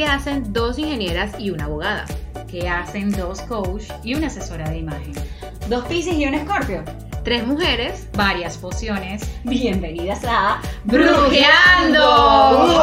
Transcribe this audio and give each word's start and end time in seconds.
¿Qué 0.00 0.06
hacen 0.06 0.50
dos 0.54 0.78
ingenieras 0.78 1.38
y 1.38 1.50
una 1.50 1.64
abogada? 1.64 2.06
¿Qué 2.50 2.66
hacen 2.70 3.12
dos 3.12 3.42
coach 3.42 3.82
y 4.02 4.14
una 4.14 4.28
asesora 4.28 4.66
de 4.70 4.78
imagen? 4.78 5.12
Dos 5.68 5.84
Piscis 5.84 6.14
y 6.14 6.24
un 6.24 6.32
Escorpio. 6.32 6.82
Tres 7.22 7.46
mujeres. 7.46 8.08
Varias 8.14 8.56
pociones. 8.56 9.30
Bienvenidas 9.44 10.24
a 10.26 10.62
¡Brujeando! 10.84 12.82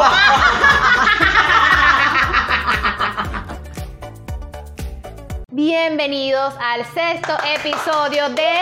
Bienvenidos 5.50 6.54
al 6.60 6.84
sexto 6.84 7.36
episodio 7.52 8.28
de 8.28 8.52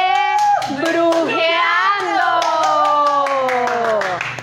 Brujeando. 0.79 2.56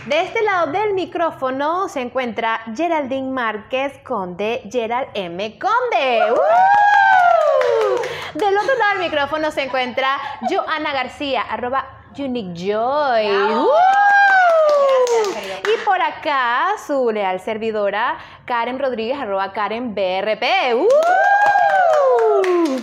De 0.06 0.20
este 0.20 0.42
lado 0.42 0.70
del 0.70 0.94
micrófono 0.96 1.88
se 1.88 2.02
encuentra 2.02 2.60
Geraldine 2.76 3.32
Márquez 3.32 4.00
Conde, 4.00 4.62
Gerald 4.70 5.08
M. 5.14 5.58
Conde. 5.58 6.34
¡Uh! 6.34 6.40
Del 8.38 8.58
otro 8.58 8.78
lado 8.78 8.92
del 8.96 9.04
micrófono 9.10 9.50
se 9.52 9.64
encuentra 9.64 10.18
Joana 10.50 10.92
García, 10.92 11.44
arroba 11.44 12.04
Unique 12.18 12.54
Joy. 12.54 13.32
¡Uh! 13.56 13.70
Y 15.74 15.86
por 15.86 16.02
acá 16.02 16.72
su 16.86 17.10
leal 17.10 17.40
servidora 17.40 18.18
Karen 18.44 18.80
Rodríguez, 18.80 19.18
arroba 19.18 19.54
Karen 19.54 19.96
BRP. 19.96 20.44
¡Uh! 20.76 20.90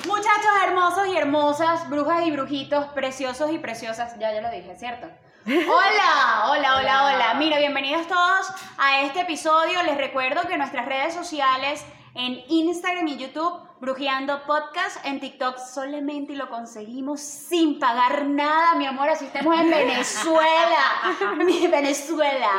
Muchachos 0.07 0.53
hermosos 0.67 1.07
y 1.09 1.19
hermosas, 1.19 1.87
brujas 1.91 2.25
y 2.25 2.31
brujitos, 2.31 2.87
preciosos 2.87 3.51
y 3.53 3.59
preciosas. 3.59 4.19
Ya, 4.19 4.33
ya 4.33 4.41
lo 4.41 4.51
dije, 4.51 4.75
¿cierto? 4.77 5.07
Hola, 5.47 6.51
hola, 6.51 6.77
hola, 6.77 7.05
hola. 7.07 7.35
Mira, 7.39 7.57
bienvenidos 7.57 8.07
todos 8.07 8.47
a 8.77 9.01
este 9.01 9.21
episodio. 9.21 9.83
Les 9.85 9.97
recuerdo 9.97 10.43
que 10.43 10.59
nuestras 10.59 10.85
redes 10.85 11.15
sociales 11.15 11.83
en 12.15 12.43
Instagram 12.49 13.09
y 13.09 13.17
YouTube, 13.17 13.59
Brujeando 13.81 14.43
Podcast, 14.43 15.03
en 15.07 15.19
TikTok 15.19 15.57
solamente 15.57 16.35
lo 16.35 16.51
conseguimos 16.51 17.23
sin 17.23 17.79
pagar 17.79 18.27
nada, 18.27 18.75
mi 18.75 18.85
amor, 18.85 19.09
así 19.09 19.25
estamos 19.25 19.59
en 19.59 19.71
Venezuela. 19.71 20.85
Mi 21.39 21.67
Venezuela. 21.69 22.51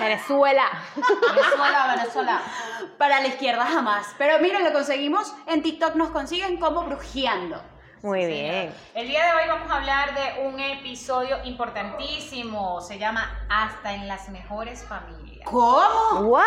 Venezuela. 0.00 0.64
Venezuela, 0.96 1.94
Venezuela. 1.96 2.42
Para 2.96 3.20
la 3.20 3.26
izquierda 3.26 3.66
jamás. 3.66 4.14
Pero 4.16 4.38
miren, 4.38 4.64
lo 4.64 4.72
conseguimos. 4.72 5.34
En 5.46 5.62
TikTok 5.62 5.96
nos 5.96 6.08
consiguen 6.08 6.56
como 6.56 6.84
Brujeando. 6.84 7.60
Muy 8.02 8.26
bien. 8.26 8.74
El 8.94 9.06
día 9.06 9.24
de 9.26 9.32
hoy 9.32 9.48
vamos 9.48 9.70
a 9.70 9.76
hablar 9.76 10.12
de 10.14 10.42
un 10.42 10.58
episodio 10.58 11.36
importantísimo. 11.44 12.80
Se 12.80 12.98
llama 12.98 13.46
Hasta 13.48 13.94
en 13.94 14.08
las 14.08 14.28
mejores 14.28 14.84
familias. 14.84 15.48
¿Cómo? 15.48 16.20
What? 16.28 16.42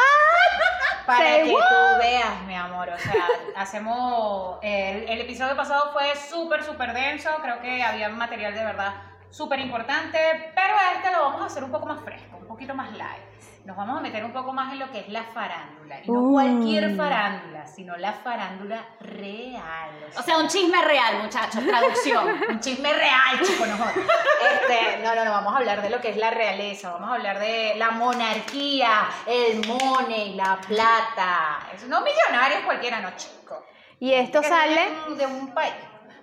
Para 1.05 1.19
Say 1.19 1.45
que 1.45 1.53
what? 1.53 1.61
tú 1.61 1.99
veas, 1.99 2.41
mi 2.45 2.55
amor. 2.55 2.89
O 2.89 2.97
sea, 2.97 3.25
hacemos. 3.55 4.59
El, 4.63 5.07
el 5.07 5.21
episodio 5.21 5.55
pasado 5.55 5.93
fue 5.93 6.13
súper, 6.29 6.61
súper 6.61 6.93
denso. 6.93 7.29
Creo 7.41 7.61
que 7.61 7.81
había 7.81 8.09
material 8.09 8.53
de 8.53 8.65
verdad 8.65 8.93
súper 9.29 9.59
importante. 9.59 10.19
Pero 10.53 10.73
este 10.93 11.09
lo 11.13 11.21
vamos 11.23 11.41
a 11.41 11.45
hacer 11.45 11.63
un 11.63 11.71
poco 11.71 11.85
más 11.85 12.03
fresco, 12.03 12.35
un 12.35 12.47
poquito 12.47 12.75
más 12.75 12.91
light. 12.91 13.23
Nos 13.65 13.75
vamos 13.75 13.97
a 13.97 14.01
meter 14.01 14.23
un 14.23 14.31
poco 14.31 14.53
más 14.53 14.71
en 14.73 14.79
lo 14.79 14.91
que 14.91 14.99
es 14.99 15.09
la 15.09 15.23
farándula. 15.23 15.99
Y 16.03 16.11
no 16.11 16.19
Uh. 16.19 16.33
cualquier 16.33 16.95
farándula, 16.95 17.65
sino 17.65 17.97
la 17.97 18.13
farándula 18.13 18.85
real. 18.99 19.89
O 20.15 20.21
sea, 20.21 20.37
un 20.37 20.47
chisme 20.47 20.79
real, 20.83 21.23
muchachos. 21.23 21.63
Traducción. 21.65 22.27
un 22.49 22.59
chisme 22.59 22.93
real, 22.93 23.41
chico, 23.43 23.65
no 23.65 23.75
jodas. 23.75 23.95
Este, 23.97 25.03
no, 25.03 25.15
no, 25.15 25.25
no, 25.25 25.31
vamos 25.31 25.53
a 25.53 25.57
hablar 25.57 25.81
de 25.81 25.89
lo 25.89 25.99
que 25.99 26.09
es 26.09 26.17
la 26.17 26.29
realeza, 26.29 26.91
vamos 26.91 27.09
a 27.09 27.13
hablar 27.15 27.39
de 27.39 27.73
la 27.77 27.89
monarquía, 27.91 29.07
el 29.25 29.65
money, 29.67 30.35
la 30.35 30.59
plata. 30.67 31.59
Eso, 31.73 31.87
no 31.87 32.01
millonarios 32.01 32.61
cualquiera, 32.65 32.99
no, 32.99 33.09
chico. 33.15 33.65
Y 33.99 34.13
esto 34.13 34.41
Que 34.41 34.47
sale, 34.47 34.81
de 35.17 35.25
un 35.25 35.53
país. 35.55 35.73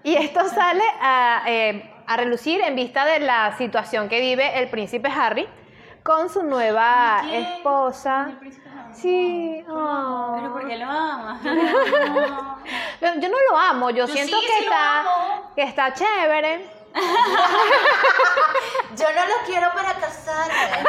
y 0.04 0.14
esto 0.14 0.46
sale 0.48 0.84
a, 1.00 1.42
eh, 1.46 1.90
a 2.06 2.16
relucir 2.16 2.60
en 2.60 2.76
vista 2.76 3.04
de 3.04 3.18
la 3.18 3.56
situación 3.56 4.08
que 4.08 4.20
vive 4.20 4.58
el 4.60 4.68
príncipe 4.70 5.08
Harry 5.08 5.48
con 6.02 6.28
su 6.28 6.42
nueva 6.42 7.22
esposa. 7.30 8.30
Sí. 8.92 9.64
ah. 9.68 10.34
Pero 10.36 10.52
¿por 10.52 10.68
qué 10.68 10.76
lo 10.76 10.86
amas? 10.86 11.42
Yo 13.00 13.14
yo 13.20 13.28
no 13.28 13.36
lo 13.50 13.58
amo, 13.58 13.90
yo, 13.90 14.06
Yo 14.06 14.12
siento 14.12 14.38
sí, 14.38 14.46
que 14.46 14.52
sí 14.58 14.64
está 14.64 15.04
que 15.56 15.62
está 15.62 15.92
chévere. 15.92 16.81
Yo 18.96 19.06
no 19.14 19.26
lo 19.26 19.34
quiero 19.46 19.68
para 19.74 19.94
casarme, 19.94 20.84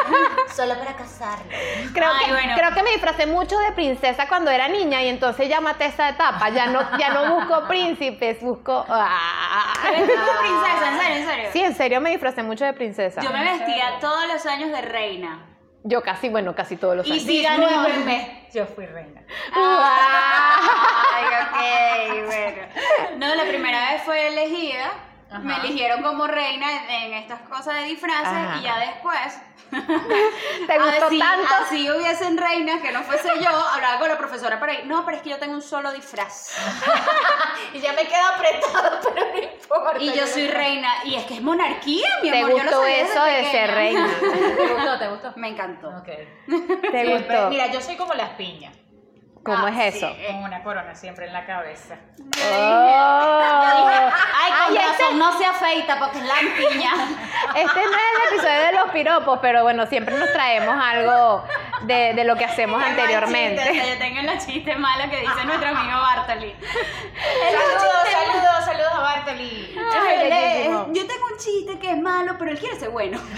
solo 0.53 0.77
para 0.77 0.93
casarme. 0.95 1.55
Creo, 1.93 2.11
Ay, 2.13 2.25
que, 2.25 2.31
bueno. 2.33 2.53
creo 2.57 2.73
que 2.73 2.83
me 2.83 2.89
disfracé 2.91 3.25
mucho 3.27 3.57
de 3.59 3.71
princesa 3.71 4.27
cuando 4.27 4.51
era 4.51 4.67
niña 4.67 5.01
y 5.03 5.07
entonces 5.07 5.47
ya 5.47 5.61
maté 5.61 5.85
esa 5.85 6.09
etapa. 6.09 6.49
Ya 6.49 6.67
no, 6.67 6.81
ya 6.97 7.09
no 7.09 7.35
busco 7.35 7.63
príncipes, 7.67 8.41
busco. 8.41 8.85
ah. 8.89 9.73
¿Eres 9.87 10.07
tipo 10.07 10.21
princesa? 10.39 10.91
¿En 10.91 10.99
serio? 10.99 11.15
¿En 11.15 11.25
serio? 11.27 11.49
Sí, 11.53 11.63
en 11.63 11.75
serio 11.75 12.01
me 12.01 12.09
disfracé 12.11 12.43
mucho 12.43 12.65
de 12.65 12.73
princesa. 12.73 13.21
Yo 13.21 13.31
me 13.31 13.43
vestía 13.43 13.99
todos 14.01 14.27
los 14.27 14.45
años 14.45 14.71
de 14.71 14.81
reina. 14.81 15.47
Yo 15.85 16.01
casi, 16.01 16.29
bueno, 16.29 16.55
casi 16.55 16.77
todos 16.77 16.95
los 16.95 17.05
Y 17.07 17.11
años. 17.13 17.23
sí 17.23 17.41
ganó. 17.43 17.67
Discúlpenme, 17.67 18.47
yo 18.53 18.65
fui 18.67 18.85
reina. 18.85 19.21
Ay, 19.53 21.25
ok, 21.41 21.57
bueno. 22.25 22.67
No, 23.17 23.35
la 23.35 23.43
primera 23.43 23.91
vez 23.91 24.01
fue 24.03 24.27
elegida. 24.27 24.91
Ajá. 25.33 25.39
Me 25.43 25.55
eligieron 25.57 26.01
como 26.03 26.27
reina 26.27 26.67
en, 26.71 26.89
en 26.89 27.13
estas 27.13 27.41
cosas 27.41 27.75
de 27.75 27.83
disfraces 27.85 28.27
Ajá. 28.27 28.57
y 28.59 28.63
ya 28.63 28.77
después. 28.79 29.39
¿Te 30.67 30.79
gustó 30.79 31.05
así, 31.07 31.19
tanto? 31.19 31.47
Así 31.63 31.89
hubiesen 31.89 32.37
reinas 32.37 32.81
que 32.81 32.91
no 32.91 33.01
fuese 33.03 33.29
yo, 33.41 33.49
hablaba 33.49 33.97
con 33.99 34.07
la 34.09 34.17
profesora 34.17 34.59
para 34.59 34.73
ir. 34.73 34.85
No, 34.85 35.03
pero 35.03 35.17
es 35.17 35.23
que 35.23 35.29
yo 35.31 35.39
tengo 35.39 35.55
un 35.55 35.61
solo 35.61 35.91
disfraz. 35.91 36.55
Y 37.73 37.79
ya 37.79 37.93
me 37.93 38.03
queda 38.05 38.29
apretado, 38.35 38.99
pero 39.13 39.25
no 39.31 39.37
importa. 39.39 39.97
Y 39.99 40.13
yo 40.13 40.27
soy 40.27 40.47
reina. 40.47 40.89
Y 41.05 41.15
es 41.15 41.23
que 41.25 41.35
es 41.35 41.41
monarquía, 41.41 42.07
mi 42.21 42.29
¿Te 42.29 42.37
amor. 42.39 42.51
yo 42.51 42.57
lo 42.57 42.63
gustó 42.63 42.79
sabía 42.81 42.97
desde 42.97 43.11
eso 43.13 43.23
de 43.23 43.31
pequeña. 43.31 43.51
ser 43.51 43.71
reina? 43.73 44.09
¿Te 44.19 44.73
gustó? 44.73 44.99
¿Te 44.99 45.07
gustó? 45.07 45.33
Me 45.37 45.47
encantó. 45.49 45.89
Ok. 45.89 46.09
¿Te 46.91 47.05
gustó? 47.17 47.49
Mira, 47.49 47.67
yo 47.71 47.81
soy 47.81 47.95
como 47.95 48.13
las 48.13 48.29
piñas, 48.31 48.75
¿Cómo 49.45 49.65
Ah, 49.67 49.69
es 49.71 49.95
eso? 49.95 50.07
sí. 50.15 50.25
con 50.25 50.35
una 50.43 50.63
corona 50.63 50.95
siempre 50.95 51.25
en 51.27 51.33
la 51.33 51.45
cabeza. 51.45 51.95
Oh. 52.17 54.09
Ay, 54.41 54.51
con 54.51 54.61
Ay, 54.69 54.77
razón, 54.77 54.91
este, 54.91 55.15
no 55.15 55.37
se 55.37 55.45
afeita 55.45 55.99
porque 55.99 56.19
es 56.19 56.25
lampiña. 56.25 56.91
este 57.55 57.75
no 57.83 57.91
es 57.91 58.31
el 58.31 58.33
episodio 58.37 58.59
de 58.67 58.71
los 58.71 58.89
piropos, 58.91 59.39
pero 59.41 59.63
bueno, 59.63 59.85
siempre 59.87 60.17
nos 60.17 60.31
traemos 60.31 60.75
algo 60.81 61.43
de, 61.81 62.13
de 62.13 62.23
lo 62.23 62.37
que 62.37 62.45
hacemos 62.45 62.77
mal 62.79 62.87
chiste, 62.87 63.01
anteriormente. 63.01 63.83
Yo 63.85 63.97
tengo 63.97 64.21
los 64.21 64.45
chistes 64.45 64.79
malos 64.79 65.07
que 65.09 65.17
dice 65.19 65.43
nuestro 65.45 65.67
amigo 65.69 65.99
Bartoli. 65.99 66.55
Saludos, 67.51 68.07
saludos, 68.11 68.65
saludos 68.65 68.93
a 68.93 68.99
Bartoli. 69.01 69.77
Ay, 69.77 70.15
es- 70.21 70.29
bellísimo. 70.29 70.87
yo 70.93 71.05
tengo 71.07 71.25
un 71.31 71.37
chiste 71.37 71.79
que 71.79 71.91
es 71.91 71.97
malo, 72.01 72.35
pero 72.39 72.51
él 72.51 72.59
quiere 72.59 72.79
ser 72.79 72.89
bueno. 72.91 73.19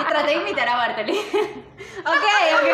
y 0.00 0.04
traté 0.04 0.26
de 0.26 0.32
imitar 0.42 0.68
a 0.68 0.76
Bartoli. 0.76 1.18
ok, 2.06 2.26
ok. 2.54 2.68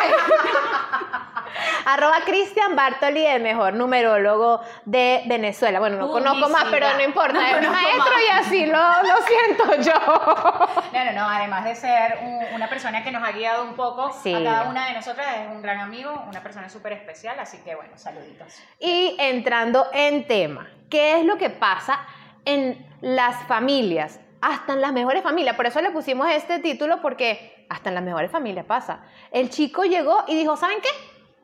Arroba 1.84 2.18
Cristian 2.24 2.76
Bartoli, 2.76 3.26
el 3.26 3.42
mejor 3.42 3.74
numerólogo 3.74 4.60
de 4.84 5.22
Venezuela. 5.26 5.78
Bueno, 5.80 5.96
no 5.96 6.10
conozco 6.10 6.48
más, 6.48 6.64
pero 6.70 6.92
no 6.94 7.02
importa. 7.02 7.32
No 7.32 7.40
es 7.40 7.68
maestro 7.70 8.12
más. 8.12 8.22
y 8.26 8.30
así 8.30 8.66
lo, 8.66 8.78
lo 8.78 9.16
siento 9.26 9.82
yo. 9.82 10.80
No, 10.92 11.04
no, 11.04 11.12
no, 11.12 11.28
además 11.28 11.64
de 11.64 11.74
ser 11.74 12.18
un- 12.22 12.54
una 12.54 12.68
persona 12.68 13.02
que 13.02 13.10
nos 13.10 13.22
ha 13.26 13.32
guiado 13.32 13.64
un 13.64 13.74
poco 13.74 14.12
Sí. 14.22 14.34
a 14.34 14.42
cada 14.44 14.62
una 14.68 14.86
de 14.86 14.92
nosotras, 14.94 15.26
es 15.40 15.48
un 15.50 15.62
gran 15.62 15.80
amigo, 15.80 16.12
una 16.28 16.42
persona 16.42 16.68
súper 16.68 16.92
especial, 16.92 17.38
así 17.40 17.58
que 17.58 17.74
bueno, 17.74 17.92
saluditos. 17.96 18.54
Y 18.78 19.16
entrando 19.18 19.86
en 19.92 20.26
tema, 20.26 20.68
¿qué 20.88 21.18
es 21.18 21.24
lo 21.24 21.36
que 21.38 21.50
pasa 21.50 22.00
en 22.44 22.86
las 23.00 23.36
familias? 23.46 24.20
Hasta 24.42 24.72
en 24.72 24.80
las 24.80 24.92
mejores 24.92 25.22
familias. 25.22 25.54
Por 25.56 25.66
eso 25.66 25.80
le 25.82 25.90
pusimos 25.90 26.28
este 26.30 26.58
título, 26.60 27.00
porque 27.02 27.66
hasta 27.68 27.90
en 27.90 27.94
las 27.94 28.04
mejores 28.04 28.30
familias 28.30 28.64
pasa. 28.66 29.00
El 29.30 29.50
chico 29.50 29.84
llegó 29.84 30.24
y 30.26 30.34
dijo, 30.36 30.56
¿saben 30.56 30.80
qué? 30.80 30.88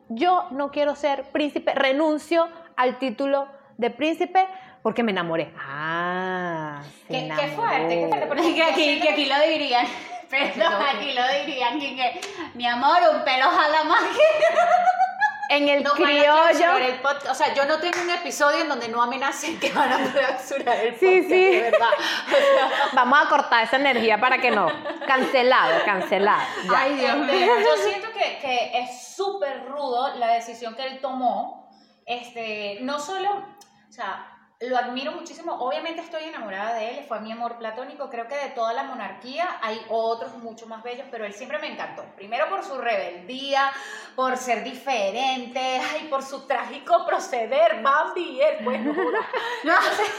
Yo 0.09 0.47
no 0.51 0.71
quiero 0.71 0.95
ser 0.95 1.23
príncipe, 1.31 1.73
renuncio 1.75 2.47
al 2.75 2.97
título 2.97 3.47
de 3.77 3.89
príncipe 3.91 4.47
porque 4.81 5.03
me 5.03 5.11
enamoré. 5.11 5.53
Ah, 5.59 6.81
se 7.07 7.07
Qué, 7.07 7.19
qué 7.19 7.25
enamoró. 7.25 7.53
fuerte, 7.55 7.89
qué 7.99 8.07
fuerte. 8.07 8.27
porque 8.27 8.53
que, 8.55 8.63
aquí, 8.63 8.99
que 9.01 9.09
aquí 9.09 9.25
lo 9.25 9.39
dirían. 9.41 9.85
Perdón, 10.29 10.73
aquí 10.95 11.13
lo 11.13 11.21
dirían. 11.45 11.79
Que, 11.79 11.95
que, 11.95 12.21
mi 12.55 12.65
amor, 12.65 12.97
un 13.13 13.23
pelo 13.23 13.49
jala 13.49 13.83
más 13.83 14.01
que. 14.03 14.55
En 15.49 15.69
el 15.69 15.83
No 15.83 15.91
van 15.93 16.03
a 16.03 16.05
criollo. 16.05 16.33
clausurar 16.43 16.81
el 16.81 16.99
podcast. 16.99 17.27
O 17.29 17.35
sea, 17.35 17.53
yo 17.53 17.65
no 17.65 17.79
tengo 17.79 18.01
un 18.01 18.09
episodio 18.09 18.59
en 18.63 18.69
donde 18.69 18.87
no 18.89 19.01
amenacen 19.01 19.59
que 19.59 19.71
van 19.71 19.91
a 19.93 20.11
clausurar 20.11 20.75
el 20.77 20.93
podcast. 20.93 20.99
Sí, 20.99 21.23
sí. 21.23 21.45
De 21.51 21.61
verdad. 21.71 21.89
Vamos 22.93 23.19
a 23.25 23.29
cortar 23.29 23.63
esa 23.63 23.77
energía 23.77 24.19
para 24.19 24.39
que 24.39 24.51
no. 24.51 24.67
Cancelado, 25.07 25.83
cancelado. 25.85 26.41
Ya. 26.69 26.79
Ay, 26.79 26.95
Dios 26.95 27.17
mío. 27.17 27.51
Yo 27.59 27.83
siento 27.89 28.07
que, 28.11 28.39
que 28.39 28.79
es 28.79 29.15
súper 29.15 29.65
rudo 29.65 30.15
la 30.15 30.33
decisión 30.33 30.75
que 30.75 30.85
él 30.85 30.99
tomó. 30.99 31.69
Este, 32.05 32.79
no 32.81 32.99
solo, 32.99 33.29
o 33.31 33.91
sea, 33.91 34.36
lo 34.59 34.77
admiro 34.77 35.11
muchísimo. 35.11 35.53
Obviamente 35.53 36.01
estoy 36.01 36.23
enamorada 36.23 36.73
de 36.73 36.97
él, 36.97 37.05
fue 37.07 37.19
mi 37.19 37.31
amor 37.31 37.57
platónico. 37.57 38.09
Creo 38.09 38.27
que 38.27 38.35
de 38.35 38.49
toda 38.49 38.73
la 38.73 38.83
monarquía 38.83 39.59
hay 39.61 39.79
otros 39.89 40.35
mucho 40.37 40.65
más 40.65 40.81
bellos, 40.81 41.05
pero 41.11 41.25
él 41.25 41.33
siempre 41.33 41.59
me 41.59 41.71
encantó. 41.71 42.03
Primero 42.15 42.49
por 42.49 42.63
su 42.63 42.77
rebeldía, 42.77 43.71
por 44.15 44.35
ser 44.37 44.63
diferente, 44.63 45.59
ay, 45.59 46.07
por 46.09 46.23
su 46.23 46.47
trágico 46.47 47.05
proceder. 47.05 47.81
Bambi, 47.83 48.41
él, 48.41 48.63
pues 48.63 48.81
no. 48.81 48.93
Entonces, 49.63 50.11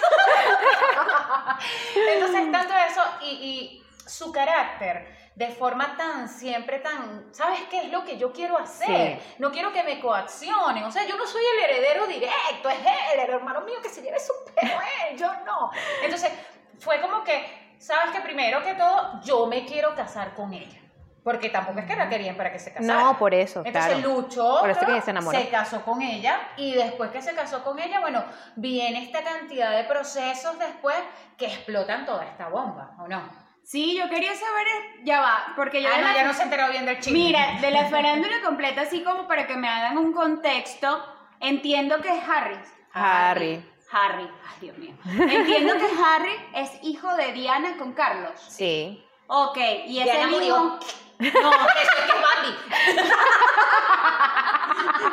entonces 2.15 2.53
tanto 2.53 2.75
eso 2.75 3.03
y, 3.23 3.27
y 3.27 3.83
su 4.07 4.31
carácter 4.31 5.28
de 5.39 5.51
forma 5.51 5.97
tan, 5.97 6.29
siempre 6.29 6.81
tan, 6.81 7.33
¿sabes 7.33 7.61
qué 7.71 7.83
es 7.83 7.93
lo 7.93 8.05
que 8.05 8.19
yo 8.19 8.33
quiero 8.33 8.59
hacer? 8.59 9.21
Sí. 9.21 9.35
No 9.39 9.53
quiero 9.53 9.73
que 9.73 9.85
me 9.85 10.01
coaccionen, 10.01 10.83
o 10.83 10.91
sea, 10.91 11.07
yo 11.07 11.17
no 11.17 11.25
soy 11.29 11.43
el 11.55 11.71
heredero 11.71 12.09
directo, 12.09 12.69
es 12.69 12.81
él, 12.81 13.21
el 13.21 13.31
hermano 13.31 13.61
mío 13.61 13.77
que 13.81 13.89
se 13.89 14.03
lleve 14.03 14.19
su 14.19 14.33
pelo, 14.53 14.73
él, 15.09 15.17
yo 15.17 15.33
no. 15.47 15.71
Entonces, 16.03 16.33
fue 16.81 17.01
como 17.01 17.23
que, 17.23 17.77
¿sabes 17.79 18.11
que 18.11 18.21
Primero 18.21 18.65
que 18.65 18.75
todo, 18.75 19.21
yo 19.23 19.47
me 19.47 19.65
quiero 19.65 19.95
casar 19.95 20.35
con 20.35 20.53
ella. 20.53 20.81
Porque 21.23 21.51
tampoco 21.51 21.79
es 21.79 21.85
que 21.87 21.95
la 21.95 22.09
querían 22.09 22.37
para 22.37 22.51
que 22.51 22.59
se 22.59 22.73
casara. 22.73 23.01
No, 23.01 23.17
por 23.17 23.33
eso, 23.33 23.63
Entonces 23.65 23.99
claro. 23.99 24.09
luchó, 24.09 24.59
Por 24.61 24.71
eso 24.71 24.81
que 24.81 25.01
se 25.03 25.11
enamoró. 25.11 25.39
se 25.39 25.49
casó 25.51 25.85
con 25.85 26.03
ella 26.03 26.41
y 26.57 26.75
después 26.75 27.11
que 27.11 27.23
se 27.23 27.35
casó 27.35 27.63
con 27.63 27.79
ella, 27.79 28.01
bueno, 28.01 28.25
viene 28.57 29.05
esta 29.05 29.23
cantidad 29.23 29.71
de 29.77 29.85
procesos 29.85 30.59
después 30.59 30.97
que 31.37 31.47
explotan 31.47 32.07
toda 32.07 32.25
esta 32.25 32.49
bomba, 32.49 32.97
¿o 32.99 33.07
no? 33.07 33.48
Sí, 33.71 33.95
yo 33.99 34.09
quería 34.09 34.35
saber, 34.35 34.67
ya 35.05 35.21
va, 35.21 35.53
porque 35.55 35.83
yo 35.83 35.91
Ah, 35.93 35.97
de 35.99 36.03
no, 36.03 36.09
la- 36.09 36.15
ya 36.15 36.25
no 36.25 36.33
se 36.33 36.43
enteró 36.43 36.71
bien 36.71 36.87
del 36.87 37.01
chisme. 37.01 37.19
Mira, 37.19 37.59
de 37.61 37.71
la 37.71 37.85
farándula 37.91 38.41
completa, 38.43 38.81
así 38.81 39.03
como 39.05 39.29
para 39.29 39.47
que 39.47 39.59
me 39.59 39.69
hagan 39.69 39.99
un 39.99 40.15
contexto, 40.15 41.05
entiendo 41.39 42.01
que 42.01 42.09
es 42.17 42.23
Harry. 42.27 42.59
Harry. 42.95 43.63
Harry, 43.93 44.23
ay 44.23 44.57
Dios 44.63 44.79
mío. 44.79 44.95
Entiendo 45.05 45.75
que 45.77 45.85
Harry 46.03 46.33
es 46.55 46.71
hijo 46.83 47.15
de 47.17 47.33
Diana 47.33 47.77
con 47.77 47.93
Carlos. 47.93 48.33
Sí. 48.49 49.05
Ok, 49.27 49.59
y 49.87 49.99
es 50.01 50.15
el 50.15 50.43
hijo. 50.43 50.59
No, 50.59 50.79
Eso 51.19 51.29
es 51.29 51.91
que 51.91 52.05
es 52.07 52.15
Bambi. 52.25 52.57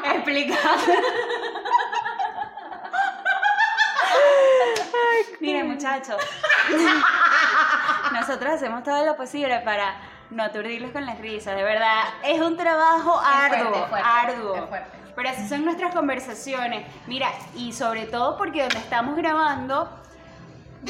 explica. 0.15 0.57
Miren, 5.41 5.67
muchachos. 5.71 6.15
Nosotros 8.15 8.53
hacemos 8.53 8.83
todo 8.83 9.05
lo 9.05 9.15
posible 9.17 9.59
para 9.59 9.95
no 10.29 10.43
aturdirlos 10.43 10.91
con 10.91 11.05
las 11.05 11.19
risas. 11.19 11.55
De 11.55 11.63
verdad, 11.63 12.03
es 12.23 12.39
un 12.41 12.55
trabajo 12.57 13.21
fuerte, 13.21 13.57
arduo, 13.57 13.87
fuerte, 13.87 14.09
arduo. 14.09 14.69
Pero 15.15 15.29
así 15.29 15.47
son 15.47 15.63
nuestras 15.65 15.93
conversaciones. 15.93 16.85
Mira, 17.07 17.29
y 17.55 17.73
sobre 17.73 18.05
todo 18.05 18.37
porque 18.37 18.61
donde 18.61 18.77
estamos 18.77 19.15
grabando 19.15 19.89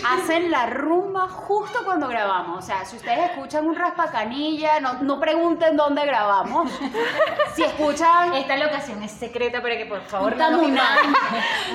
hacen 0.05 0.51
la 0.51 0.65
rumba 0.65 1.27
justo 1.29 1.79
cuando 1.85 2.07
grabamos. 2.07 2.59
O 2.59 2.61
sea, 2.61 2.83
si 2.85 2.97
ustedes 2.97 3.31
escuchan 3.31 3.65
un 3.65 3.75
raspacanilla, 3.75 4.79
no, 4.81 4.93
no 4.95 5.19
pregunten 5.19 5.77
dónde 5.77 6.05
grabamos. 6.05 6.69
Si 7.53 7.63
escuchan 7.63 8.33
Esta 8.33 8.57
locación 8.57 9.01
es 9.03 9.11
secreta 9.11 9.61
para 9.61 9.77
que 9.77 9.85
por 9.85 10.01
favor 10.01 10.33
un 10.33 10.37
no 10.39 10.45
tamunán, 10.49 10.97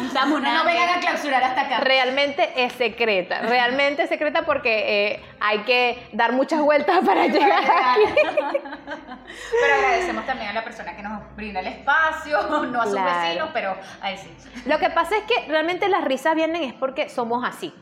un 0.01 0.09
tamunán. 0.11 0.55
No 0.55 0.65
vengan 0.65 0.99
a 0.99 1.01
clausurar 1.01 1.43
hasta 1.43 1.63
acá. 1.63 1.81
Realmente 1.81 2.53
es 2.63 2.73
secreta, 2.75 3.41
realmente 3.41 4.03
es 4.03 4.09
secreta 4.11 4.43
porque 4.43 5.13
eh, 5.15 5.25
hay 5.41 5.61
que 5.61 6.09
dar 6.13 6.33
muchas 6.33 6.61
vueltas 6.61 7.01
para 7.05 7.27
llegar 7.27 7.63
aquí. 7.65 8.59
Pero 8.59 9.75
agradecemos 9.77 10.27
también 10.27 10.51
a 10.51 10.53
la 10.53 10.65
persona 10.65 10.95
que 10.95 11.03
nos 11.03 11.23
brinda 11.37 11.61
el 11.61 11.69
espacio, 11.69 12.43
no 12.67 12.81
a 12.81 12.85
sus 12.85 12.93
Claro. 12.95 13.21
vecinos, 13.23 13.49
pero 13.55 13.75
a 14.03 14.11
él 14.11 14.19
sí. 14.19 14.31
Lo 14.67 14.79
que 14.79 14.91
pasa 14.91 15.17
es 15.17 15.23
que 15.25 15.47
realmente 15.49 15.89
las 15.89 16.05
risas 16.05 16.35
vienen 16.35 16.63
es 16.65 16.75
porque 16.75 17.09
somos 17.09 17.43
así. 17.49 17.73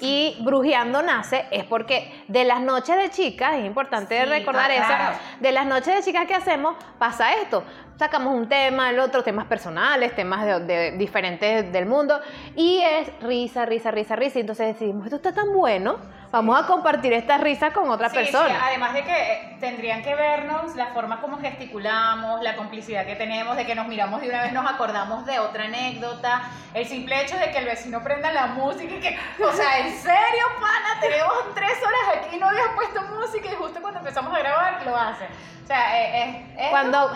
Y 0.00 0.36
Brujeando 0.40 1.02
nace 1.02 1.44
es 1.50 1.64
porque 1.64 2.24
de 2.28 2.44
las 2.44 2.60
noches 2.60 2.96
de 2.96 3.10
chicas, 3.10 3.54
es 3.54 3.64
importante 3.64 4.18
Sí, 4.18 4.24
recordar 4.28 4.70
ah, 4.70 5.12
eso, 5.12 5.20
de 5.40 5.52
las 5.52 5.66
noches 5.66 5.94
de 5.94 6.02
chicas 6.02 6.26
que 6.26 6.34
hacemos 6.34 6.76
pasa 6.98 7.34
esto. 7.34 7.64
Sacamos 7.98 8.34
un 8.34 8.48
tema, 8.48 8.90
el 8.90 8.98
otro, 8.98 9.22
temas 9.22 9.46
personales, 9.46 10.14
temas 10.14 10.46
de, 10.46 10.60
de 10.60 10.90
diferentes 10.92 11.70
del 11.70 11.84
mundo, 11.84 12.18
y 12.56 12.80
es 12.80 13.10
risa, 13.20 13.66
risa, 13.66 13.90
risa, 13.90 14.16
risa. 14.16 14.38
Y 14.38 14.40
entonces 14.40 14.68
decidimos, 14.68 15.04
esto 15.04 15.16
está 15.16 15.32
tan 15.32 15.52
bueno, 15.52 15.98
vamos 16.32 16.58
a 16.62 16.66
compartir 16.66 17.12
esta 17.12 17.38
risa 17.38 17.72
con 17.72 17.90
otra 17.90 18.08
Sí, 18.08 18.16
persona. 18.16 18.48
sí, 18.48 18.54
además 18.62 18.94
de 18.94 19.02
que 19.04 19.32
eh, 19.32 19.56
tendrían 19.60 20.02
que 20.02 20.14
vernos 20.14 20.76
la 20.76 20.86
forma 20.88 21.20
como 21.20 21.38
gesticulamos, 21.38 22.42
la 22.42 22.56
complicidad 22.56 23.04
que 23.04 23.16
tenemos, 23.16 23.56
de 23.56 23.66
que 23.66 23.74
nos 23.74 23.86
miramos 23.88 24.20
de 24.20 24.28
una 24.28 24.42
vez, 24.42 24.52
nos 24.52 24.70
acordamos 24.70 25.26
de 25.26 25.38
otra 25.38 25.64
anécdota, 25.64 26.42
el 26.74 26.86
simple 26.86 27.20
hecho 27.22 27.36
de 27.36 27.50
que 27.50 27.58
el 27.58 27.64
vecino 27.64 28.02
prenda 28.02 28.32
la 28.32 28.46
música 28.46 28.94
y 28.94 29.00
que, 29.00 29.18
o 29.44 29.52
sea, 29.52 29.78
en 29.80 29.92
serio, 29.96 30.44
pana, 30.60 31.00
tenemos 31.00 31.32
tres 31.54 31.78
horas 31.78 32.24
aquí, 32.26 32.38
no 32.38 32.48
habías 32.48 32.68
puesto 32.74 33.02
música 33.02 33.48
y 33.50 33.54
justo 33.56 33.80
cuando 33.80 33.98
empezamos 34.00 34.32
a 34.34 34.38
grabar 34.38 34.82
lo 34.86 34.96
hace. 34.96 35.24
O 35.64 35.66
sea, 35.66 36.00
eh, 36.00 36.22
eh, 36.22 36.54
es, 36.58 36.68
cuando 36.70 37.10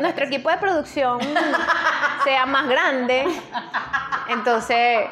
nuestro 0.00 0.24
equipo 0.24 0.48
de 0.50 0.56
producción 0.56 1.18
sea 2.24 2.46
más 2.46 2.66
grande, 2.66 3.26
entonces, 4.28 5.06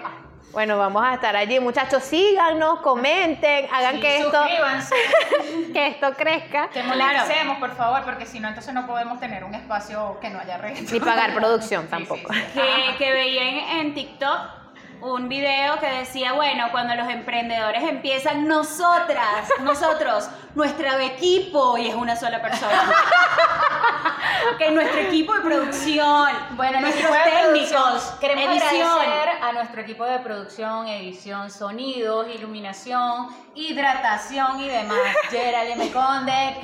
bueno, 0.58 0.76
vamos 0.76 1.04
a 1.04 1.14
estar 1.14 1.36
allí. 1.36 1.60
Muchachos, 1.60 2.02
síganos, 2.02 2.80
comenten, 2.80 3.68
hagan 3.72 3.94
Sí, 3.94 4.00
que 4.00 4.16
esto 4.18 4.42
que 5.72 5.86
esto 5.86 6.12
crezca 6.14 6.68
Que 6.70 6.82
moneticemos, 6.82 7.58
por 7.58 7.76
favor, 7.76 8.02
porque 8.02 8.26
si 8.26 8.40
no, 8.40 8.48
entonces 8.48 8.74
no 8.74 8.84
podemos 8.84 9.20
tener 9.20 9.44
un 9.44 9.54
espacio 9.54 10.18
que 10.20 10.30
no 10.30 10.40
haya 10.40 10.58
reggaetón. 10.58 10.92
ni 10.92 10.98
pagar 10.98 11.32
producción 11.32 11.86
tampoco. 11.90 12.32
sí, 12.32 12.40
sí. 12.54 12.60
que, 12.60 12.96
que 13.04 13.12
veía 13.12 13.42
en, 13.48 13.58
en 13.86 13.94
TikTok 13.94 14.57
un 15.00 15.28
video 15.28 15.78
que 15.78 15.86
decía, 15.86 16.32
bueno, 16.32 16.68
cuando 16.70 16.94
los 16.94 17.08
emprendedores 17.08 17.82
empiezan, 17.82 18.46
nosotras, 18.46 19.48
nosotros, 19.60 20.28
nuestro 20.54 20.98
equipo, 20.98 21.78
y 21.78 21.88
es 21.88 21.94
una 21.94 22.16
sola 22.16 22.40
persona. 22.42 22.92
que 24.58 24.70
nuestro 24.70 25.00
equipo 25.00 25.34
de 25.34 25.40
producción, 25.40 26.28
Bueno, 26.52 26.80
nuestros 26.80 27.12
técnicos, 27.24 28.02
queremos 28.20 28.62
edición. 28.62 28.88
agradecer 28.88 29.42
a 29.42 29.52
nuestro 29.52 29.80
equipo 29.82 30.04
de 30.04 30.18
producción, 30.18 30.88
edición, 30.88 31.50
sonidos, 31.50 32.26
iluminación, 32.34 33.28
hidratación 33.54 34.60
y 34.60 34.68
demás. 34.68 34.98
Gerald 35.30 35.70
M. 35.72 35.92
Conde. 35.92 36.56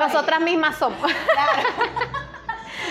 Nosotras 0.00 0.40
mismas 0.40 0.76
somos. 0.78 1.10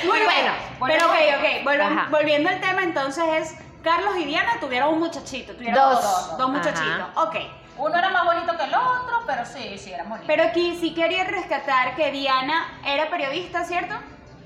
Muy 0.03 0.19
Bueno, 0.19 0.51
bueno, 0.79 0.95
pero 0.95 1.07
ok, 1.07 1.65
ok, 1.65 1.81
Ajá. 1.81 2.07
volviendo 2.09 2.49
al 2.49 2.59
tema, 2.61 2.83
entonces 2.83 3.23
es, 3.33 3.55
Carlos 3.83 4.15
y 4.17 4.25
Diana 4.25 4.53
tuvieron 4.59 4.93
un 4.93 4.99
muchachito, 4.99 5.53
tuvieron 5.53 5.75
Dos. 5.75 6.01
dos, 6.01 6.37
dos 6.37 6.49
Ajá. 6.49 6.57
muchachitos, 6.57 7.07
ok. 7.15 7.35
Uno 7.77 7.97
era 7.97 8.09
más 8.09 8.25
bonito 8.25 8.55
que 8.57 8.63
el 8.65 8.73
otro, 8.75 9.21
pero 9.25 9.45
sí, 9.45 9.77
sí, 9.77 9.91
era 9.91 10.03
bonito. 10.03 10.27
Pero 10.27 10.43
aquí 10.43 10.77
sí 10.79 10.93
quería 10.93 11.23
rescatar 11.23 11.95
que 11.95 12.11
Diana 12.11 12.79
era 12.85 13.09
periodista, 13.09 13.63
¿cierto? 13.63 13.95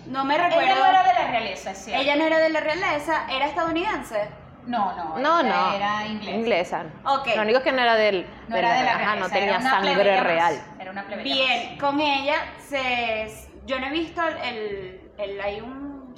No 0.05 0.23
me 0.23 0.37
recuerdo. 0.37 0.61
Ella 0.61 0.75
no 0.75 0.85
era 0.85 1.03
de 1.03 1.13
la 1.13 1.27
realeza, 1.31 1.71
es 1.71 1.77
cierto. 1.83 2.01
Ella 2.03 2.15
no 2.15 2.23
era 2.25 2.37
de 2.37 2.49
la 2.49 2.59
realeza, 2.59 3.25
era 3.29 3.47
estadounidense. 3.47 4.29
No, 4.67 4.95
no, 4.95 5.17
No, 5.19 5.43
no. 5.43 5.73
Era 5.73 6.05
inglés. 6.07 6.35
Inglesa. 6.35 6.83
Ok. 7.03 7.27
Lo 7.35 7.41
único 7.41 7.61
que 7.61 7.71
no 7.71 7.81
era 7.81 7.95
del. 7.95 8.25
No 8.47 8.55
era 8.55 8.73
de 8.73 8.83
la 8.83 8.91
ajá, 8.91 8.97
realeza. 8.97 9.15
no 9.19 9.25
era 9.25 9.39
tenía 9.39 9.61
sangre 9.61 9.95
más. 10.15 10.23
real. 10.23 10.63
Era 10.79 10.91
una 10.91 11.03
plebeya 11.03 11.35
Bien, 11.35 11.77
con 11.77 11.99
ella 11.99 12.35
se 12.67 13.31
yo 13.65 13.79
no 13.79 13.87
he 13.87 13.91
visto 13.91 14.21
el, 14.25 14.37
el 14.37 15.04
hay 15.17 15.61
un 15.61 16.13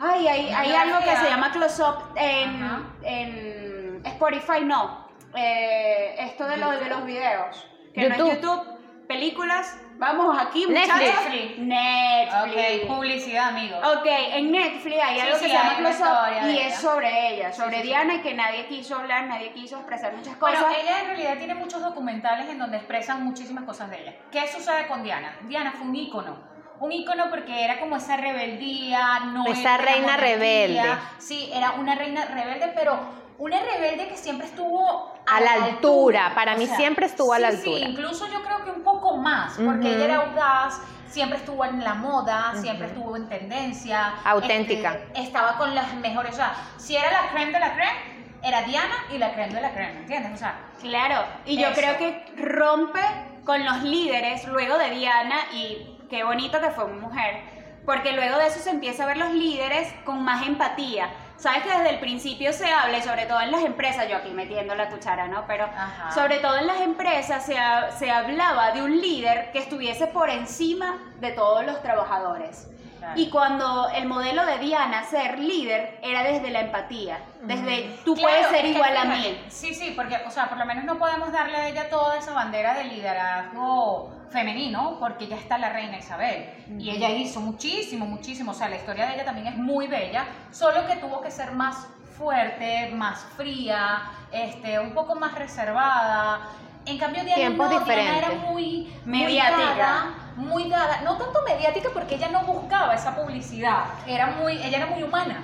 ay, 0.00 0.26
hay, 0.28 0.50
hay 0.52 0.72
algo 0.74 0.98
que 1.00 1.16
se 1.16 1.24
llama 1.28 1.50
close 1.52 1.82
up 1.82 1.96
en, 2.16 2.86
en 3.02 4.02
Spotify 4.06 4.64
no. 4.64 5.04
Eh, 5.36 6.14
esto 6.20 6.46
de 6.46 6.56
lo 6.58 6.70
de 6.70 6.88
los 6.88 7.04
videos. 7.04 7.66
Que 7.94 8.08
no 8.08 8.16
YouTube. 8.16 8.28
es 8.30 8.40
YouTube, 8.40 9.06
películas. 9.08 9.78
Vamos 9.96 10.36
aquí, 10.40 10.66
Netflix. 10.66 10.92
muchachos. 10.92 11.24
Netflix. 11.30 11.58
Netflix. 11.58 12.82
Ok, 12.82 12.88
publicidad, 12.88 13.48
amigos. 13.50 13.78
Ok, 13.96 14.06
en 14.06 14.50
Netflix 14.50 14.96
hay 15.02 15.14
Sí, 15.14 15.20
algo 15.20 15.36
sí, 15.36 15.42
que 15.44 15.50
se 15.50 15.54
llama 15.56 15.76
Close 15.76 16.02
Up 16.02 16.46
y 16.46 16.50
ella. 16.50 16.66
es 16.66 16.74
sobre 16.76 17.28
ella, 17.34 17.52
sobre 17.52 17.76
sí, 17.76 17.82
sí. 17.82 17.88
Diana 17.88 18.14
y 18.14 18.18
que 18.20 18.34
nadie 18.34 18.66
quiso 18.66 18.96
hablar, 18.96 19.24
nadie 19.26 19.52
quiso 19.52 19.76
expresar 19.76 20.12
muchas 20.14 20.36
Bueno, 20.40 20.58
cosas. 20.58 20.76
ella 20.82 21.00
en 21.00 21.06
realidad 21.06 21.38
tiene 21.38 21.54
muchos 21.54 21.80
documentales 21.80 22.48
en 22.48 22.58
donde 22.58 22.76
expresan 22.78 23.22
muchísimas 23.24 23.64
cosas 23.64 23.88
de 23.90 24.02
ella. 24.02 24.14
¿Qué 24.32 24.46
sucede 24.48 24.88
con 24.88 25.04
Diana? 25.04 25.36
Diana 25.42 25.72
fue 25.72 25.86
un 25.86 25.94
ícono. 25.94 26.53
Un 26.84 26.92
ícono 26.92 27.30
porque 27.30 27.64
era 27.64 27.80
como 27.80 27.96
esa 27.96 28.16
rebeldía, 28.16 29.20
no 29.32 29.46
Esa 29.46 29.74
era 29.74 29.76
reina 29.78 30.00
monarquía. 30.02 30.36
rebelde. 30.36 30.82
Sí, 31.18 31.50
era 31.52 31.72
una 31.72 31.94
reina 31.94 32.24
rebelde, 32.26 32.72
pero 32.74 32.98
una 33.38 33.58
rebelde 33.60 34.08
que 34.08 34.16
siempre 34.16 34.46
estuvo 34.46 35.12
A 35.26 35.40
la 35.40 35.52
altura. 35.64 36.32
Para 36.34 36.56
mí 36.56 36.66
siempre 36.66 37.06
estuvo 37.06 37.32
a 37.32 37.38
la 37.38 37.48
altura. 37.48 37.78
Sí, 37.86 37.90
incluso 37.92 38.26
yo 38.30 38.42
creo 38.42 38.64
que 38.64 38.70
un 38.70 38.82
poco 38.82 39.16
más, 39.16 39.54
porque 39.64 39.94
ella 39.94 40.04
era 40.04 40.16
audaz, 40.16 40.80
siempre 41.08 41.38
estuvo 41.38 41.64
en 41.64 41.82
la 41.82 41.94
moda, 41.94 42.52
siempre 42.56 42.86
estuvo 42.88 43.16
en 43.16 43.28
tendencia. 43.28 44.14
Auténtica. 44.24 44.94
este, 44.94 45.22
estaba 45.22 45.56
con 45.56 45.74
las 45.74 45.94
mejores, 45.94 46.32
o 46.34 46.36
sea, 46.36 46.54
si 46.76 46.96
era 46.96 47.10
la 47.10 47.30
creme 47.30 47.52
de 47.52 47.60
la 47.60 47.74
creme, 47.74 48.14
era 48.42 48.62
Diana 48.62 48.94
y 49.12 49.16
la 49.18 49.32
creme 49.32 49.54
de 49.54 49.60
la 49.62 49.72
creme, 49.72 50.00
¿entiendes? 50.00 50.32
O 50.34 50.36
sea, 50.36 50.54
Claro, 50.82 51.24
y 51.46 51.56
yo 51.58 51.68
Eso. 51.68 51.80
creo 51.80 51.96
que 51.96 52.24
rompe 52.36 53.00
con 53.46 53.64
los 53.64 53.82
líderes 53.84 54.46
luego 54.48 54.76
de 54.76 54.90
Diana 54.90 55.36
y 55.54 55.93
qué 56.10 56.24
bonito 56.24 56.60
que 56.60 56.70
fue 56.70 56.86
mujer, 56.88 57.40
porque 57.84 58.12
luego 58.12 58.38
de 58.38 58.46
eso 58.46 58.60
se 58.60 58.70
empieza 58.70 59.02
a 59.04 59.06
ver 59.06 59.16
los 59.18 59.30
líderes 59.32 59.92
con 60.04 60.22
más 60.24 60.46
empatía. 60.46 61.08
sabes 61.36 61.64
que 61.64 61.70
desde 61.70 61.90
el 61.90 61.98
principio 62.00 62.52
se 62.52 62.66
habla, 62.72 62.96
y 62.98 63.02
sobre 63.02 63.26
todo 63.26 63.40
en 63.40 63.50
las 63.50 63.62
empresas, 63.64 64.08
yo 64.08 64.16
aquí 64.16 64.30
metiendo 64.30 64.74
la 64.74 64.88
cuchara, 64.88 65.26
¿no? 65.28 65.44
Pero 65.46 65.64
Ajá. 65.64 66.10
sobre 66.12 66.38
todo 66.38 66.56
en 66.56 66.66
las 66.66 66.80
empresas 66.80 67.44
se, 67.44 67.58
ha- 67.58 67.90
se 67.90 68.10
hablaba 68.10 68.70
de 68.72 68.82
un 68.82 68.98
líder 69.00 69.50
que 69.52 69.58
estuviese 69.58 70.06
por 70.06 70.30
encima 70.30 70.98
de 71.20 71.32
todos 71.32 71.66
los 71.66 71.82
trabajadores. 71.82 72.68
Claro. 72.98 73.20
Y 73.20 73.28
cuando 73.28 73.90
el 73.90 74.06
modelo 74.06 74.46
de 74.46 74.56
Diana 74.58 75.02
ser 75.04 75.38
líder 75.38 75.98
era 76.02 76.22
desde 76.22 76.50
la 76.50 76.60
empatía, 76.60 77.18
desde 77.42 77.90
tú 78.04 78.14
Claro, 78.14 78.30
puedes 78.30 78.46
ser 78.48 78.64
igual 78.64 78.96
a 78.96 79.04
mí. 79.04 79.38
Sí, 79.48 79.74
sí, 79.74 79.92
porque, 79.94 80.16
o 80.26 80.30
sea, 80.30 80.48
por 80.48 80.56
lo 80.56 80.64
menos 80.64 80.84
no 80.84 80.98
podemos 80.98 81.30
darle 81.30 81.56
a 81.58 81.68
ella 81.68 81.90
toda 81.90 82.16
esa 82.16 82.32
bandera 82.32 82.72
de 82.74 82.84
liderazgo 82.84 84.13
femenino, 84.30 84.96
porque 84.98 85.26
ya 85.26 85.36
está 85.36 85.58
la 85.58 85.70
reina 85.70 85.98
Isabel. 85.98 86.48
Y 86.78 86.90
ella 86.90 87.10
hizo 87.10 87.40
muchísimo, 87.40 88.06
muchísimo. 88.06 88.52
O 88.52 88.54
sea, 88.54 88.68
la 88.68 88.76
historia 88.76 89.06
de 89.06 89.14
ella 89.14 89.24
también 89.24 89.46
es 89.46 89.56
muy 89.56 89.86
bella, 89.86 90.26
solo 90.50 90.86
que 90.86 90.96
tuvo 90.96 91.20
que 91.20 91.30
ser 91.30 91.52
más 91.52 91.86
fuerte, 92.16 92.90
más 92.94 93.20
fría, 93.36 94.02
este, 94.32 94.78
un 94.78 94.92
poco 94.92 95.14
más 95.14 95.34
reservada. 95.34 96.48
En 96.86 96.98
cambio, 96.98 97.24
Diana 97.24 97.36
Tiempos 97.36 97.70
no, 97.70 97.80
Diana 97.84 98.18
era 98.18 98.30
muy 98.30 98.92
Mediática. 99.04 99.56
muy 99.56 99.78
dada, 99.78 100.14
muy 100.36 100.68
dada, 100.68 101.00
no 101.00 101.16
tanto 101.16 101.40
mediática 101.42 101.88
porque 101.94 102.16
ella 102.16 102.28
no 102.28 102.44
buscaba 102.44 102.94
esa 102.94 103.14
publicidad, 103.16 103.84
era 104.06 104.26
muy, 104.32 104.52
ella 104.52 104.78
era 104.78 104.86
muy 104.86 105.02
humana. 105.02 105.42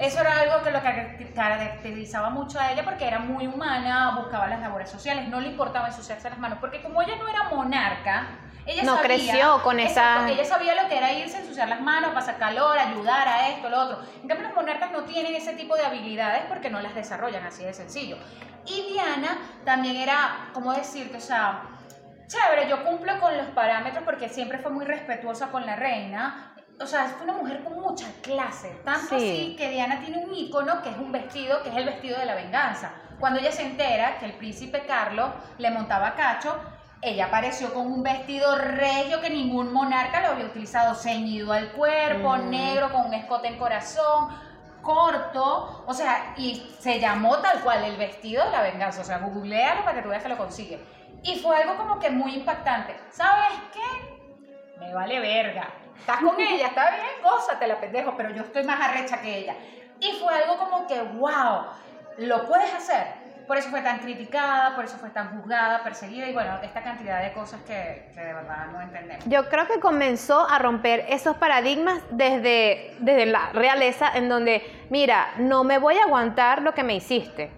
Eso 0.00 0.20
era 0.20 0.40
algo 0.40 0.62
que 0.62 0.70
lo 0.70 0.80
caracter- 0.82 1.32
caracterizaba 1.34 2.30
mucho 2.30 2.58
a 2.58 2.72
ella 2.72 2.84
porque 2.84 3.06
era 3.06 3.18
muy 3.20 3.46
humana, 3.46 4.14
buscaba 4.16 4.46
las 4.48 4.60
labores 4.60 4.90
sociales, 4.90 5.28
no 5.28 5.40
le 5.40 5.48
importaba 5.48 5.88
ensuciarse 5.88 6.28
las 6.28 6.38
manos, 6.38 6.58
porque 6.60 6.82
como 6.82 7.00
ella 7.00 7.14
no 7.16 7.28
era 7.28 7.44
monarca, 7.44 8.26
ella 8.66 8.82
No 8.82 8.96
sabía, 8.96 9.04
creció 9.04 9.62
con 9.62 9.78
esa- 9.78 10.28
ella 10.30 10.44
sabía 10.44 10.74
lo 10.82 10.88
que 10.88 10.96
era 10.96 11.12
irse 11.12 11.36
a 11.36 11.40
ensuciar 11.40 11.68
las 11.68 11.80
manos, 11.80 12.12
pasar 12.14 12.38
calor, 12.38 12.78
ayudar 12.78 13.28
a 13.28 13.48
esto, 13.50 13.68
lo 13.68 13.78
otro. 13.80 13.98
En 14.22 14.26
cambio, 14.28 14.46
los 14.48 14.56
monarcas 14.56 14.90
no 14.90 15.02
tienen 15.04 15.34
ese 15.34 15.52
tipo 15.52 15.76
de 15.76 15.84
habilidades 15.84 16.44
porque 16.48 16.70
no 16.70 16.80
las 16.80 16.94
desarrollan, 16.94 17.44
así 17.46 17.62
de 17.64 17.74
sencillo. 17.74 18.16
Y 18.66 18.90
Diana 18.92 19.38
también 19.64 19.96
era, 19.96 20.48
¿cómo 20.54 20.72
decirte? 20.72 21.18
O 21.18 21.20
sea, 21.20 21.62
chévere, 22.26 22.68
yo 22.68 22.82
cumplo 22.84 23.20
con 23.20 23.36
los 23.36 23.48
parámetros 23.48 24.02
porque 24.04 24.30
siempre 24.30 24.58
fue 24.58 24.70
muy 24.72 24.86
respetuosa 24.86 25.48
con 25.48 25.66
la 25.66 25.76
reina. 25.76 26.53
O 26.80 26.86
sea, 26.86 27.06
fue 27.06 27.24
una 27.24 27.34
mujer 27.34 27.62
con 27.62 27.80
mucha 27.80 28.06
clase. 28.22 28.80
Tanto 28.84 29.08
Sí. 29.08 29.14
así 29.16 29.56
que 29.56 29.70
Diana 29.70 30.00
tiene 30.00 30.18
un 30.24 30.34
icono 30.34 30.82
que 30.82 30.90
es 30.90 30.96
un 30.96 31.12
vestido, 31.12 31.62
que 31.62 31.68
es 31.70 31.76
el 31.76 31.84
vestido 31.84 32.18
de 32.18 32.26
la 32.26 32.34
venganza. 32.34 32.92
Cuando 33.20 33.38
ella 33.40 33.52
se 33.52 33.62
entera 33.62 34.18
que 34.18 34.26
el 34.26 34.32
príncipe 34.34 34.84
Carlos 34.86 35.30
le 35.58 35.70
montaba 35.70 36.14
cacho, 36.14 36.54
ella 37.00 37.26
apareció 37.26 37.72
con 37.72 37.86
un 37.86 38.02
vestido 38.02 38.56
regio 38.56 39.20
que 39.20 39.30
ningún 39.30 39.72
monarca 39.72 40.20
lo 40.20 40.28
había 40.28 40.46
utilizado, 40.46 40.94
ceñido 40.94 41.52
al 41.52 41.70
cuerpo, 41.72 42.36
Mm. 42.36 42.50
negro, 42.50 42.90
con 42.92 43.06
un 43.06 43.14
escote 43.14 43.48
en 43.48 43.58
corazón, 43.58 44.28
corto, 44.82 45.84
o 45.86 45.94
sea, 45.94 46.34
y 46.36 46.70
se 46.80 46.98
llamó 47.00 47.38
tal 47.38 47.60
cual 47.60 47.84
el 47.84 47.96
vestido 47.96 48.44
de 48.44 48.50
la 48.50 48.62
venganza, 48.62 49.00
o 49.00 49.04
sea, 49.04 49.18
googlealo 49.18 49.82
para 49.84 49.96
que 49.96 50.02
tú 50.02 50.08
veas 50.10 50.22
que 50.22 50.28
lo 50.28 50.36
consigue. 50.36 50.84
Y 51.22 51.38
fue 51.38 51.56
algo 51.56 51.76
como 51.76 51.98
que 51.98 52.10
muy 52.10 52.34
impactante. 52.34 52.94
¿Sabes 53.10 53.52
qué? 53.72 54.78
Me 54.78 54.92
vale 54.92 55.20
verga. 55.20 55.68
Estás 55.98 56.18
con 56.18 56.38
ella, 56.40 56.68
está 56.68 56.90
bien, 56.90 57.06
gózate 57.22 57.66
la 57.66 57.80
pendejo, 57.80 58.14
pero 58.16 58.30
yo 58.30 58.42
estoy 58.42 58.64
más 58.64 58.80
arrecha 58.80 59.20
que 59.20 59.38
ella. 59.38 59.54
Y 60.00 60.12
fue 60.12 60.34
algo 60.34 60.58
como 60.58 60.86
que, 60.86 61.00
wow, 61.00 61.66
lo 62.18 62.46
puedes 62.46 62.72
hacer. 62.74 63.24
Por 63.46 63.58
eso 63.58 63.68
fue 63.68 63.82
tan 63.82 63.98
criticada, 63.98 64.74
por 64.74 64.86
eso 64.86 64.96
fue 64.96 65.10
tan 65.10 65.36
juzgada, 65.36 65.82
perseguida 65.82 66.26
y 66.28 66.32
bueno, 66.32 66.58
esta 66.62 66.82
cantidad 66.82 67.22
de 67.22 67.32
cosas 67.32 67.60
que, 67.62 68.10
que 68.14 68.20
de 68.20 68.32
verdad 68.32 68.66
no 68.72 68.80
entendemos. 68.80 69.24
Yo 69.26 69.48
creo 69.50 69.66
que 69.66 69.80
comenzó 69.80 70.48
a 70.48 70.58
romper 70.58 71.04
esos 71.08 71.36
paradigmas 71.36 72.00
desde, 72.10 72.96
desde 73.00 73.26
la 73.26 73.50
realeza, 73.52 74.10
en 74.14 74.30
donde, 74.30 74.62
mira, 74.88 75.34
no 75.36 75.62
me 75.62 75.76
voy 75.76 75.98
a 75.98 76.04
aguantar 76.04 76.62
lo 76.62 76.72
que 76.72 76.84
me 76.84 76.94
hiciste. 76.94 77.50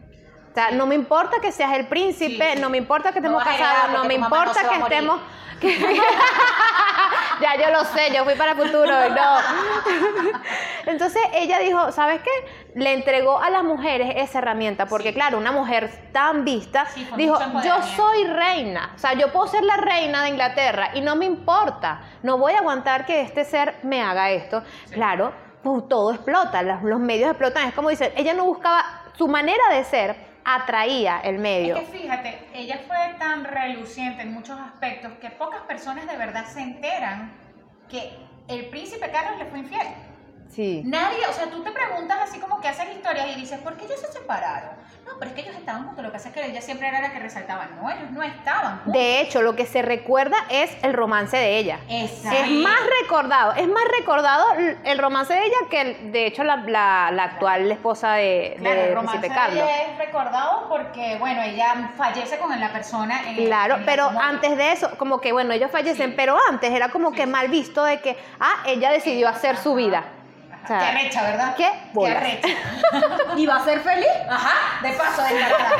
Sea, 0.56 0.70
no 0.70 0.86
me 0.86 0.94
importa 0.94 1.38
que 1.38 1.52
seas 1.52 1.75
el 1.75 1.86
príncipe, 1.86 2.42
Sí, 2.52 2.56
sí. 2.56 2.60
no 2.62 2.70
me 2.70 2.78
importa 2.78 3.12
que 3.12 3.18
estemos 3.18 3.44
casados, 3.44 3.90
no 3.92 4.04
me 4.04 4.16
no 4.16 4.25
importa 4.25 4.66
que 4.66 4.76
estemos... 4.78 5.20
que- 5.60 5.76
ya 7.42 7.56
yo 7.62 7.70
lo 7.70 7.84
sé, 7.84 8.10
yo 8.14 8.25
fui 8.25 8.34
para 8.36 8.52
el 8.52 8.56
futuro 8.56 9.06
y 9.06 9.10
no. 9.10 9.36
Entonces 10.86 11.20
ella 11.34 11.58
dijo, 11.58 11.92
¿sabes 11.92 12.22
qué? 12.22 12.30
Le 12.75 12.94
entregó 12.94 13.38
a 13.38 13.50
las 13.50 13.64
mujeres 13.64 14.14
esa 14.16 14.38
herramienta, 14.38 14.86
porque 14.86 15.12
claro, 15.12 15.36
una 15.36 15.52
mujer 15.52 15.90
tan 16.12 16.44
vista 16.46 16.86
Sí, 16.86 17.06
dijo, 17.16 17.38
yo 17.38 17.44
empoderamiento". 17.44 17.86
soy 17.94 18.25
reina, 18.25 18.92
o 18.94 18.98
sea, 18.98 19.12
yo 19.12 19.30
puedo 19.32 19.46
ser 19.48 19.62
la 19.62 19.76
reina 19.76 20.22
de 20.22 20.30
Inglaterra 20.30 20.90
y 20.94 21.02
no 21.02 21.16
me 21.16 21.26
importa, 21.26 22.00
no 22.22 22.38
voy 22.38 22.54
a 22.54 22.60
aguantar 22.60 23.04
que 23.04 23.20
este 23.20 23.44
ser 23.44 23.75
me 23.82 24.02
haga 24.02 24.30
esto. 24.30 24.62
Claro, 24.90 25.32
pues, 25.62 25.86
todo 25.86 26.12
explota, 26.14 26.62
los, 26.62 26.82
los 26.82 26.98
medios 26.98 27.28
explotan, 27.28 27.68
es 27.68 27.75
como 27.75 27.90
dicen, 27.90 28.10
ella 28.16 28.32
no 28.32 28.44
buscaba, 28.44 29.02
su 29.18 29.28
manera 29.28 29.62
de 29.72 29.84
ser 29.84 30.35
atraía 30.48 31.20
el 31.24 31.38
medio. 31.38 31.76
Es 31.76 31.88
que 31.88 31.98
fíjate, 31.98 32.38
ella 32.54 32.80
fue 32.86 32.96
tan 33.18 33.44
reluciente 33.44 34.22
en 34.22 34.32
muchos 34.32 34.58
aspectos 34.60 35.12
que 35.20 35.30
pocas 35.30 35.62
personas 35.62 36.06
de 36.06 36.16
verdad 36.16 36.46
se 36.46 36.60
enteran 36.60 37.32
que 37.88 38.16
el 38.46 38.66
príncipe 38.66 39.10
Carlos 39.10 39.40
le 39.40 39.46
fue 39.46 39.58
infiel. 39.58 39.88
Sí. 40.48 40.82
Nadie, 40.84 41.26
o 41.28 41.32
sea, 41.32 41.50
tú 41.50 41.64
te 41.64 41.72
preguntas 41.72 42.18
así 42.22 42.38
como 42.38 42.60
que 42.60 42.68
haces 42.68 42.94
historias 42.94 43.26
y 43.36 43.40
dices, 43.40 43.58
¿por 43.58 43.76
qué 43.76 43.86
ellos 43.86 44.00
se 44.00 44.12
separaron? 44.12 44.76
Pero 45.18 45.30
es 45.30 45.35
que 45.35 45.40
ellos 45.42 45.56
estaban 45.56 45.85
juntos, 45.87 46.04
lo 46.04 46.11
que 46.11 46.16
pasa 46.18 46.28
es 46.28 46.35
que 46.35 46.44
ella 46.46 46.61
siempre 46.61 46.88
era 46.88 47.00
la 47.00 47.11
que 47.12 47.18
resaltaba, 47.18 47.66
no, 47.80 47.90
ellos 47.90 48.11
no 48.11 48.23
estaban 48.23 48.78
juntos. 48.78 48.92
De 48.92 49.20
hecho, 49.20 49.42
lo 49.42 49.56
que 49.56 49.66
se 49.66 49.82
recuerda 49.82 50.37
es 50.50 50.70
el 50.82 50.92
romance 50.92 51.37
de 51.37 51.56
ella. 51.58 51.78
Exacto. 51.88 52.38
Es 52.38 52.50
más 52.50 52.78
recordado, 53.02 53.52
es 53.54 53.68
más 53.68 53.85
recordado 53.99 54.44
el 54.85 54.99
romance 54.99 55.32
de 55.35 55.40
ella 55.44 55.56
que 55.70 55.80
el- 55.80 56.12
de 56.12 56.26
hecho 56.26 56.44
la, 56.44 56.56
la- 56.56 57.11
la 57.12 57.25
actual 57.25 57.70
esposa 57.70 58.12
de, 58.14 58.56
Claro, 58.58 58.76
de 58.80 58.88
el 58.88 58.94
romance 58.94 59.18
Príncipe 59.18 59.35
de 59.35 59.40
Carlos. 59.46 59.64
ella 59.64 59.82
es 59.92 59.99
recordado 59.99 60.68
porque, 60.68 61.16
bueno, 61.18 61.42
ella 61.42 61.90
fallece 61.96 62.38
con 62.38 62.58
la 62.58 62.73
persona 62.73 63.23
en 63.30 63.38
el- 63.38 63.44
Claro, 63.46 63.76
en 63.76 63.85
pero 63.87 64.11
antes 64.20 64.56
de 64.56 64.73
eso, 64.73 64.90
como 64.99 65.20
que 65.20 65.32
bueno, 65.32 65.52
ellos 65.52 65.70
fallecen, 65.70 66.11
Sí. 66.11 66.14
pero 66.16 66.37
antes 66.50 66.70
era 66.73 66.88
como 66.90 67.12
que 67.12 67.26
mal 67.26 67.49
visto 67.49 67.85
de 67.85 68.00
que, 68.00 68.16
ah, 68.40 68.62
ella 68.66 68.90
decidió 68.90 69.28
hacer 69.28 69.56
su 69.56 69.75
vida. 69.75 70.04
O 70.66 70.68
sea, 70.68 70.78
Qué 70.80 70.85
arrecha, 70.87 71.23
¿verdad? 71.23 71.54
qué 71.56 71.70
bolas. 71.92 72.16
arrecha. 72.16 72.49
¿Y 73.37 73.46
va 73.46 73.56
a 73.56 73.64
ser 73.64 73.80
feliz? 73.80 74.08
Ajá, 74.28 74.80
de 74.82 74.92
paso, 74.94 75.23
descartada. 75.23 75.76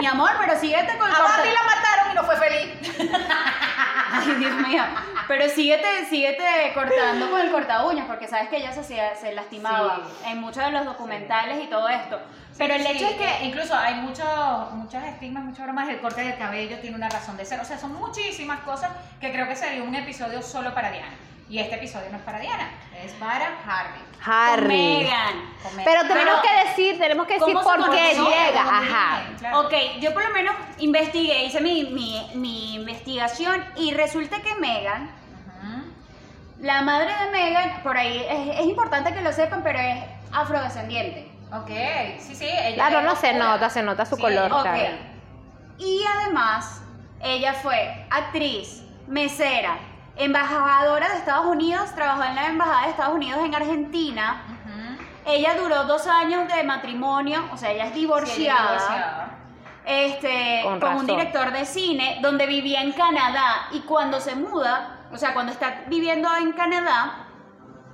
Mi 0.00 0.06
amor, 0.06 0.30
pero 0.40 0.58
síguete 0.58 0.96
con 0.96 1.06
el 1.08 1.14
A. 1.14 1.18
Bambi 1.18 1.48
la 1.50 1.62
mataron 1.62 2.12
y 2.12 2.14
no 2.14 2.24
fue 2.24 2.36
feliz. 2.36 2.98
Ay, 4.14 4.34
Dios 4.38 4.54
mío. 4.66 4.82
Pero 5.28 5.48
síguete, 5.48 6.06
síguete 6.08 6.44
cortando 6.74 7.30
con 7.30 7.40
el 7.40 7.50
corta 7.50 7.84
uñas, 7.84 8.06
porque 8.06 8.26
sabes 8.26 8.48
que 8.48 8.56
ella 8.56 8.72
se, 8.72 8.80
hacía- 8.80 9.14
se 9.16 9.34
lastimaba 9.34 10.00
Sí. 10.04 10.30
en 10.30 10.40
muchos 10.40 10.64
de 10.64 10.70
los 10.70 10.84
documentales 10.84 11.62
y 11.62 11.66
todo 11.68 11.88
esto. 11.88 12.18
Pero 12.58 12.74
el 12.74 12.82
Sí, 12.82 12.88
hecho 12.92 13.06
es 13.08 13.14
que 13.14 13.44
incluso 13.44 13.74
hay 13.76 13.94
muchos 13.96 14.26
muchos 14.72 15.02
estigmas, 15.04 15.44
muchas 15.44 15.64
bromas. 15.64 15.88
El 15.88 16.00
corte 16.00 16.22
del 16.22 16.36
cabello 16.36 16.78
tiene 16.80 16.96
una 16.96 17.08
razón 17.08 17.36
de 17.36 17.44
ser. 17.44 17.60
O 17.60 17.64
sea, 17.64 17.78
son 17.78 17.94
muchísimas 17.94 18.60
cosas 18.60 18.90
que 19.20 19.32
creo 19.32 19.46
que 19.48 19.56
sería 19.56 19.82
un 19.82 19.94
episodio 19.94 20.42
solo 20.42 20.74
para 20.74 20.90
Diana. 20.90 21.12
Y 21.48 21.58
este 21.58 21.74
episodio 21.76 22.08
no 22.10 22.16
es 22.16 22.22
para 22.22 22.38
Diana, 22.40 22.70
es 23.04 23.12
para 23.14 23.46
Harry. 23.66 24.00
con 24.24 24.32
Harry. 24.32 24.68
Megan. 24.68 25.34
Con 25.62 25.76
Meghan. 25.76 25.84
Pero 25.84 26.08
tenemos 26.08 26.40
Pero- 26.40 26.42
que 26.42 26.68
decir, 26.68 26.98
tenemos 26.98 27.26
que 27.26 27.34
decir 27.34 27.54
¿Cómo 27.54 27.60
se 27.72 27.78
por 27.78 27.90
qué 27.90 28.14
llega. 28.14 28.62
Ajá. 28.62 29.22
claro. 29.38 29.60
Ok, 29.60 29.72
yo 30.00 30.14
por 30.14 30.24
lo 30.24 30.30
menos 30.30 30.54
investigué, 30.78 31.44
hice 31.44 31.60
mi, 31.60 31.84
mi, 31.84 32.30
mi 32.34 32.74
investigación 32.76 33.62
y 33.76 33.92
resulta 33.92 34.40
que 34.40 34.54
Megan, 34.54 35.10
la 36.60 36.80
madre 36.82 37.12
de 37.24 37.30
Megan, 37.32 37.82
por 37.82 37.96
ahí 37.98 38.24
es, 38.30 38.60
es 38.60 38.66
importante 38.66 39.12
que 39.12 39.20
lo 39.20 39.32
sepan, 39.32 39.62
pero 39.62 39.78
es 39.80 40.04
afrodescendiente. 40.32 41.30
Ok, 41.52 41.68
sí, 42.20 42.34
sí. 42.36 42.46
Ella 42.46 42.74
Claro, 42.76 43.00
es 43.00 43.04
no 43.04 43.16
se 43.16 43.34
nota, 43.34 43.68
se 43.68 43.82
nota 43.82 44.06
su 44.06 44.14
Sí, 44.16 44.22
color. 44.22 44.50
Ok. 44.52 44.62
claro. 44.62 44.96
Y 45.78 46.02
además, 46.16 46.80
ella 47.20 47.52
fue 47.54 48.06
actriz, 48.10 48.84
mesera, 49.08 49.76
embajadora 50.16 51.08
de 51.10 51.16
Estados 51.16 51.46
Unidos, 51.46 51.94
trabajó 51.94 52.24
en 52.24 52.34
la 52.34 52.46
embajada 52.46 52.82
de 52.84 52.90
Estados 52.90 53.14
Unidos 53.14 53.40
en 53.44 53.54
Argentina. 53.54 54.42
Ella 55.24 55.54
duró 55.54 55.84
dos 55.84 56.06
años 56.08 56.52
de 56.52 56.64
matrimonio, 56.64 57.44
o 57.52 57.56
sea, 57.56 57.70
ella 57.70 57.84
es 57.86 57.92
Sí, 57.94 58.00
divorciada. 58.00 59.28
Con 59.28 59.42
este, 59.84 60.62
con, 60.64 60.82
un 60.96 61.06
director 61.06 61.50
de 61.52 61.64
cine 61.64 62.18
donde 62.22 62.46
vivía 62.46 62.82
en 62.82 62.92
Canadá 62.92 63.66
y 63.72 63.80
cuando 63.80 64.20
se 64.20 64.34
muda, 64.36 65.00
o 65.12 65.16
sea, 65.16 65.32
cuando 65.34 65.52
está 65.52 65.82
viviendo 65.86 66.28
en 66.36 66.52
Canadá, 66.52 67.26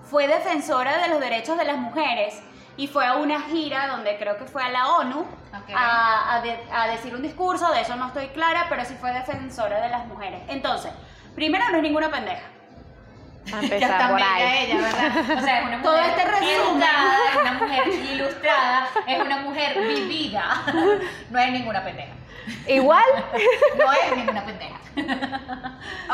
fue 0.02 0.26
defensora 0.26 0.98
de 0.98 1.08
los 1.08 1.20
derechos 1.20 1.56
de 1.58 1.64
las 1.64 1.76
mujeres 1.78 2.42
y 2.78 2.86
fue 2.88 3.06
a 3.06 3.16
una 3.16 3.40
gira 3.42 3.88
donde 3.88 4.16
creo 4.18 4.38
que 4.38 4.44
fue 4.44 4.62
a 4.62 4.68
la 4.70 4.88
ONU 4.96 5.26
a, 5.74 6.34
a 6.36 6.40
de- 6.42 6.62
a 6.72 6.86
decir 6.88 7.14
un 7.14 7.22
discurso, 7.22 7.70
de 7.72 7.80
eso 7.82 7.96
no 7.96 8.06
estoy 8.08 8.28
clara, 8.28 8.66
pero 8.68 8.84
sí 8.84 8.94
fue 9.00 9.12
defensora 9.12 9.80
de 9.80 9.88
las 9.88 10.06
mujeres. 10.06 10.42
Entonces, 10.48 10.92
primero 11.38 11.64
no 11.70 11.76
es 11.76 11.82
ninguna 11.82 12.10
pendeja. 12.10 12.42
A 12.42 13.50
Ya 13.50 13.56
empezar 13.62 13.90
está 13.92 14.08
por 14.10 14.20
ahí. 14.22 14.64
ella, 14.66 14.76
¿verdad? 14.76 15.38
O 15.38 15.40
sea, 15.40 15.58
es 15.60 15.64
una 15.66 15.76
mujer 15.78 15.82
Todo 15.82 16.00
este 16.00 16.24
resumen. 16.24 16.82
es 16.82 17.40
una 17.40 17.52
mujer 17.52 17.88
ilustrada, 17.88 18.88
es 19.06 19.20
una 19.20 19.36
mujer 19.38 19.80
vivida. 19.80 20.62
No 21.30 21.38
es 21.38 21.52
ninguna 21.52 21.84
pendeja. 21.84 22.12
Igual, 22.66 23.04
No 23.78 23.92
es 23.92 24.16
ninguna 24.16 24.44
pendeja. 24.44 24.78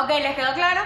Ok, 0.02 0.09
¿les 0.11 0.35
quedó 0.37 0.52
claro? 0.54 0.83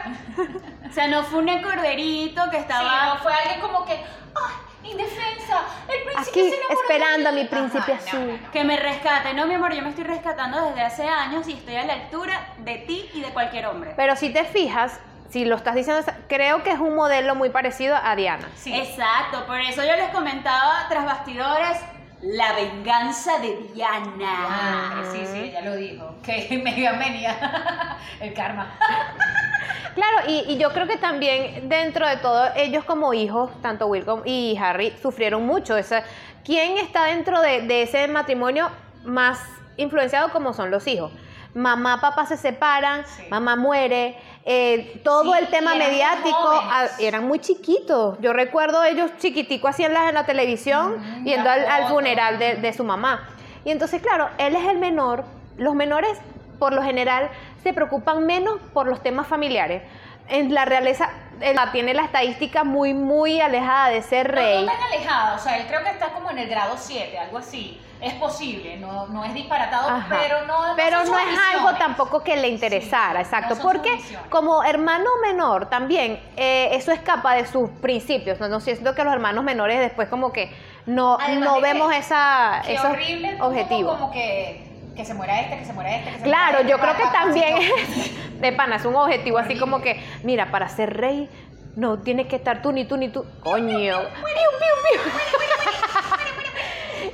O 0.89 0.93
sea, 0.93 1.09
no 1.09 1.23
fue 1.25 1.41
un 1.41 1.63
corderito 1.63 2.45
que 2.51 2.57
Sí, 2.57 2.63
estaba... 2.63 3.07
no 3.07 3.17
fue 3.19 3.33
alguien 3.35 3.61
como 3.61 3.85
que, 3.85 3.93
ay, 3.95 4.55
indefensa. 4.91 5.63
El 5.89 6.03
príncipe 6.05 6.19
Aquí 6.41 6.51
se 6.51 6.57
enamoró 6.57 6.69
de 6.69 6.75
esperando 6.83 7.29
a 7.29 7.33
mí". 7.33 7.41
mi 7.43 7.49
príncipe 7.49 7.93
Ajá, 7.93 8.03
azul. 8.09 8.27
no, 8.27 8.37
no. 8.39 8.51
Que 8.53 8.65
me 8.65 8.77
rescate. 8.77 9.35
No, 9.35 9.47
mi 9.47 9.55
amor, 9.55 9.73
yo 9.75 9.83
me 9.83 9.91
estoy 9.91 10.05
rescatando 10.05 10.61
desde 10.67 10.83
hace 10.83 11.09
años 11.09 11.47
y 11.49 11.53
estoy 11.55 11.77
a 11.77 11.85
la 11.85 11.95
altura 11.95 12.49
de 12.59 12.77
ti 12.79 13.09
y 13.15 13.21
de 13.21 13.29
cualquier 13.29 13.67
hombre. 13.67 13.93
Pero 13.97 14.17
si 14.17 14.31
te 14.33 14.45
fijas, 14.45 14.99
si 15.31 15.45
lo 15.45 15.57
estás 15.57 15.75
diciendo, 15.75 16.03
creo 16.29 16.63
que 16.63 16.71
es 16.73 16.79
un 16.79 16.95
modelo 16.95 17.35
muy 17.35 17.51
parecido 17.51 17.97
a 18.03 18.17
Diana. 18.17 18.49
Sí. 18.57 18.75
Exacto, 18.75 19.47
por 19.47 19.61
eso 19.61 19.85
yo 19.85 19.95
les 19.97 20.09
comentaba 20.11 20.87
tras 20.89 21.05
bastidores 21.05 21.79
la 22.21 22.53
venganza 22.55 23.39
de 23.39 23.57
Diana. 23.75 24.11
Ah, 24.49 25.03
sí, 25.13 25.21
sí, 25.25 25.39
ella 25.39 25.61
lo 25.61 25.77
dijo. 25.77 26.15
Que 26.25 26.59
Megan 26.63 26.99
venía. 26.99 27.97
El 28.21 28.35
karma. 28.35 28.73
Claro, 29.95 30.17
y, 30.29 30.45
y 30.53 30.59
yo 30.59 30.71
creo 30.73 30.87
que 30.87 30.97
también 30.97 31.69
dentro 31.69 32.07
de 32.09 32.17
todo, 32.19 32.47
ellos 32.57 32.85
como 32.85 33.13
hijos, 33.15 33.51
tanto 33.63 33.87
Will 33.87 34.05
como- 34.05 34.23
y 34.25 34.57
Harry, 34.61 34.93
sufrieron 35.03 35.45
mucho. 35.47 35.77
Esa, 35.77 36.03
¿Quién 36.45 36.79
está 36.79 37.05
dentro 37.07 37.41
de, 37.41 37.63
de 37.63 37.83
ese 37.83 38.09
matrimonio 38.09 38.71
más 39.05 39.41
influenciado 39.77 40.31
como 40.31 40.53
son 40.55 40.71
los 40.71 40.87
hijos? 40.87 41.13
Mamá, 41.55 42.01
papá 42.01 42.27
se 42.27 42.37
separan, 42.37 43.05
Sí. 43.07 43.23
mamá 43.31 43.57
muere, 43.57 44.17
eh, 44.45 45.01
todo 45.03 45.33
Sí, 45.33 45.39
el 45.41 45.49
tema 45.49 45.75
eran 45.75 45.89
mediático, 45.91 46.39
ah, 46.53 46.87
eran 47.01 47.27
muy 47.27 47.39
chiquitos. 47.39 48.19
Yo 48.21 48.33
recuerdo 48.33 48.85
ellos 48.85 49.11
chiquiticos 49.19 49.71
así 49.71 49.85
en 49.85 49.93
la, 49.95 50.09
en 50.09 50.15
la 50.15 50.25
televisión, 50.27 50.93
Ujú, 50.95 51.25
yendo 51.25 51.51
al, 51.51 51.67
al 51.67 51.89
funeral 51.89 52.39
de, 52.39 52.57
de 52.57 52.73
su 52.73 52.85
mamá. 52.85 53.29
Y 53.65 53.71
entonces, 53.71 54.01
claro, 54.01 54.29
él 54.39 54.55
es 54.57 54.65
el 54.69 54.79
menor. 54.79 55.25
Los 55.57 55.75
menores, 55.75 56.17
por 56.59 56.73
lo 56.73 56.83
general, 56.83 57.31
se 57.63 57.73
preocupan 57.73 58.27
menos 58.27 58.61
por 58.73 58.87
los 58.87 59.03
temas 59.03 59.27
familiares. 59.27 59.83
En 60.29 60.53
la 60.53 60.65
realeza, 60.67 61.09
él 61.41 61.57
tiene 61.73 61.95
la 61.95 62.03
estadística 62.03 62.63
muy, 62.65 62.93
muy 62.93 63.41
alejada 63.41 63.89
de 63.89 64.03
ser 64.03 64.31
rey. 64.31 64.65
no 64.67 64.71
tan 64.73 64.83
alejado, 64.83 65.37
o 65.37 65.39
sea, 65.39 65.57
él 65.59 65.67
creo 65.67 65.83
que 65.83 65.91
está 65.91 66.09
como 66.11 66.31
en 66.31 66.39
el 66.39 66.49
grado 66.49 66.75
7, 66.77 67.19
algo 67.19 67.39
así. 67.39 67.81
Es 68.01 68.15
posible, 68.15 68.77
no, 68.77 69.09
no 69.09 69.25
es 69.25 69.35
disparatado, 69.35 69.89
Ajá. 69.89 70.07
pero 70.21 70.47
no, 70.47 70.55
Pero 70.77 71.03
no 71.05 71.19
es 71.19 71.39
algo 71.53 71.73
tampoco 71.79 72.23
que 72.23 72.37
le 72.37 72.47
interesara, 72.47 73.25
Sí, 73.25 73.25
exacto. 73.25 73.57
no 73.57 73.63
porque 73.63 73.99
como 74.31 74.63
hermano 74.63 75.11
menor 75.21 75.67
también, 75.69 76.21
eh, 76.37 76.69
eso 76.73 76.93
escapa 76.93 77.35
de 77.35 77.45
sus 77.47 77.69
principios. 77.71 78.39
No, 78.39 78.47
no 78.49 78.61
siento 78.61 78.95
que 78.95 79.03
los 79.03 79.13
hermanos 79.13 79.43
menores 79.43 79.81
después 79.81 80.09
como 80.09 80.31
que 80.33 80.49
no, 80.87 81.19
Además 81.21 81.45
no 81.45 81.55
de 81.57 81.61
que- 81.63 81.73
vemos 81.73 81.93
esa, 81.95 82.61
esos 82.69 82.85
horrible 82.85 83.37
como- 83.37 83.49
objetivos. 83.51 83.99
Como 83.99 84.13
que, 84.13 84.68
que 84.99 85.05
se 85.07 85.15
muera 85.15 85.41
este, 85.41 85.59
que 85.59 85.65
se 85.65 85.73
muera 85.73 85.95
este, 85.97 86.11
que 86.11 86.17
se 86.19 86.23
Claro, 86.25 86.59
muera 86.65 86.69
yo 86.69 86.77
este, 86.77 86.87
creo 86.89 86.97
que 86.97 87.13
también 87.17 87.55
papacito. 87.55 88.21
de 88.41 88.53
pana 88.53 88.77
es 88.77 88.85
un 88.85 88.97
objetivo 88.97 89.39
así 89.39 89.57
como 89.59 89.81
que, 89.81 89.99
mira, 90.25 90.51
para 90.51 90.69
ser 90.69 90.95
rey 90.97 91.31
no 91.77 92.01
tienes 92.01 92.27
que 92.27 92.37
estar 92.37 92.61
tú 92.61 92.73
ni 92.73 92.85
tú 92.85 92.97
ni 92.97 93.09
tú. 93.09 93.25
Coño. 93.43 93.97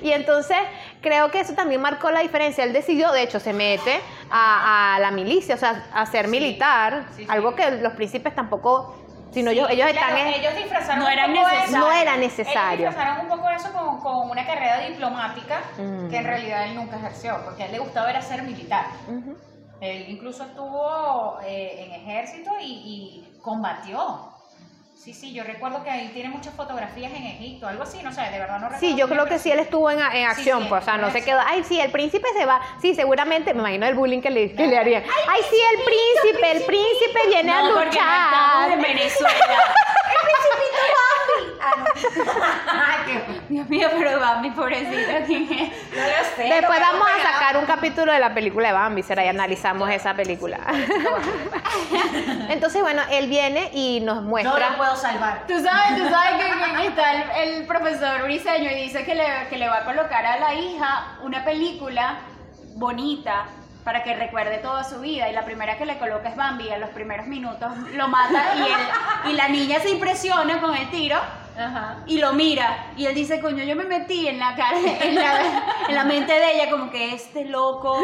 Y 0.03 0.13
entonces 0.13 0.57
creo 1.01 1.31
que 1.31 1.41
eso 1.41 1.55
también 1.55 1.81
marcó 1.81 2.11
la 2.11 2.21
diferencia. 2.21 2.65
Él 2.65 2.73
decidió, 2.73 3.11
de 3.13 3.23
hecho, 3.23 3.41
se 3.41 3.53
mete 3.53 4.01
a, 4.31 4.97
a 4.97 4.99
la 4.99 5.11
milicia, 5.11 5.55
o 5.55 5.59
sea, 5.59 5.87
a 5.95 6.05
ser 6.07 6.27
Sí, 6.27 6.31
militar, 6.31 7.05
sí, 7.17 7.23
sí. 7.25 7.27
algo 7.31 7.55
que 7.55 7.71
los 7.73 7.93
príncipes 7.95 8.35
tampoco, 8.35 8.97
sino 9.35 9.51
Sí, 9.51 9.57
ellos, 9.59 9.71
ellos 9.71 9.91
claro, 9.91 10.17
están... 10.17 10.27
en- 10.29 10.35
ellos 10.41 10.55
disfrazaron 10.57 10.99
No 11.01 11.07
un 11.07 11.13
era 11.13 11.27
poco 11.27 11.35
necesario. 11.39 11.65
eso. 11.65 11.79
No 11.79 11.93
era 11.93 12.15
Ellos 12.15 12.19
necesario. 12.19 12.87
disfrazaron 12.89 13.21
un 13.27 13.29
poco 13.37 13.51
eso 13.51 13.73
con, 13.73 14.01
con 14.01 14.31
una 14.31 14.47
carrera 14.47 14.79
diplomática 14.81 15.61
Mm. 15.77 16.09
que 16.09 16.17
en 16.17 16.25
realidad 16.25 16.65
él 16.67 16.75
nunca 16.77 16.97
ejerció, 16.97 17.39
porque 17.45 17.65
a 17.65 17.67
él 17.67 17.73
le 17.73 17.79
gustaba 17.81 18.09
era 18.11 18.23
ser 18.23 18.43
militar. 18.45 18.87
Él 19.81 20.07
incluso 20.09 20.45
estuvo 20.45 21.39
eh, 21.45 21.85
en 21.85 21.93
ejército 22.01 22.53
y, 22.61 22.65
y 23.35 23.39
combatió. 23.43 24.33
Sí, 25.05 25.13
sí, 25.13 25.35
yo 25.35 25.45
recuerdo 25.45 25.85
que 25.85 25.91
ahí 25.91 26.09
tiene 26.15 26.31
muchas 26.31 26.55
fotografías 26.55 27.13
en 27.13 27.25
Egipto, 27.27 27.67
algo 27.67 27.83
así, 27.83 27.99
no 28.03 28.11
sé, 28.11 28.23
de 28.23 28.39
verdad 28.39 28.59
no 28.59 28.71
recuerdo. 28.71 28.81
Sí, 28.81 28.97
yo 28.97 29.07
creo 29.07 29.27
que 29.27 29.39
sí, 29.39 29.51
él 29.51 29.59
estuvo 29.59 29.91
en, 29.91 29.99
en 30.01 30.27
acción, 30.27 30.63
sí, 30.63 30.69
pues, 30.71 30.81
o 30.81 30.85
sea, 30.87 30.97
no 30.97 31.11
se 31.11 31.23
quedó, 31.23 31.41
ay, 31.47 31.63
sí, 31.63 31.79
el 31.79 31.91
príncipe 31.91 32.27
se 32.35 32.47
va, 32.47 32.59
sí, 32.81 32.95
seguramente, 32.95 33.53
me 33.53 33.61
imagino 33.61 33.85
el 33.87 33.95
bullying 33.97 34.23
que 34.23 34.31
le, 34.31 34.55
que 34.55 34.67
le 34.67 34.79
harían. 34.79 35.03
Ay, 35.29 35.41
sí, 35.51 35.57
el 35.77 35.81
príncipe, 35.85 36.53
el 36.53 36.63
príncipe 36.65 37.21
viene 37.29 37.53
a 37.53 37.63
No, 37.65 37.75
porque 37.75 37.85
no 38.01 38.15
estamos 38.15 38.63
luchar. 38.65 38.71
en 38.73 38.81
Venezuela. 38.83 39.35
Ay, 41.61 41.79
qué- 41.95 42.34
Dios 43.69 43.69
mío, 43.69 43.89
pero 43.99 44.21
Bambi, 44.21 44.51
pobrecita, 44.51 45.25
¿quién 45.27 45.43
es? 45.53 45.73
No 45.95 46.03
lo 46.03 46.25
sé, 46.37 46.43
Después 46.45 46.79
lo 46.81 46.87
vamos 46.87 47.09
a 47.09 47.33
sacar 47.33 47.57
un 47.57 47.67
capítulo 47.67 48.13
de 48.13 48.19
la 48.19 48.35
película 48.35 48.69
de 48.69 48.75
Bambi, 48.75 49.03
será 49.03 49.25
y 49.25 49.29
analizamos 49.29 49.89
esa 49.91 50.15
película. 50.15 50.59
Entonces, 52.49 52.83
bueno, 52.83 53.03
él 53.11 53.29
viene 53.29 53.71
y 53.73 54.01
nos 54.01 54.17
No 54.17 54.23
muestra. 54.23 54.71
lo 54.71 54.77
puedo 54.77 54.97
salvar. 54.97 55.45
Tú 55.47 55.55
sabes, 55.63 55.97
tú 56.03 56.09
sabes 56.09 56.45
que 56.45 56.87
está 56.87 57.13
el, 57.43 57.49
el 57.59 57.67
profesor 57.67 58.23
Briseño 58.25 58.71
y 58.71 58.75
dice 58.85 59.05
que 59.05 59.15
le, 59.15 59.25
que 59.49 59.59
le 59.59 59.69
va 59.69 59.79
a 59.79 59.85
colocar 59.85 60.25
a 60.27 60.39
la 60.39 60.55
hija 60.55 61.17
una 61.23 61.45
película 61.45 62.17
bonita 62.77 63.45
para 63.85 64.03
que 64.03 64.15
recuerde 64.17 64.59
toda 64.59 64.83
su 64.83 65.01
vida 65.01 65.29
y 65.29 65.33
la 65.35 65.45
primera 65.45 65.77
que 65.77 65.85
le 65.85 65.99
coloca 65.99 66.29
es 66.31 66.37
Bambi 66.37 66.71
a 66.71 66.79
los 66.79 66.89
primeros 66.91 67.27
minutos 67.27 67.71
lo 67.95 68.09
mata 68.09 68.55
y, 68.57 68.63
él, 68.63 69.31
y 69.31 69.33
la 69.35 69.49
niña 69.49 69.79
se 69.81 69.91
impresiona 69.91 70.59
con 70.61 70.75
el 70.75 70.89
tiro 70.91 71.19
Ajá. 71.57 71.97
y 72.07 72.19
lo 72.19 72.33
mira 72.33 72.87
y 72.97 73.07
él 73.07 73.15
dice 73.15 73.41
coño 73.41 73.63
yo 73.65 73.77
me 73.77 73.85
metí 73.85 74.27
en 74.29 74.39
la 74.39 74.55
cara 74.57 74.77
en 75.03 75.15
la, 75.15 75.41
en 75.89 75.95
la 75.95 76.05
mente 76.05 76.33
de 76.33 76.55
ella 76.55 76.71
como 76.71 76.91
que 76.91 77.15
este 77.15 77.45
loco 77.45 77.99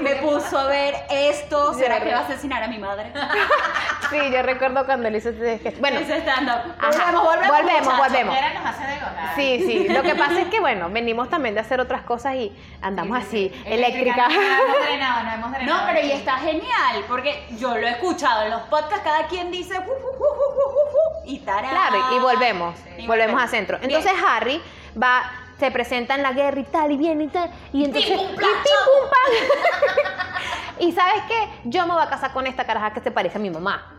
me 0.00 0.16
puso 0.16 0.58
a 0.58 0.66
ver 0.66 0.94
esto 1.10 1.74
será 1.74 2.00
que 2.00 2.12
va 2.12 2.18
a 2.18 2.22
asesinar 2.22 2.62
a 2.62 2.68
mi 2.68 2.78
madre 2.78 3.12
Sí, 4.10 4.16
yo 4.32 4.42
recuerdo 4.42 4.86
cuando 4.86 5.08
él 5.08 5.16
hizo 5.16 5.30
sketch. 5.32 5.80
Bueno, 5.80 5.98
ese 5.98 6.16
stand 6.18 6.48
up 6.48 6.74
Ajá. 6.78 7.12
volvemos 7.12 7.48
volvemos 7.48 7.98
Volvemos, 7.98 8.34
nos 8.54 8.64
hace 8.64 8.88
sí, 9.38 9.64
sí. 9.66 9.88
Lo 9.88 10.02
que 10.02 10.14
pasa 10.14 10.40
es 10.40 10.48
que, 10.48 10.60
bueno, 10.60 10.90
venimos 10.90 11.28
también 11.28 11.54
de 11.54 11.60
hacer 11.60 11.80
otras 11.80 12.02
cosas 12.02 12.34
y 12.34 12.52
andamos 12.82 13.18
así, 13.18 13.52
eléctrica. 13.64 14.28
No 14.28 14.34
hemos 14.34 14.86
drenado, 14.86 15.24
no 15.24 15.32
hemos 15.32 15.52
drenado. 15.52 15.68
No, 15.78 15.86
pero 15.86 16.06
y 16.06 16.12
está 16.12 16.38
genial, 16.38 17.04
porque 17.06 17.44
yo 17.58 17.76
lo 17.76 17.86
he 17.86 17.90
escuchado 17.90 18.44
en 18.44 18.50
los 18.50 18.62
podcasts, 18.62 19.02
cada 19.04 19.26
quien 19.26 19.50
dice 19.50 19.74
y 21.24 21.38
tará. 21.40 21.68
Claro, 21.68 21.98
y 22.16 22.18
volvemos, 22.20 22.67
Y 22.96 23.06
volvemos 23.06 23.42
a 23.42 23.48
centro. 23.48 23.78
Bien. 23.78 23.90
Entonces 23.90 24.12
Harry 24.26 24.60
va, 25.00 25.30
se 25.58 25.70
presenta 25.70 26.14
en 26.14 26.22
la 26.22 26.32
guerra 26.32 26.60
y 26.60 26.64
tal, 26.64 26.92
y 26.92 26.96
viene 26.96 27.24
y 27.24 27.28
tal, 27.28 27.50
y 27.72 27.84
entonces... 27.84 28.16
pum, 28.16 28.26
y 28.26 28.36
pim, 28.36 28.46
pum, 28.84 29.10
pan. 29.10 29.32
y 30.80 30.92
¿sabes 30.92 31.22
qué? 31.28 31.48
Yo 31.64 31.86
me 31.86 31.94
voy 31.94 32.02
a 32.02 32.08
casar 32.08 32.32
con 32.32 32.46
esta 32.46 32.64
caraja 32.64 32.92
que 32.92 33.00
se 33.00 33.10
parece 33.10 33.38
a 33.38 33.40
mi 33.40 33.50
mamá. 33.50 33.94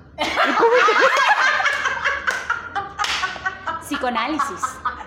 Psicoanálisis. 3.82 4.62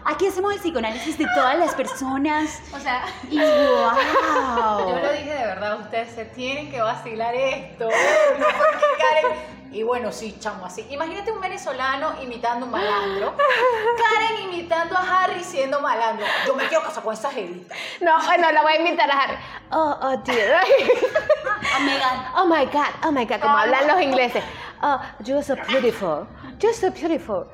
Aquí 0.04 0.26
hacemos 0.26 0.52
el 0.54 0.58
psicoanálisis 0.58 1.16
de 1.16 1.26
todas 1.36 1.56
las 1.56 1.74
personas. 1.74 2.60
O 2.74 2.78
sea, 2.80 3.04
Y 3.30 3.38
wow. 3.38 4.88
yo 4.88 4.98
lo 4.98 5.12
dije 5.12 5.32
de 5.32 5.46
verdad, 5.46 5.78
ustedes 5.78 6.12
se 6.12 6.24
tienen 6.24 6.70
que 6.70 6.80
vacilar 6.80 7.34
esto. 7.34 7.88
Porque 7.88 8.86
Karen. 8.98 9.61
Y 9.72 9.82
bueno, 9.82 10.12
sí, 10.12 10.36
chamo, 10.38 10.66
así. 10.66 10.86
Imagínate 10.90 11.32
un 11.32 11.40
venezolano 11.40 12.14
imitando 12.22 12.66
un 12.66 12.72
malandro. 12.72 13.34
Karen 13.36 14.42
imitando 14.50 14.96
a 14.96 15.22
Harry 15.24 15.42
siendo 15.42 15.80
malandro. 15.80 16.26
Yo 16.46 16.54
me 16.54 16.66
quiero 16.68 16.84
casar 16.84 17.02
con 17.02 17.14
esa 17.14 17.30
jevita. 17.30 17.74
No, 18.00 18.22
bueno, 18.24 18.52
la 18.52 18.62
voy 18.62 18.74
a 18.74 18.76
invitar 18.76 19.10
a 19.10 19.18
Harry. 19.18 19.36
Oh, 19.70 19.98
oh, 20.02 20.16
dear. 20.24 20.60
A 21.74 21.78
Megan. 21.80 22.26
Oh 22.36 22.44
my 22.46 22.66
God, 22.66 22.88
oh 23.04 23.12
my 23.12 23.24
God, 23.24 23.40
como 23.40 23.56
hablan 23.56 23.86
los 23.88 24.00
ingleses. 24.02 24.44
Oh, 24.82 25.00
you're 25.24 25.42
so 25.42 25.54
beautiful. 25.68 26.26
You're 26.60 26.74
so 26.74 26.90
beautiful. 26.90 27.46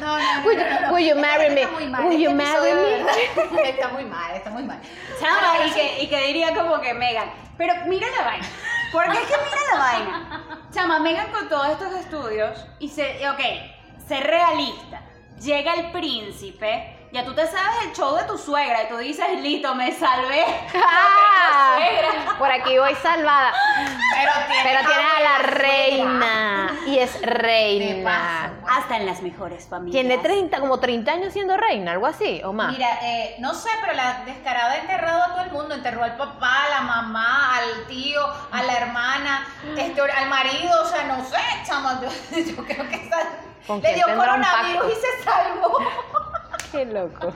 No, 0.00 0.16
no, 0.18 0.40
no. 0.40 0.46
Will 0.46 0.56
you- 0.58 0.64
no, 0.64 0.80
no. 0.80 0.94
will 0.94 1.04
you 1.04 1.14
Este 1.14 1.20
marry 1.20 1.50
me? 1.50 1.62
está 1.62 1.72
muy 1.74 1.86
mal, 1.88 2.04
Will 2.04 2.12
este 2.12 2.22
you 2.24 2.30
marry 2.34 2.68
episodio, 2.70 3.04
me? 3.52 3.68
Está 3.68 3.88
muy 3.88 4.04
mal, 4.04 4.30
está 4.34 4.50
muy 4.50 4.62
mal. 4.62 4.80
Chama, 5.20 5.66
y 5.66 5.70
que, 5.72 6.02
y 6.02 6.08
que 6.08 6.20
diría 6.26 6.54
como 6.54 6.80
que 6.80 6.94
Megan. 6.94 7.30
Pero 7.56 7.74
mira 7.86 8.06
la 8.16 8.24
vaina. 8.24 8.46
Porque 8.92 9.18
es 9.18 9.26
que 9.26 9.34
mira 9.36 9.60
la 9.72 9.78
vaina. 9.78 10.37
Chama, 10.70 10.98
Megan 10.98 11.32
con 11.32 11.48
todos 11.48 11.68
estos 11.70 11.94
estudios 11.94 12.66
y 12.78 12.88
se. 12.88 13.26
Ok, 13.30 13.40
ser 14.06 14.24
realista. 14.26 15.02
Llega 15.40 15.74
el 15.74 15.92
príncipe. 15.92 16.97
Ya 17.10 17.24
tú 17.24 17.32
te 17.34 17.46
sabes 17.46 17.76
el 17.86 17.92
show 17.94 18.14
de 18.16 18.24
tu 18.24 18.36
suegra 18.36 18.82
y 18.82 18.88
tú 18.88 18.98
dices, 18.98 19.26
listo, 19.40 19.74
me 19.74 19.92
salvé. 19.92 20.44
Ah, 21.40 22.34
por 22.38 22.50
aquí 22.50 22.76
voy 22.78 22.94
salvada. 22.96 23.52
Pero 24.14 24.32
tiene, 24.48 24.62
Pero 24.64 24.80
tiene 24.88 25.04
a 25.16 25.20
la 25.20 25.38
reina. 25.38 26.76
Y 26.86 26.98
es 26.98 27.20
reina. 27.22 28.04
paso. 28.04 28.54
Hasta 28.80 28.96
en 28.96 29.06
las 29.06 29.22
mejores 29.22 29.66
familias. 29.68 30.00
Tiene 30.00 30.18
30, 30.22 30.58
como 30.60 30.78
30 30.80 31.12
años 31.12 31.32
siendo 31.32 31.56
reina, 31.56 31.92
algo 31.92 32.06
así, 32.06 32.40
o 32.44 32.52
más. 32.52 32.72
Mira, 32.72 32.98
eh, 33.02 33.36
no 33.38 33.54
sé, 33.54 33.68
pero 33.80 33.92
la 33.94 34.24
descarada 34.24 34.72
ha 34.72 34.76
enterrado 34.78 35.22
a 35.22 35.26
todo 35.34 35.40
el 35.42 35.50
mundo. 35.52 35.74
Enterró 35.74 36.02
al 36.04 36.16
papá, 36.16 36.64
a 36.64 36.68
la 36.70 36.80
mamá, 36.82 37.56
al 37.56 37.86
tío, 37.86 38.20
a 38.50 38.62
la 38.62 38.72
hermana, 38.76 39.46
este, 39.76 40.00
al 40.00 40.28
marido. 40.28 40.82
O 40.82 40.86
sea, 40.86 41.04
no 41.04 41.24
sé, 41.24 41.36
chama. 41.66 42.00
Yo, 42.02 42.08
yo 42.40 42.64
creo 42.64 42.88
que 42.88 42.96
esa- 42.96 43.28
¿Con 43.66 43.80
le 43.82 43.94
dio 43.94 44.04
coronavirus 44.06 44.92
y 44.92 44.94
se 44.94 45.24
salvó. 45.24 45.78
Qué 46.72 46.84
loco. 46.86 47.32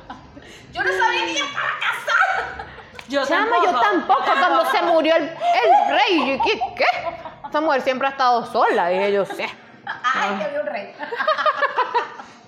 Yo 0.73 0.83
no 0.83 0.91
sabía 0.93 1.25
que 1.25 1.31
ella 1.33 1.45
estaba 1.45 1.69
casada. 1.81 2.67
Yo 3.09 3.27
Chama, 3.27 3.57
yo 3.65 3.79
tampoco, 3.81 4.23
cuando 4.25 4.65
se 4.71 4.83
murió 4.83 5.17
el, 5.17 5.25
el 5.25 5.99
rey. 5.99 6.37
yo, 6.39 6.45
¿Qué? 6.45 6.61
¿Qué? 6.77 6.85
Esta 7.45 7.61
mujer 7.61 7.83
siempre 7.83 8.09
ha 8.09 8.13
estado 8.13 8.47
sola, 8.47 8.89
dije 8.89 9.13
yo, 9.13 9.25
sí. 9.27 9.45
Ay, 9.85 10.39
que 10.39 10.45
había 10.45 10.61
un 10.61 10.67
rey. 10.67 10.95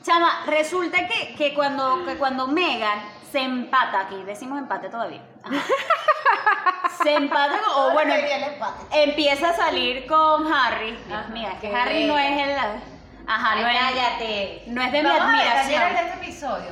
Chama, 0.03 0.42
resulta 0.47 1.07
que, 1.07 1.35
que 1.35 1.55
cuando, 1.55 2.05
que 2.07 2.16
cuando 2.16 2.47
Megan 2.47 2.99
se 3.31 3.40
empata 3.40 4.01
aquí, 4.01 4.23
decimos 4.25 4.59
empate 4.59 4.88
todavía. 4.88 5.23
Ajá. 5.42 5.55
Se 7.03 7.14
empata, 7.14 7.59
con- 7.61 7.85
o 7.85 7.90
bueno, 7.92 8.14
empieza 8.92 9.51
a 9.51 9.53
salir 9.55 10.07
con 10.07 10.51
Harry. 10.53 10.97
Dios 11.07 11.29
mío, 11.31 11.49
es 11.53 11.61
que 11.61 11.75
Harry 11.75 12.05
no 12.05 12.16
es 12.18 12.38
el. 12.40 12.93
Ajá, 13.27 13.53
Ay, 13.53 13.63
no 13.63 13.69
es. 13.69 13.79
cállate. 13.79 14.63
No 14.67 14.83
es 14.83 14.93
de 14.93 15.03
mi 15.03 15.09
a 15.09 15.15
admiración. 15.25 15.67
detallar 15.69 15.93
de 15.93 16.11
este 16.11 16.25
episodio. 16.25 16.71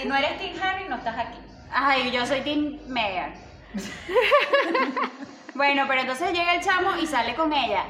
si 0.00 0.08
no 0.08 0.16
eres 0.16 0.38
Team 0.38 0.52
Harry, 0.62 0.88
no 0.88 0.96
estás 0.96 1.18
aquí. 1.18 1.38
Ay, 1.72 2.10
yo 2.10 2.26
soy 2.26 2.40
Team 2.42 2.78
Megan. 2.86 3.34
bueno, 5.54 5.84
pero 5.88 6.00
entonces 6.02 6.32
llega 6.32 6.54
el 6.54 6.62
chamo 6.62 6.96
y 6.96 7.06
sale 7.06 7.34
con 7.34 7.52
ella. 7.52 7.84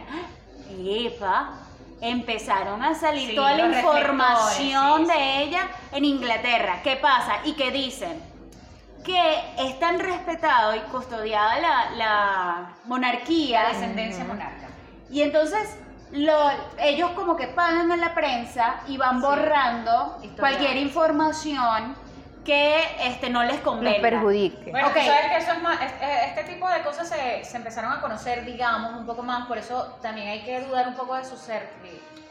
Y 0.79 1.07
epa, 1.07 1.53
empezaron 2.01 2.83
a 2.83 2.95
salir 2.95 3.31
Sí, 3.31 3.35
toda 3.37 3.55
la 3.55 3.67
información 3.67 5.07
sí, 5.07 5.13
de 5.13 5.43
ella 5.43 5.69
en 5.93 6.05
Inglaterra. 6.05 6.81
¿Qué 6.83 6.97
pasa? 6.97 7.39
Y 7.45 7.55
que 7.55 7.71
dicen 7.71 8.23
que 9.05 9.41
es 9.59 9.79
tan 9.81 9.99
respetado 9.99 10.77
y 10.77 10.81
custodiada 10.81 11.59
la, 11.59 11.91
la 11.93 12.71
monarquía. 12.85 13.63
La 13.65 13.69
descendencia 13.71 14.25
monarca. 14.25 14.69
Y 15.11 15.23
entonces 15.23 15.77
lo- 16.13 16.51
ellos 16.79 17.11
como 17.13 17.37
que 17.37 17.47
pagan 17.49 17.91
a 17.93 17.97
la 17.97 18.15
prensa 18.15 18.81
y 18.89 18.97
van 18.97 19.21
Sí. 19.21 19.27
borrando 19.27 20.19
cualquier 20.39 20.77
información 20.77 21.95
que 22.45 22.83
este, 23.07 23.29
no 23.29 23.43
les 23.43 23.57
Los 23.57 23.61
convenga. 23.63 24.01
perjudique. 24.01 24.71
Bueno, 24.71 24.89
sabes 24.89 25.05
que 25.31 25.37
eso 25.37 25.53
es 25.53 25.63
más, 25.63 25.81
este, 25.83 26.25
este 26.27 26.45
tipo 26.45 26.69
de 26.69 26.83
cosas 26.83 27.09
se, 27.09 27.45
se 27.45 27.57
empezaron 27.57 27.93
a 27.93 28.01
conocer, 28.01 28.45
digamos, 28.45 28.95
un 28.95 29.07
poco 29.07 29.23
más, 29.23 29.47
por 29.47 29.59
eso 29.59 29.99
también 30.01 30.29
hay 30.29 30.43
que 30.43 30.61
dudar 30.63 30.89
un 30.89 30.95
poco 30.95 31.15
de 31.17 31.25
su 31.25 31.37
ser. 31.37 31.69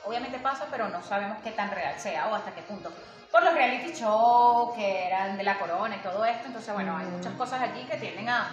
Obviamente 0.06 0.40
pasa, 0.40 0.66
pero 0.72 0.90
no 0.90 1.02
sabemos 1.04 1.38
qué 1.44 1.52
tan 1.52 1.70
real 1.70 1.94
sea 2.00 2.28
o 2.28 2.36
hasta 2.36 2.52
qué 2.52 2.62
punto. 2.64 2.92
Por 3.32 3.44
los 3.44 3.54
reality 3.54 3.94
shows 3.94 4.74
que 4.76 5.06
eran 5.06 5.38
de 5.38 5.44
la 5.44 5.60
corona 5.60 5.96
y 5.96 6.00
todo 6.00 6.26
esto, 6.26 6.48
entonces 6.48 6.74
bueno, 6.74 6.98
hay 6.98 7.06
muchas 7.06 7.34
cosas 7.34 7.62
aquí 7.62 7.84
que 7.84 7.98
tienden 7.98 8.28
a, 8.30 8.50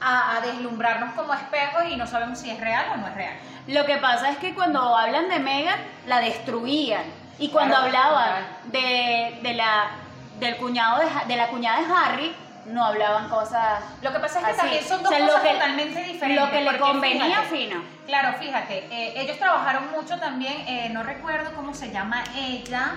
a, 0.00 0.36
a 0.36 0.40
deslumbrarnos 0.40 1.14
como 1.14 1.32
espejos 1.34 1.84
y 1.90 1.96
no 1.96 2.06
sabemos 2.06 2.38
si 2.38 2.50
es 2.50 2.60
real 2.60 2.86
o 2.94 2.96
no 2.98 3.06
es 3.08 3.14
real. 3.14 3.34
Lo 3.66 3.84
que 3.84 3.96
pasa 3.98 4.30
es 4.30 4.38
que 4.38 4.54
cuando 4.54 4.96
hablan 4.96 5.28
de 5.28 5.38
Megan, 5.40 5.78
la 6.06 6.20
destruían. 6.20 7.02
Y 7.38 7.50
cuando 7.50 7.74
Claro, 7.74 7.86
hablaban 7.86 8.46
de, 8.72 9.38
de 9.42 9.54
la, 9.54 9.84
del 10.40 10.56
cuñado 10.56 11.00
de, 11.26 11.36
la 11.36 11.46
cuñada 11.48 11.78
de 11.80 11.86
Harry, 11.94 12.36
no 12.66 12.84
hablaban 12.84 13.28
cosas 13.28 13.80
Lo 14.02 14.12
que 14.12 14.18
pasa 14.18 14.40
es 14.40 14.44
que 14.44 14.50
así. 14.50 14.60
también 14.60 14.84
son 14.84 15.02
dos 15.02 15.06
O 15.12 15.14
sea, 15.14 15.18
lo 15.20 15.26
cosas 15.26 15.42
que- 15.42 15.52
totalmente 15.54 16.02
diferentes. 16.04 16.44
Lo 16.44 16.50
que 16.50 16.60
le 16.62 16.78
convenía, 16.78 17.24
fíjate, 17.42 17.48
fino. 17.56 17.82
Claro, 18.06 18.38
fíjate, 18.38 18.78
eh, 18.90 19.12
ellos 19.16 19.38
trabajaron 19.38 19.90
mucho 19.92 20.18
también, 20.18 20.54
eh, 20.66 20.88
no 20.92 21.02
recuerdo 21.02 21.52
cómo 21.54 21.74
se 21.74 21.90
llama 21.92 22.24
ella, 22.36 22.96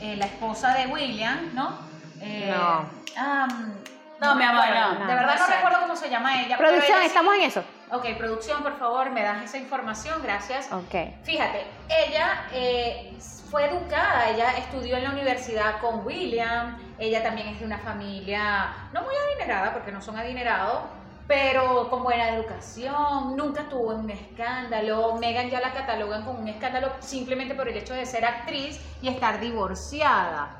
eh, 0.00 0.16
la 0.16 0.26
esposa 0.26 0.74
de 0.74 0.86
William, 0.88 1.50
¿no? 1.54 1.78
Eh, 2.20 2.52
No. 2.54 2.86
am, 3.16 3.74
No, 4.22 4.34
mi 4.36 4.44
amor, 4.44 4.64
no, 5.00 5.06
De 5.06 5.14
verdad 5.14 5.36
no 5.38 5.46
recuerdo 5.48 5.80
cómo 5.80 5.96
se 5.96 6.08
llama 6.08 6.42
ella. 6.42 6.56
Producción, 6.56 6.98
ella 6.98 7.00
sí- 7.00 7.06
estamos 7.08 7.34
en 7.34 7.42
eso. 7.42 7.64
Ok, 7.90 8.06
producción, 8.16 8.62
por 8.62 8.78
favor, 8.78 9.10
me 9.10 9.22
das 9.22 9.42
esa 9.42 9.58
información, 9.58 10.22
gracias. 10.22 10.70
Ok. 10.72 10.94
Fíjate, 11.24 11.66
ella 11.88 12.44
eh, 12.52 13.12
fue 13.50 13.66
educada, 13.66 14.30
ella 14.30 14.52
estudió 14.58 14.96
en 14.96 15.04
la 15.04 15.10
universidad 15.10 15.80
con 15.80 16.06
William, 16.06 16.78
ella 16.98 17.22
también 17.22 17.48
es 17.48 17.58
de 17.58 17.66
una 17.66 17.78
familia 17.78 18.72
no 18.92 19.02
muy 19.02 19.14
adinerada, 19.28 19.72
porque 19.72 19.90
no 19.90 20.00
son 20.00 20.16
adinerados, 20.16 20.84
pero 21.26 21.90
con 21.90 22.02
buena 22.04 22.28
educación, 22.30 23.36
nunca 23.36 23.64
tuvo 23.64 23.90
un 23.94 24.08
escándalo. 24.08 25.16
Megan 25.16 25.50
ya 25.50 25.60
la 25.60 25.72
catalogan 25.72 26.24
como 26.24 26.38
un 26.38 26.48
escándalo 26.48 26.92
simplemente 27.00 27.54
por 27.54 27.68
el 27.68 27.76
hecho 27.76 27.92
de 27.94 28.06
ser 28.06 28.24
actriz 28.24 28.80
y 29.02 29.08
estar 29.08 29.40
divorciada. 29.40 30.50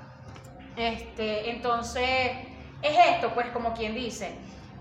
Este, 0.76 1.50
entonces, 1.50 2.32
es 2.82 2.96
esto, 3.14 3.30
pues, 3.34 3.48
como 3.48 3.74
quien 3.74 3.94
dice. 3.94 4.34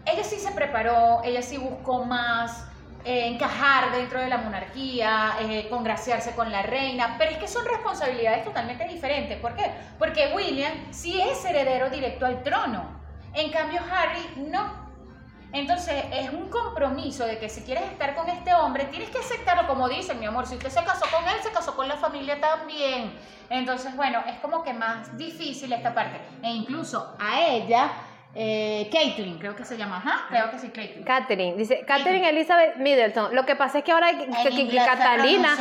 Ella 0.06 0.24
sí 0.24 0.38
se 0.38 0.52
preparó, 0.52 1.22
ella 1.24 1.42
sí 1.42 1.58
buscó 1.58 2.04
más 2.04 2.66
eh, 3.04 3.28
encajar 3.28 3.92
dentro 3.92 4.20
de 4.20 4.28
la 4.30 4.38
monarquía, 4.38 5.38
eh, 5.42 5.68
congraciarse 5.70 6.34
con 6.34 6.52
la 6.52 6.62
reina, 6.62 7.16
pero 7.18 7.32
es 7.32 7.38
que 7.38 7.48
son 7.48 7.66
responsabilidades 7.66 8.44
totalmente 8.44 8.88
diferentes. 8.88 9.40
¿Por 9.40 9.56
qué? 9.56 9.72
Porque 9.98 10.32
William 10.36 10.72
sí 10.92 11.20
es 11.20 11.44
heredero 11.46 11.90
directo 11.90 12.28
al 12.28 12.44
trono, 12.44 12.84
en 13.34 13.52
cambio 13.52 13.82
Harry 13.92 14.50
no. 14.50 14.81
Entonces 15.54 16.06
es 16.12 16.32
un 16.32 16.50
compromiso 16.50 17.26
de 17.26 17.38
que 17.38 17.50
si 17.50 17.62
quieres 17.62 17.84
estar 17.92 18.16
con 18.16 18.30
este 18.30 18.54
hombre, 18.54 18.86
tienes 18.86 19.10
que 19.10 19.18
aceptarlo, 19.20 19.68
como 19.68 19.90
dicen, 19.90 20.20
mi 20.20 20.26
amor, 20.26 20.48
si 20.48 20.56
usted 20.56 20.70
se 20.70 20.84
casó 20.84 21.06
con 21.12 21.28
él, 21.28 21.36
se 21.44 21.52
casó 21.52 21.76
con 21.76 21.88
la 21.88 21.98
familia 21.98 22.40
también. 22.40 23.14
Entonces, 23.50 23.96
bueno, 23.96 24.24
es 24.28 24.40
como 24.40 24.64
que 24.64 24.74
más 24.74 25.18
difícil 25.18 25.74
esta 25.74 25.94
parte. 25.94 26.22
E 26.42 26.50
incluso 26.50 27.16
a 27.20 27.42
ella, 27.42 27.92
eh, 28.34 28.90
Caitlyn, 28.92 29.38
creo 29.40 29.56
que 29.56 29.66
se 29.66 29.78
llama, 29.78 29.98
ajá, 29.98 30.26
creo 30.30 30.50
que 30.52 30.58
sí, 30.60 30.70
Caitlyn. 30.70 31.04
Catherine, 31.04 31.56
dice 31.58 31.84
Catherine 31.86 32.30
Elizabeth 32.30 32.78
Middleton. 32.78 33.36
Lo 33.36 33.46
que 33.46 33.56
pasa 33.56 33.80
es 33.80 33.84
que 33.84 33.92
ahora 33.92 34.12
que, 34.12 34.26
que- 34.26 34.78
Catalina, 34.86 35.58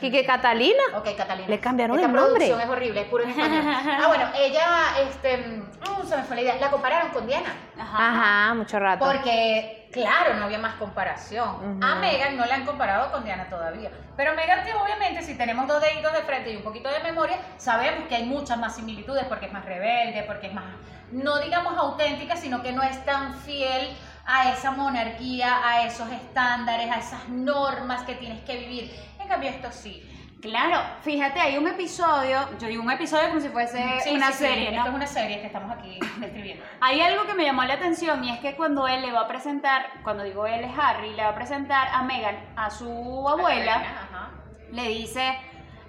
que, 0.00 0.10
que 0.10 0.24
Catalina, 0.24 0.82
Ok, 0.96 1.16
Catalina. 1.16 1.48
Le 1.48 1.60
cambiaron 1.60 1.96
Esta 1.96 2.08
el 2.08 2.14
nombre. 2.14 2.32
producción 2.46 2.60
es 2.60 2.68
horrible, 2.68 3.00
es 3.02 3.06
puro 3.08 3.24
en 3.24 3.30
español. 3.30 3.62
Ah, 3.66 4.08
bueno, 4.08 4.24
ella, 4.36 4.66
este, 5.08 5.36
mm, 5.38 6.06
se 6.06 6.16
me 6.16 6.22
fue 6.24 6.36
la 6.36 6.42
idea, 6.42 6.56
la 6.56 6.70
compararon 6.70 7.10
con 7.12 7.26
Diana. 7.26 7.54
ajá, 7.78 8.54
mucho 8.54 8.78
rato. 8.80 9.04
Porque, 9.04 9.81
claro, 9.92 10.34
no 10.34 10.46
había 10.46 10.58
más 10.58 10.74
comparación. 10.74 11.82
A 11.82 11.94
Megan 11.96 12.36
no 12.36 12.44
la 12.44 12.56
han 12.56 12.66
comparado 12.66 13.12
con 13.12 13.24
Diana 13.24 13.48
todavía. 13.48 13.90
Pero 14.16 14.34
Megan, 14.34 14.64
que 14.64 14.74
obviamente, 14.74 15.22
si 15.22 15.36
tenemos 15.36 15.68
dos 15.68 15.80
deditos 15.80 16.12
de 16.12 16.20
frente 16.22 16.52
y 16.52 16.56
un 16.56 16.62
poquito 16.62 16.88
de 16.88 17.00
memoria, 17.00 17.38
sabemos 17.58 18.08
que 18.08 18.16
hay 18.16 18.24
muchas 18.24 18.58
más 18.58 18.74
similitudes 18.74 19.24
porque 19.26 19.46
es 19.46 19.52
más 19.52 19.64
rebelde, 19.64 20.24
porque 20.24 20.48
es 20.48 20.54
más, 20.54 20.64
no 21.12 21.38
digamos 21.38 21.76
auténtica, 21.76 22.36
sino 22.36 22.62
que 22.62 22.72
no 22.72 22.82
es 22.82 23.04
tan 23.04 23.34
fiel 23.34 23.94
a 24.24 24.52
esa 24.52 24.70
monarquía, 24.70 25.66
a 25.66 25.84
esos 25.84 26.10
estándares, 26.10 26.90
a 26.90 26.98
esas 26.98 27.28
normas 27.28 28.02
que 28.02 28.14
tienes 28.14 28.42
que 28.44 28.56
vivir. 28.56 28.92
En 29.20 29.28
cambio, 29.28 29.50
esto 29.50 29.70
sí. 29.70 30.08
Claro, 30.42 30.80
fíjate, 31.02 31.38
hay 31.38 31.56
un 31.56 31.68
episodio, 31.68 32.40
yo 32.58 32.66
digo 32.66 32.82
un 32.82 32.90
episodio 32.90 33.28
como 33.28 33.40
si 33.40 33.48
fuese 33.48 33.78
Sí, 34.00 34.10
una 34.10 34.32
sí, 34.32 34.38
sí, 34.38 34.44
serie, 34.44 34.72
¿no? 34.72 34.78
Esto 34.78 34.88
es 34.88 34.94
una 34.96 35.06
serie 35.06 35.40
que 35.40 35.46
estamos 35.46 35.70
aquí 35.70 36.00
describiendo. 36.18 36.64
Hay 36.80 37.00
algo 37.00 37.26
que 37.26 37.34
me 37.34 37.44
llamó 37.44 37.62
la 37.62 37.74
atención 37.74 38.24
y 38.24 38.30
es 38.32 38.40
que 38.40 38.56
cuando 38.56 38.88
él 38.88 39.02
le 39.02 39.12
va 39.12 39.20
a 39.20 39.28
presentar, 39.28 39.86
cuando 40.02 40.24
digo 40.24 40.44
él 40.44 40.64
es 40.64 40.72
Harry, 40.76 41.14
le 41.14 41.22
va 41.22 41.28
a 41.28 41.34
presentar 41.36 41.86
a 41.92 42.02
Megan, 42.02 42.36
a 42.56 42.70
su 42.70 43.28
abuela, 43.28 43.76
Ajá. 43.76 44.30
le 44.72 44.88
dice, 44.88 45.38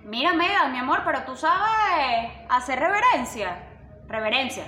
mira 0.03 0.33
Megan, 0.33 0.71
mi 0.71 0.77
amor, 0.77 1.01
pero 1.03 1.23
tú 1.23 1.35
sabes 1.35 2.31
hacer 2.47 2.79
reverencia. 2.79 3.57
Reverencia. 4.07 4.65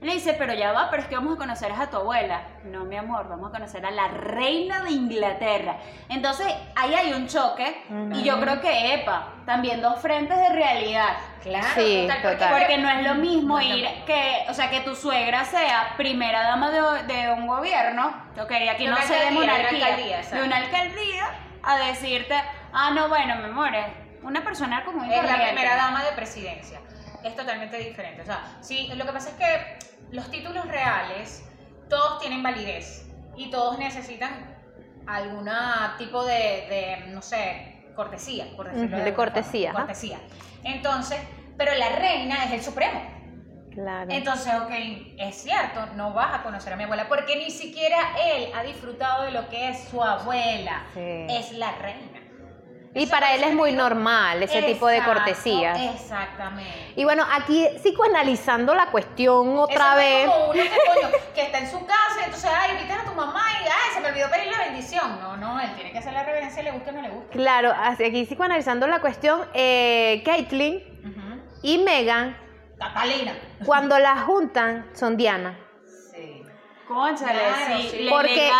Le 0.00 0.12
dice, 0.14 0.34
pero 0.34 0.54
ya 0.54 0.70
va, 0.72 0.90
pero 0.90 1.02
es 1.02 1.08
que 1.08 1.16
vamos 1.16 1.34
a 1.34 1.38
conocer 1.38 1.72
a 1.72 1.90
tu 1.90 1.96
abuela. 1.96 2.42
No, 2.62 2.84
mi 2.84 2.96
amor, 2.96 3.28
vamos 3.28 3.48
a 3.48 3.52
conocer 3.52 3.84
a 3.84 3.90
la 3.90 4.06
reina 4.06 4.82
de 4.84 4.92
Inglaterra. 4.92 5.78
Entonces, 6.08 6.46
ahí 6.76 6.94
hay 6.94 7.12
un 7.14 7.26
choque 7.26 7.82
y 8.14 8.22
yo 8.22 8.38
creo 8.40 8.60
que, 8.60 8.94
epa, 8.94 9.32
también 9.44 9.80
dos 9.82 10.00
frentes 10.00 10.38
de 10.38 10.50
realidad. 10.50 11.16
Claro, 11.42 11.66
Sí, 11.74 12.06
porque- 12.08 12.28
total. 12.28 12.58
Porque 12.58 12.78
no 12.78 12.88
es 12.90 13.02
lo 13.08 13.14
mismo 13.16 13.58
No 13.58 13.62
ir 13.62 13.88
que, 14.06 14.44
o 14.48 14.54
sea, 14.54 14.70
que 14.70 14.80
tu 14.82 14.94
suegra 14.94 15.44
sea 15.44 15.94
primera 15.96 16.42
dama 16.42 16.70
de, 16.70 17.02
de 17.12 17.32
un 17.32 17.48
gobierno, 17.48 18.06
ok, 18.40 18.52
aquí 18.70 18.86
no 18.86 18.96
sé 18.98 19.14
de 19.16 19.30
monarquía, 19.32 19.86
alcaldía, 19.86 20.20
de 20.22 20.42
una 20.42 20.56
alcaldía, 20.58 21.24
a 21.64 21.76
decirte, 21.76 22.36
ah, 22.72 22.92
no, 22.94 23.08
bueno, 23.08 23.34
mi 23.36 23.44
amor, 23.46 23.74
es 23.74 23.86
una 24.22 24.44
persona 24.44 24.84
como 24.84 25.02
Es 25.02 25.22
la 25.24 25.42
primera 25.42 25.74
dama 25.74 26.04
de 26.04 26.12
presidencia. 26.12 26.78
Es 27.24 27.34
totalmente 27.34 27.76
diferente. 27.78 28.22
O 28.22 28.24
sea, 28.24 28.40
sí, 28.60 28.88
lo 28.94 29.04
que 29.04 29.12
pasa 29.12 29.30
es 29.30 29.34
que 29.34 29.77
los 30.10 30.30
títulos 30.30 30.66
reales, 30.66 31.44
todos 31.88 32.20
tienen 32.20 32.42
validez 32.42 33.08
y 33.36 33.50
todos 33.50 33.78
necesitan 33.78 34.56
algún 35.06 35.48
tipo 35.96 36.24
de, 36.24 36.34
de, 36.34 37.04
no 37.08 37.22
sé, 37.22 37.82
cortesía, 37.94 38.46
por 38.56 38.70
decirlo 38.70 38.98
de 38.98 39.14
cortesía, 39.14 39.72
forma. 39.72 39.86
Cortesía. 39.86 40.18
Entonces, 40.64 41.18
pero 41.56 41.74
la 41.74 41.90
reina 41.96 42.44
es 42.44 42.52
el 42.52 42.62
supremo. 42.62 43.00
Claro. 43.72 44.10
Entonces, 44.10 44.52
ok, 44.54 44.70
es 45.18 45.36
cierto, 45.36 45.86
no 45.94 46.12
vas 46.12 46.40
a 46.40 46.42
conocer 46.42 46.72
a 46.72 46.76
mi 46.76 46.84
abuela 46.84 47.08
porque 47.08 47.36
ni 47.36 47.50
siquiera 47.50 47.96
él 48.20 48.50
ha 48.54 48.62
disfrutado 48.62 49.24
de 49.24 49.30
lo 49.30 49.48
que 49.48 49.70
es 49.70 49.88
su 49.88 50.02
abuela. 50.02 50.84
Sí. 50.94 51.26
Es 51.28 51.52
la 51.52 51.72
reina. 51.72 52.17
Y 52.98 53.04
Eso 53.04 53.10
para 53.12 53.34
él 53.34 53.44
es 53.44 53.54
muy 53.54 53.72
normal 53.72 54.42
ese 54.42 54.62
tipo 54.62 54.86
de 54.88 54.96
Exacto, 54.98 55.14
cortesías. 55.20 55.78
Exactamente. 55.94 56.92
Y 56.96 57.04
bueno, 57.04 57.24
aquí 57.32 57.66
psicoanalizando 57.82 58.74
la 58.74 58.86
cuestión 58.90 59.58
otra 59.58 59.74
Eso 59.74 59.84
no 59.94 60.00
es 60.00 60.04
vez. 60.24 60.26
como 60.30 60.44
uno 60.50 60.62
que, 60.62 60.68
coño, 61.00 61.14
que 61.34 61.42
está 61.42 61.58
en 61.58 61.70
su 61.70 61.86
casa 61.86 62.20
y 62.20 62.24
entonces, 62.24 62.50
ay, 62.52 62.72
invitan 62.76 63.00
a 63.00 63.04
tu 63.04 63.14
mamá 63.14 63.42
y, 63.62 63.64
ay, 63.66 63.94
se 63.94 64.00
me 64.00 64.08
olvidó 64.08 64.28
pedir 64.30 64.50
la 64.50 64.58
bendición. 64.58 65.20
No, 65.20 65.36
no, 65.36 65.60
él 65.60 65.70
tiene 65.74 65.92
que 65.92 65.98
hacer 65.98 66.12
la 66.12 66.24
reverencia, 66.24 66.62
le 66.62 66.72
guste 66.72 66.90
o 66.90 66.92
no 66.92 67.02
le 67.02 67.08
guste. 67.10 67.30
Claro, 67.30 67.72
así- 67.76 68.04
aquí 68.04 68.24
psicoanalizando 68.26 68.86
la 68.86 69.00
cuestión, 69.00 69.42
eh, 69.54 70.22
Caitlyn 70.24 70.76
Ujú. 71.04 71.42
y 71.62 71.78
Megan, 71.78 72.36
Catalina. 72.78 73.32
cuando 73.64 73.98
las 73.98 74.22
juntan, 74.24 74.86
son 74.94 75.16
Diana. 75.16 75.56
Sí. 76.88 76.94
Cónchale, 76.94 77.38
Claro, 77.38 77.80
sí. 77.90 78.06
Porque 78.10 78.50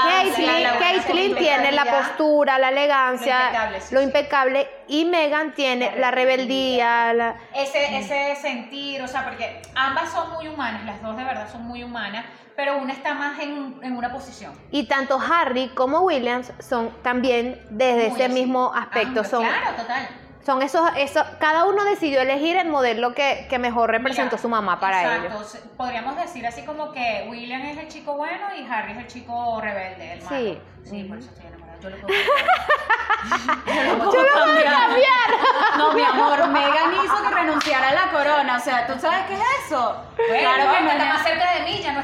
Caitlyn, 0.79 1.35
tiene 1.37 1.73
la 1.73 1.85
postura, 1.87 2.59
la 2.59 2.69
elegancia, 2.69 3.39
Lo 3.39 3.47
impecable, 3.47 3.81
sí, 3.81 3.95
lo 3.95 4.01
sí. 4.01 4.07
impecable, 4.07 4.71
y 4.89 5.05
Megan 5.07 5.55
tiene 5.55 5.97
la 5.97 6.11
rebeldía, 6.11 7.13
la... 7.15 7.37
ese, 7.55 7.99
ese 7.99 8.37
sentir, 8.41 9.03
o 9.03 9.09
sea, 9.09 9.25
porque 9.25 9.63
ambas 9.75 10.11
son 10.13 10.31
muy 10.33 10.47
humanas, 10.49 10.85
las 10.85 11.03
dos 11.03 11.17
de 11.17 11.25
verdad 11.25 11.51
son 11.51 11.63
muy 11.63 11.83
humanas, 11.83 12.25
pero 12.55 12.77
una 12.79 12.93
está 12.93 13.15
más 13.15 13.39
en, 13.39 13.79
en 13.83 13.97
una 13.97 14.13
posición. 14.13 14.53
Y 14.71 14.85
tanto 14.89 15.19
Harry 15.19 15.69
como 15.71 16.01
Williams 16.01 16.53
son 16.59 16.91
también 17.03 17.61
desde 17.71 18.09
Muy 18.09 18.17
ese 18.17 18.25
así. 18.27 18.35
mismo 18.35 18.73
aspecto. 18.75 19.21
Ah, 19.21 19.25
son, 19.25 19.45
Claro, 19.47 19.77
total. 19.77 20.09
Son 20.49 20.63
esos, 20.63 20.89
esos, 20.97 21.23
cada 21.39 21.67
uno 21.67 21.85
decidió 21.85 22.23
elegir 22.23 22.57
el 22.57 22.69
modelo 22.69 23.13
que, 23.13 23.47
que 23.51 23.59
mejor 23.59 23.91
representó 23.91 24.37
Mira, 24.37 24.43
su 24.43 24.49
mamá 24.49 24.81
para 24.81 25.03
exacto, 25.03 25.27
ellos. 25.37 25.59
Podríamos 25.77 26.17
decir 26.17 26.47
así 26.47 26.63
como 26.63 26.91
que 26.91 27.27
William 27.29 27.61
es 27.67 27.77
el 27.77 27.89
chico 27.89 28.15
bueno 28.15 28.47
y 28.59 28.67
Harry 28.67 28.93
es 28.93 28.99
el 28.99 29.07
chico 29.09 29.61
rebelde, 29.61 30.15
el 30.15 30.23
malo. 30.23 30.37
Sí. 30.39 30.59
Sí, 30.85 31.05
por 31.05 31.19
eso 31.19 31.29
estoy 31.29 31.49
enamorada. 31.49 31.79
Yo 31.83 31.91
lo 31.91 31.97
puedo 31.99 32.15
Yo 33.67 33.95
lo 33.95 34.11
puedo 34.11 34.65
cambiar. 34.65 35.29
No, 35.77 35.93
mi 35.93 36.03
amor, 36.03 36.49
Megan 36.49 36.95
hizo 37.05 37.23
que 37.23 37.35
renunciara 37.35 37.89
a 37.91 37.93
la 37.93 38.11
corona. 38.11 38.57
O 38.57 38.61
sea, 38.61 38.87
¿tú 38.87 38.99
sabes 38.99 39.27
qué 39.27 39.35
es 39.35 39.41
eso? 39.67 40.03
Bueno, 40.17 40.39
claro 40.41 40.73
que 40.73 40.81
no 40.83 40.91
está 40.93 41.05
es- 41.09 41.13
más 41.15 41.23
cerca 41.25 41.53
de 41.53 41.61
mí, 41.65 41.79
ya 41.83 41.93
no. 41.93 41.98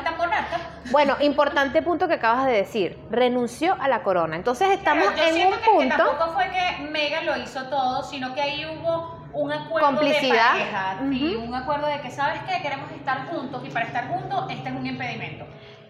Bueno, 0.95 1.17
importante 1.19 1.83
punto 1.83 2.07
que 2.07 2.15
acabas 2.15 2.47
de 2.47 2.53
decir. 2.53 2.97
Renunció 3.11 3.77
a 3.81 3.89
la 3.89 4.05
corona. 4.05 4.37
Entonces 4.37 4.71
estamos 4.71 5.09
Pero 5.09 5.17
yo 5.17 5.23
en 5.25 5.29
un 5.31 5.35
siento 5.35 5.57
que, 5.59 5.65
que 5.65 5.71
punto. 5.73 5.97
tampoco 5.97 6.33
fue 6.35 6.51
que 6.51 6.83
Megan 6.85 7.27
lo 7.27 7.37
hizo 7.37 7.65
todo, 7.65 8.05
sino 8.05 8.33
que 8.33 8.41
ahí 8.41 8.65
hubo 8.65 9.27
un 9.33 9.53
acuerdo 9.53 9.89
Complicidad. 9.89 10.53
de 10.55 10.61
pareja, 10.61 10.97
sí, 11.11 11.35
un 11.35 11.53
acuerdo 11.53 11.89
de 11.89 12.01
que 12.01 12.13
sabes 12.13 12.41
que 12.45 12.63
queremos 12.63 12.89
estar 12.93 13.27
juntos 13.27 13.61
y 13.67 13.71
para 13.71 13.87
estar 13.87 14.07
juntos 14.07 14.47
este 14.49 14.69
es 14.69 14.75
un 14.77 14.87
impedimento. 14.87 15.47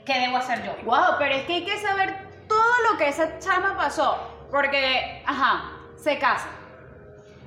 ¿Qué 0.06 0.20
debo 0.20 0.38
hacer 0.38 0.64
yo? 0.64 0.72
Wow, 0.84 1.16
pero 1.18 1.34
es 1.34 1.44
que 1.44 1.52
hay 1.52 1.64
que 1.66 1.78
saber 1.78 2.16
todo 2.48 2.72
lo 2.90 2.96
que 2.96 3.08
esa 3.08 3.38
chama 3.40 3.76
pasó. 3.76 4.16
Porque, 4.50 5.22
ajá, 5.26 5.70
se 5.96 6.18
casa. 6.18 6.48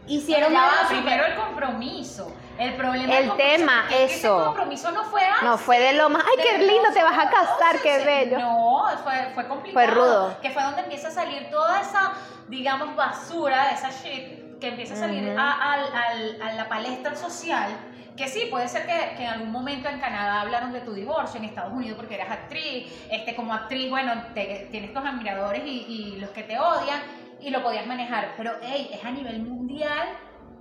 Hicieron 0.06 0.50
Pero 0.52 0.62
ya 0.62 0.84
va, 0.84 0.90
primero 0.90 1.26
el 1.26 1.36
compromiso. 1.36 2.32
El 2.60 2.74
problema 2.76 3.18
El 3.18 3.32
tema, 3.36 3.82
porque 3.88 4.04
es 4.06 4.12
que 4.12 4.18
eso. 4.18 4.36
Ese 4.38 4.46
compromiso 4.46 4.92
no 4.92 5.04
fue 5.06 5.24
antes. 5.24 5.44
No, 5.44 5.58
fue 5.58 5.80
de 5.80 5.94
lo 5.94 6.10
más. 6.10 6.24
¡Ay, 6.26 6.44
qué 6.44 6.58
lindo! 6.60 6.90
Te 6.94 7.04
vas 7.04 7.18
a 7.18 7.30
casar, 7.30 7.80
qué 7.84 8.00
bello. 8.04 8.40
No, 8.40 8.84
fue, 9.04 9.32
fue 9.36 9.48
complicado. 9.48 9.74
Fue 9.74 9.88
rudo. 9.96 10.38
Que 10.42 10.50
fue 10.50 10.64
donde 10.64 10.82
empieza 10.82 11.10
a 11.10 11.12
salir 11.12 11.50
toda 11.52 11.80
esa, 11.82 12.14
digamos, 12.48 12.96
basura, 12.96 13.70
esa 13.72 13.90
shit, 13.92 14.60
que 14.60 14.70
empieza 14.70 14.96
a 14.96 14.98
salir 14.98 15.24
Ujú. 15.30 15.40
a, 15.40 15.74
al- 15.74 15.94
al- 15.94 16.42
a 16.42 16.54
la 16.54 16.68
palestra 16.70 17.16
social. 17.16 17.70
Que 18.16 18.28
sí, 18.28 18.48
puede 18.50 18.68
ser 18.68 18.88
que, 18.88 19.14
que 19.16 19.24
en 19.26 19.30
algún 19.30 19.52
momento 19.52 19.88
en 19.90 20.00
Canadá 20.00 20.42
hablaron 20.42 20.74
de 20.74 20.82
tu 20.82 20.92
divorcio, 20.94 21.38
en 21.40 21.46
Estados 21.46 21.72
Unidos 21.72 21.96
porque 21.98 22.16
eras 22.16 22.32
actriz, 22.32 22.92
este, 23.12 23.36
como 23.36 23.54
actriz, 23.54 23.92
bueno, 23.92 24.12
te- 24.34 24.68
tienes 24.72 24.92
tus 24.92 25.06
admiradores 25.06 25.62
y, 25.64 25.86
y 26.16 26.16
los 26.20 26.32
que 26.32 26.42
te 26.42 26.58
odian, 26.60 27.00
y 27.40 27.52
lo 27.52 27.62
podías 27.62 27.86
manejar. 27.86 28.34
Pero, 28.36 28.54
hey, 28.64 28.90
es 28.92 29.06
a 29.06 29.12
nivel 29.12 29.44
mundial 29.44 30.08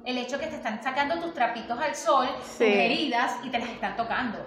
el 0.07 0.16
hecho 0.19 0.38
que 0.38 0.47
te 0.47 0.57
están 0.57 0.83
sacando 0.83 1.21
tus 1.21 1.35
trapitos 1.35 1.79
al 1.79 1.95
sol, 1.95 2.27
Sí. 2.42 2.64
tus 2.64 2.75
heridas, 2.75 3.37
y 3.45 3.51
te 3.51 3.59
las 3.59 3.69
están 3.69 3.97
tocando. 3.97 4.38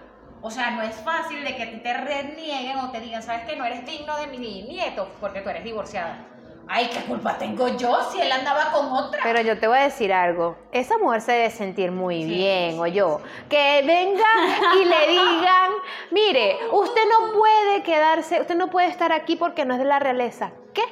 O 0.42 0.50
sea, 0.50 0.72
no 0.72 0.82
es 0.82 0.96
fácil 0.96 1.44
de 1.44 1.56
que 1.56 1.64
a 1.64 1.70
ti 1.70 1.78
te 1.84 1.94
renieguen 1.94 2.78
o 2.80 2.92
te 2.92 3.02
digan, 3.02 3.22
¿sabes 3.22 3.42
qué? 3.46 3.58
No 3.58 3.66
eres 3.66 3.86
digno 3.86 4.16
de 4.18 4.28
mi 4.28 4.38
nieto 4.64 5.10
porque 5.20 5.42
tú 5.42 5.50
eres 5.50 5.64
divorciada. 5.66 6.26
Ay, 6.72 6.88
¿qué 6.94 7.00
culpa 7.02 7.38
tengo 7.38 7.68
yo 7.78 7.98
si 8.12 8.22
él 8.22 8.32
andaba 8.32 8.72
con 8.72 8.86
otra? 8.94 9.20
Pero 9.24 9.42
yo 9.42 9.60
te 9.60 9.68
voy 9.68 9.80
a 9.80 9.82
decir 9.82 10.14
algo. 10.14 10.56
Esa 10.72 10.98
mujer 11.00 11.22
se 11.22 11.32
debe 11.32 11.50
sentir 11.50 11.92
muy 11.92 12.22
Sí, 12.24 12.30
bien, 12.30 12.74
sí, 12.74 12.80
o 12.80 12.86
yo. 12.86 13.22
Que 13.50 13.82
vengan 13.86 14.78
y 14.80 14.86
le 14.86 15.08
digan, 15.10 15.72
mire, 16.12 16.58
usted 16.72 17.02
no 17.10 17.34
puede 17.38 17.82
quedarse, 17.84 18.40
usted 18.40 18.56
no 18.56 18.70
puede 18.70 18.88
estar 18.88 19.12
aquí 19.12 19.36
porque 19.36 19.66
no 19.66 19.74
es 19.74 19.80
de 19.80 19.86
la 19.86 19.98
realeza. 20.00 20.52
¿Qué? 20.74 20.84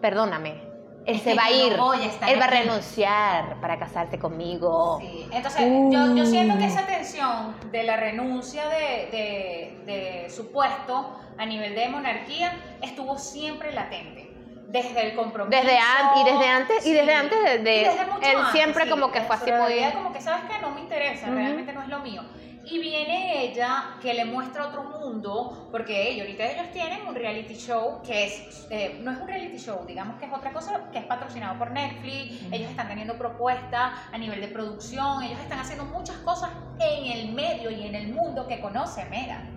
Perdóname. 0.00 0.63
Él 1.06 1.18
se 1.20 1.30
que 1.30 1.36
va 1.36 1.44
a 1.44 1.50
ir. 1.50 1.76
no 1.76 1.92
a 1.92 1.96
Él 2.30 2.40
va 2.40 2.44
a 2.44 2.48
renunciar 2.48 3.60
para 3.60 3.78
casarse 3.78 4.18
conmigo. 4.18 4.98
Sí, 5.00 5.26
entonces 5.32 5.60
yo, 5.90 6.16
yo 6.16 6.26
siento 6.26 6.58
que 6.58 6.64
esa 6.66 6.86
tensión 6.86 7.54
de 7.70 7.82
la 7.82 7.96
renuncia 7.96 8.68
de, 8.68 9.08
de, 9.10 9.82
de 9.84 10.30
su 10.30 10.50
puesto 10.50 11.18
a 11.36 11.46
nivel 11.46 11.74
de 11.74 11.88
monarquía 11.88 12.52
estuvo 12.80 13.18
siempre 13.18 13.72
latente. 13.72 14.30
Desde 14.66 15.08
el 15.10 15.14
compromiso. 15.14 15.50
Desde 15.60 15.74
y 15.76 16.24
desde 16.24 16.48
antes- 16.48 16.86
y 16.86 16.92
desde 16.92 17.14
antes 17.14 17.38
de- 17.44 17.58
de- 17.58 17.76
Y 17.82 17.84
desde 17.84 18.06
mucho 18.06 18.18
él 18.28 18.36
antes, 18.38 18.52
siempre 18.52 18.84
sí, 18.84 18.90
como 18.90 19.12
que 19.12 19.20
fue 19.20 19.36
así 19.36 19.52
muy- 19.52 19.92
como 19.92 20.12
que 20.12 20.20
sabes 20.20 20.44
que 20.50 20.58
no 20.60 20.70
me 20.70 20.80
interesa, 20.80 21.26
Ujú. 21.26 21.34
realmente 21.36 21.72
no 21.74 21.82
es 21.82 21.88
lo 21.88 21.98
mío. 22.00 22.22
Y 22.66 22.78
viene 22.78 23.44
ella 23.44 23.96
que 24.00 24.14
le 24.14 24.24
muestra 24.24 24.68
otro 24.68 24.84
mundo, 24.84 25.68
porque 25.70 26.10
ellos, 26.10 26.26
ahorita 26.26 26.44
ellos 26.44 26.70
tienen 26.72 27.06
un 27.06 27.14
reality 27.14 27.54
show 27.54 28.00
que 28.02 28.24
es, 28.24 28.66
eh, 28.70 28.98
no 29.02 29.10
es 29.10 29.18
un 29.18 29.26
reality 29.26 29.58
show, 29.58 29.84
digamos 29.86 30.18
que 30.18 30.26
es 30.26 30.32
otra 30.32 30.52
cosa 30.52 30.88
que 30.90 30.98
es 30.98 31.04
patrocinado 31.04 31.58
por 31.58 31.70
Netflix, 31.70 32.42
ellos 32.50 32.70
están 32.70 32.88
teniendo 32.88 33.18
propuestas 33.18 33.92
a 34.12 34.18
nivel 34.18 34.40
de 34.40 34.48
producción, 34.48 35.22
ellos 35.22 35.38
están 35.40 35.58
haciendo 35.58 35.84
muchas 35.84 36.16
cosas 36.18 36.50
en 36.80 37.12
el 37.12 37.32
medio 37.34 37.70
y 37.70 37.86
en 37.86 37.94
el 37.94 38.12
mundo 38.12 38.46
que 38.46 38.60
conoce 38.60 39.04
Megan. 39.06 39.54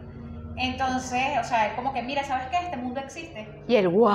Entonces, 0.57 1.37
o 1.39 1.43
sea, 1.43 1.67
es 1.67 1.73
como 1.75 1.93
que, 1.93 2.01
mira, 2.01 2.23
¿sabes 2.23 2.47
qué? 2.47 2.57
Este 2.57 2.77
mundo 2.77 2.99
existe. 2.99 3.47
Y 3.67 3.75
el 3.75 3.89
wow. 3.89 4.09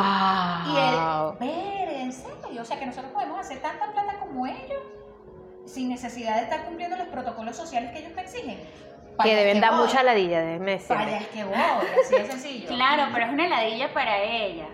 Y 0.67 0.77
el, 0.77 1.39
ver, 1.39 1.89
en 2.01 2.13
serio, 2.13 2.63
o 2.63 2.65
sea, 2.65 2.79
que 2.81 2.87
nosotros 2.87 3.13
podemos 3.13 3.39
hacer 3.39 3.63
tanta 3.63 3.93
plata 3.93 4.19
como 4.19 4.47
ellos 4.47 4.83
sin 5.67 5.89
necesidad 5.89 6.37
de 6.37 6.43
estar 6.43 6.65
cumpliendo 6.65 6.97
los 6.97 7.09
protocolos 7.09 7.57
sociales 7.57 7.91
que 7.93 7.99
ellos 8.01 8.13
te 8.15 8.21
exigen. 8.21 8.59
Para 9.17 9.29
que 9.29 9.37
deben 9.37 9.61
dar 9.61 9.73
voy. 9.73 9.87
mucha 9.87 10.03
ladilla, 10.03 10.41
déjeme 10.41 10.79
Para 10.89 11.19
es 11.19 11.27
que 11.29 11.45
voy, 11.45 11.55
así 11.55 12.15
de 12.15 12.27
sencillo. 12.27 12.69
Claro, 12.69 13.05
pero 13.13 13.27
es 13.27 13.33
una 13.33 13.47
heladilla 13.47 13.93
para 13.93 14.19
ella. 14.23 14.67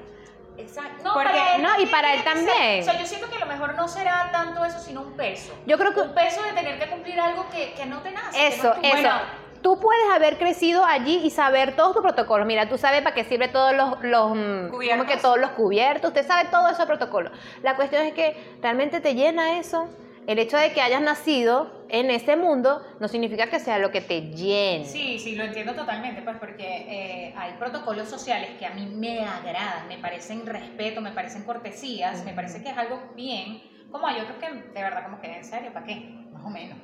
Exacto. 0.57 1.05
No, 1.05 1.13
Porque- 1.15 1.29
para 1.29 1.55
él 1.57 1.63
no, 1.63 1.81
y 1.81 1.87
para 1.87 2.15
él 2.15 2.25
también. 2.25 2.81
o 2.81 2.85
sea, 2.85 2.99
yo 2.99 3.07
siento 3.07 3.29
que 3.29 3.37
a 3.37 3.41
lo 3.41 3.47
mejor 3.47 3.75
no 3.75 3.87
será 3.89 4.29
tanto 4.33 4.65
eso, 4.65 4.79
sino 4.81 5.03
un 5.03 5.13
peso. 5.13 5.53
Yo 5.67 5.77
creo 5.79 5.93
que 5.95 6.01
Un 6.01 6.15
peso 6.15 6.43
de 6.43 6.53
tener 6.53 6.79
que 6.79 6.89
cumplir 6.89 7.19
algo 7.21 7.47
que, 7.51 7.73
que 7.75 7.87
no 7.87 7.99
te 8.01 8.11
nace. 8.13 8.33
que 8.39 8.43
no 8.43 8.49
Eso, 8.49 8.75
es 8.75 8.81
tu- 8.81 8.87
eso. 8.87 8.93
Bueno, 8.97 9.49
Tú 9.63 9.81
puedes 9.81 10.09
haber 10.15 10.39
crecido 10.39 10.85
allí 10.85 11.17
y 11.25 11.31
saber 11.31 11.75
todos 11.75 11.93
tus 11.93 12.01
protocolos. 12.03 12.47
Mira, 12.47 12.69
tú 12.69 12.79
sabes 12.79 13.03
para 13.03 13.13
qué 13.17 13.25
sirve 13.25 13.49
todos 13.49 13.75
los, 13.75 14.01
los 14.05 14.31
mm, 14.37 14.69
Cubiertos. 14.71 14.99
¿cómo 15.05 15.05
que 15.11 15.17
todos 15.21 15.37
los 15.41 15.51
cubiertos. 15.51 16.09
Usted 16.11 16.25
sabe 16.25 16.49
todo 16.49 16.69
ese 16.69 16.87
protocolo. 16.87 17.33
La 17.65 17.75
cuestión 17.75 18.07
es 18.07 18.15
que 18.15 18.37
realmente 18.63 19.01
te 19.01 19.17
llena 19.17 19.59
eso. 19.59 19.89
El 20.29 20.39
hecho 20.39 20.59
de 20.59 20.73
que 20.75 20.83
hayas 20.83 21.01
nacido 21.01 21.87
en 21.89 22.11
ese 22.11 22.37
mundo 22.37 22.83
no 23.01 23.09
significa 23.09 23.47
que 23.47 23.59
sea 23.59 23.79
lo 23.79 23.91
que 23.91 24.03
te 24.03 24.21
llene. 24.21 24.85
Sí, 24.85 25.19
sí, 25.19 25.37
lo 25.37 25.45
entiendo 25.45 25.75
totalmente, 25.75 26.21
pues 26.21 26.37
porque 26.39 26.67
eh, 26.67 27.35
hay 27.35 27.55
protocolos 27.55 28.11
sociales 28.11 28.51
que 28.59 28.67
a 28.67 28.75
mí 28.75 28.85
me 28.95 29.21
agradan, 29.21 29.89
me 29.89 29.97
parecen 29.97 30.45
respeto, 30.45 31.01
me 31.01 31.13
parecen 31.13 31.45
cortesías, 31.45 32.27
me 32.27 32.35
parece 32.35 32.63
que 32.63 32.69
es 32.69 32.77
algo 32.77 33.01
bien, 33.17 33.63
como 33.91 34.07
hay 34.07 34.21
otros 34.21 34.37
que 34.37 34.53
de 34.53 34.83
verdad 34.83 35.05
como 35.05 35.19
que 35.19 35.35
en 35.35 35.45
serio, 35.47 35.73
¿para 35.73 35.87
qué? 35.87 35.95
Más 36.31 36.45
o 36.45 36.51
menos. 36.51 36.77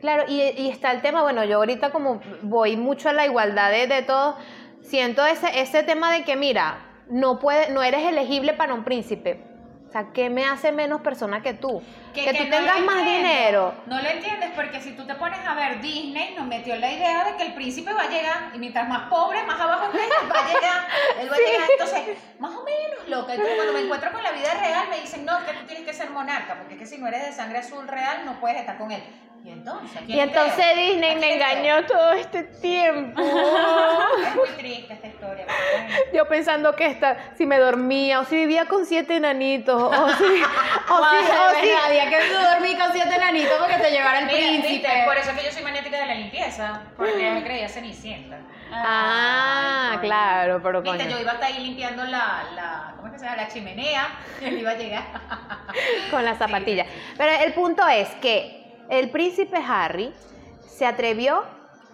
Claro, 0.00 0.24
y, 0.26 0.40
y 0.56 0.70
está 0.70 0.90
el 0.90 1.02
tema, 1.02 1.20
bueno, 1.20 1.44
yo 1.44 1.56
ahorita 1.56 1.90
como 1.90 2.22
voy 2.40 2.78
mucho 2.78 3.10
a 3.10 3.12
la 3.12 3.26
igualdad 3.26 3.72
de, 3.72 3.88
de 3.88 4.00
todos, 4.04 4.36
siento 4.80 5.22
ese, 5.26 5.60
ese 5.60 5.82
tema 5.82 6.10
de 6.12 6.24
que, 6.24 6.34
mira, 6.34 7.02
no, 7.10 7.40
puede, 7.40 7.70
no 7.74 7.82
eres 7.82 8.06
elegible 8.06 8.54
para 8.54 8.72
un 8.72 8.84
príncipe. 8.84 9.44
O 9.86 9.92
sea, 9.92 10.12
¿qué 10.12 10.30
me 10.30 10.44
hace 10.44 10.72
menos 10.72 11.00
persona 11.02 11.42
que 11.42 11.54
tú? 11.54 11.82
Que, 12.24 12.32
tú 12.32 12.44
no 12.44 12.50
tengas 12.50 12.80
más 12.80 12.98
entiendo. 12.98 13.28
dinero. 13.28 13.74
No 13.86 14.00
lo 14.00 14.08
entiendes 14.08 14.50
porque 14.54 14.80
si 14.80 14.92
tú 14.92 15.06
te 15.06 15.14
pones 15.14 15.38
a 15.46 15.54
ver 15.54 15.80
Disney, 15.80 16.34
nos 16.34 16.46
metió 16.46 16.76
la 16.76 16.90
idea 16.90 17.24
de 17.24 17.36
que 17.36 17.42
el 17.44 17.54
príncipe 17.54 17.92
va 17.92 18.02
a 18.02 18.08
llegar 18.08 18.50
y 18.54 18.58
mientras 18.58 18.88
más 18.88 19.08
pobre, 19.08 19.42
más 19.44 19.60
abajo 19.60 19.90
él 19.92 20.00
va 20.30 20.38
a 20.38 20.46
llegar. 20.46 20.88
Él 21.20 21.30
va 21.30 21.36
a 21.36 21.38
llegar. 21.38 21.68
Entonces, 21.70 22.18
más 22.38 22.54
o 22.54 22.64
menos 22.64 23.08
loca. 23.08 23.34
Entonces, 23.34 23.56
cuando 23.56 23.72
me 23.74 23.80
encuentro 23.80 24.12
con 24.12 24.22
la 24.22 24.32
vida 24.32 24.54
real, 24.54 24.88
me 24.88 25.00
dicen, 25.00 25.24
no, 25.24 25.38
es 25.38 25.44
que 25.44 25.52
tú 25.52 25.66
tienes 25.66 25.84
que 25.84 25.92
ser 25.92 26.10
monarca, 26.10 26.54
porque 26.56 26.74
es 26.74 26.80
que 26.80 26.86
si 26.86 26.98
no 26.98 27.06
eres 27.08 27.26
de 27.26 27.32
sangre 27.32 27.58
azul 27.58 27.86
real, 27.86 28.24
no 28.24 28.40
puedes 28.40 28.58
estar 28.58 28.78
con 28.78 28.90
él. 28.90 29.02
Y 29.46 30.18
entonces. 30.18 30.66
Disney 30.76 31.12
¿A 31.12 31.18
me 31.18 31.34
engañó 31.34 31.86
todo 31.86 32.12
este 32.12 32.42
tiempo. 32.42 33.22
Es 34.26 34.34
muy 34.34 34.48
triste 34.56 34.94
esta 34.94 35.06
historia. 35.06 35.46
pero. 35.46 36.04
Yo 36.12 36.26
pensando 36.28 36.74
que 36.74 36.86
esta, 36.86 37.16
si 37.36 37.46
me 37.46 37.58
dormía, 37.58 38.20
o 38.20 38.24
si 38.24 38.36
vivía 38.36 38.66
con 38.66 38.84
siete 38.86 39.16
enanitos, 39.16 39.80
o 39.80 40.08
si, 40.08 40.24
o 40.24 41.60
si, 41.62 41.70
había 41.70 42.10
que 42.10 42.16
dormir 42.32 42.76
con 42.76 42.92
siete 42.92 43.14
enanitos 43.14 43.52
porque 43.58 43.76
te 43.76 43.90
llevara 43.90 44.20
el 44.20 44.26
Mira, 44.26 44.38
príncipe. 44.38 44.68
¿viste? 44.68 44.88
Por 45.04 45.16
eso 45.16 45.30
es 45.30 45.38
que 45.38 45.44
yo 45.46 45.52
soy 45.52 45.62
maniática 45.62 46.00
de 46.00 46.06
la 46.06 46.14
limpieza, 46.14 46.82
porque 46.96 47.30
me 47.30 47.44
creía 47.44 47.68
cenicienta. 47.68 48.38
Ah, 48.72 49.98
claro, 50.00 50.60
pero 50.62 50.82
Viste, 50.82 50.98
coño, 50.98 51.10
yo 51.10 51.20
iba 51.20 51.30
a 51.30 51.34
estar 51.34 51.52
ahí 51.52 51.62
limpiando 51.62 52.02
la, 52.04 52.44
la 52.54 52.94
¿cómo 52.96 53.06
es 53.08 53.12
que 53.12 53.18
se 53.20 53.24
llama? 53.26 53.36
La 53.36 53.48
chimenea 53.48 54.08
y 54.40 54.44
él 54.44 54.58
iba 54.58 54.70
a 54.72 54.74
llegar. 54.74 55.04
con 56.10 56.24
las 56.24 56.38
zapatillas. 56.38 56.88
Pero 57.16 57.30
el 57.44 57.52
punto 57.52 57.86
es 57.86 58.08
que 58.16 58.65
el 58.88 59.10
príncipe 59.10 59.58
Harry 59.66 60.12
se 60.66 60.86
atrevió 60.86 61.44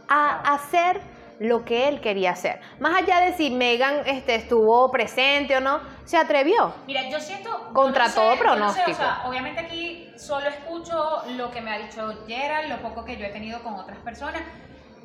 a 0.09 0.55
hacer 0.55 1.01
lo 1.39 1.65
que 1.65 1.89
él 1.89 2.01
quería 2.01 2.33
hacer. 2.33 2.61
Más 2.79 2.95
allá 3.03 3.21
de 3.21 3.35
si 3.35 3.51
Meghan 3.51 4.03
este, 4.07 4.37
estuvo 4.37 4.91
presente 4.93 5.57
o 5.57 5.61
no, 5.61 5.81
se 6.05 6.17
atrevió. 6.17 6.73
Mira, 6.87 7.09
yo 7.09 7.19
siento... 7.19 7.51
yo 7.51 7.73
Contra 7.73 8.05
no 8.05 8.11
sé, 8.11 8.15
todo 8.15 8.25
yo 8.27 8.31
no 8.31 8.37
sé, 8.37 8.43
pronóstico. 8.45 8.91
o 8.91 8.95
sea, 8.95 9.23
obviamente 9.27 9.61
aquí 9.61 10.13
solo 10.17 10.47
escucho 10.49 11.23
lo 11.37 11.51
que 11.51 11.61
me 11.61 11.73
ha 11.73 11.79
dicho 11.79 12.25
Gerald, 12.29 12.69
lo 12.71 12.77
poco 12.83 13.05
que 13.05 13.17
yo 13.17 13.25
he 13.27 13.31
tenido 13.31 13.61
con 13.63 13.75
otras 13.75 13.99
personas. 13.99 14.43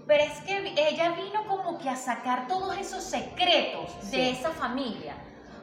Pero 0.06 0.24
es 0.24 0.40
que 0.42 0.74
ella 0.78 1.10
vino 1.10 1.46
como 1.48 1.78
que 1.80 1.90
a 1.90 1.96
sacar 1.96 2.48
todos 2.48 2.78
esos 2.78 3.04
secretos 3.04 3.96
de 4.12 4.18
Sí. 4.18 4.30
esa 4.40 4.52
familia. 4.52 5.16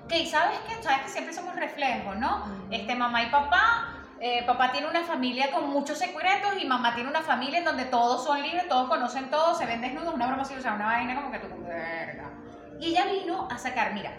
Que 0.09 0.27
sabes 0.27 0.59
que, 0.69 0.83
sabes 0.83 1.03
que 1.03 1.09
siempre 1.09 1.33
somos 1.33 1.55
reflejos, 1.57 2.17
¿no? 2.17 2.45
Este 2.71 2.95
mamá 2.95 3.23
y 3.23 3.27
papá, 3.31 4.04
eh, 4.27 4.43
papá 4.47 4.73
tiene 4.73 4.89
una 4.89 5.05
familia 5.05 5.51
con 5.51 5.69
muchos 5.69 5.99
secretos 5.99 6.55
y 6.59 6.65
mamá 6.65 6.95
tiene 6.95 7.11
una 7.11 7.21
familia 7.21 7.59
en 7.59 7.65
donde 7.67 7.85
todos 7.85 8.25
son 8.25 8.41
libres, 8.41 8.67
todos 8.71 8.89
conocen 8.89 9.29
todo, 9.29 9.55
se 9.55 9.67
ven 9.67 9.83
desnudos, 9.83 10.15
una 10.15 10.27
broma 10.27 10.45
así, 10.45 10.55
o 10.55 10.63
sea, 10.63 10.73
una 10.73 10.87
vaina 10.87 11.15
como 11.15 11.31
que 11.31 11.41
tú, 11.41 11.49
verga. 11.63 12.31
Y 12.81 12.93
ella 12.93 13.05
vino 13.05 13.47
a 13.51 13.59
sacar, 13.59 13.93
mira, 13.93 14.13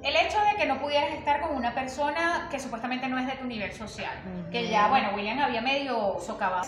el 0.00 0.14
hecho 0.14 0.38
de 0.38 0.56
que 0.56 0.66
no 0.66 0.78
pudieras 0.78 1.10
estar 1.10 1.40
con 1.40 1.56
una 1.56 1.74
persona 1.74 2.46
que 2.52 2.60
supuestamente 2.60 3.08
no 3.08 3.18
es 3.18 3.26
de 3.26 3.32
tu 3.32 3.46
nivel 3.46 3.72
social. 3.72 4.12
Que 4.52 4.68
ya, 4.68 4.86
bueno, 4.86 5.10
William 5.16 5.40
había 5.40 5.60
medio 5.60 6.20
socavado 6.20 6.62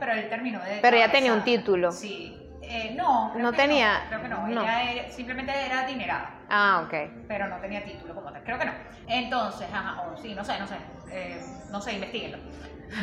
pero 0.00 0.12
él 0.12 0.30
terminó 0.30 0.60
de. 0.60 0.78
Pero 0.80 0.96
ella 0.96 1.12
tenía 1.12 1.34
un 1.34 1.44
título. 1.44 1.92
Sí. 1.92 2.34
Eh, 2.68 2.94
no, 2.96 3.30
creo 3.32 3.44
No 3.44 3.50
que 3.52 3.56
tenía- 3.58 4.04
creo 4.08 4.22
que 4.22 4.28
no. 4.28 4.46
no. 4.48 4.62
Ella 4.62 4.82
era- 4.92 5.10
simplemente 5.12 5.52
era 5.66 5.80
adinerada, 5.82 6.30
Ah, 6.48 6.82
ok. 6.84 6.94
pero 7.28 7.46
no 7.48 7.56
tenía 7.60 7.84
título 7.84 8.14
como 8.14 8.32
tal. 8.32 8.42
Creo 8.42 8.58
que 8.58 8.64
no. 8.64 8.72
Entonces, 9.06 9.68
ajá, 9.72 10.02
o 10.02 10.16
sí, 10.16 10.34
no 10.34 10.44
sé, 10.44 10.58
no 10.58 10.66
sé. 10.66 10.76
Eh, 11.10 11.40
no 11.70 11.80
sé, 11.80 11.92
investiguenlo. 11.94 12.38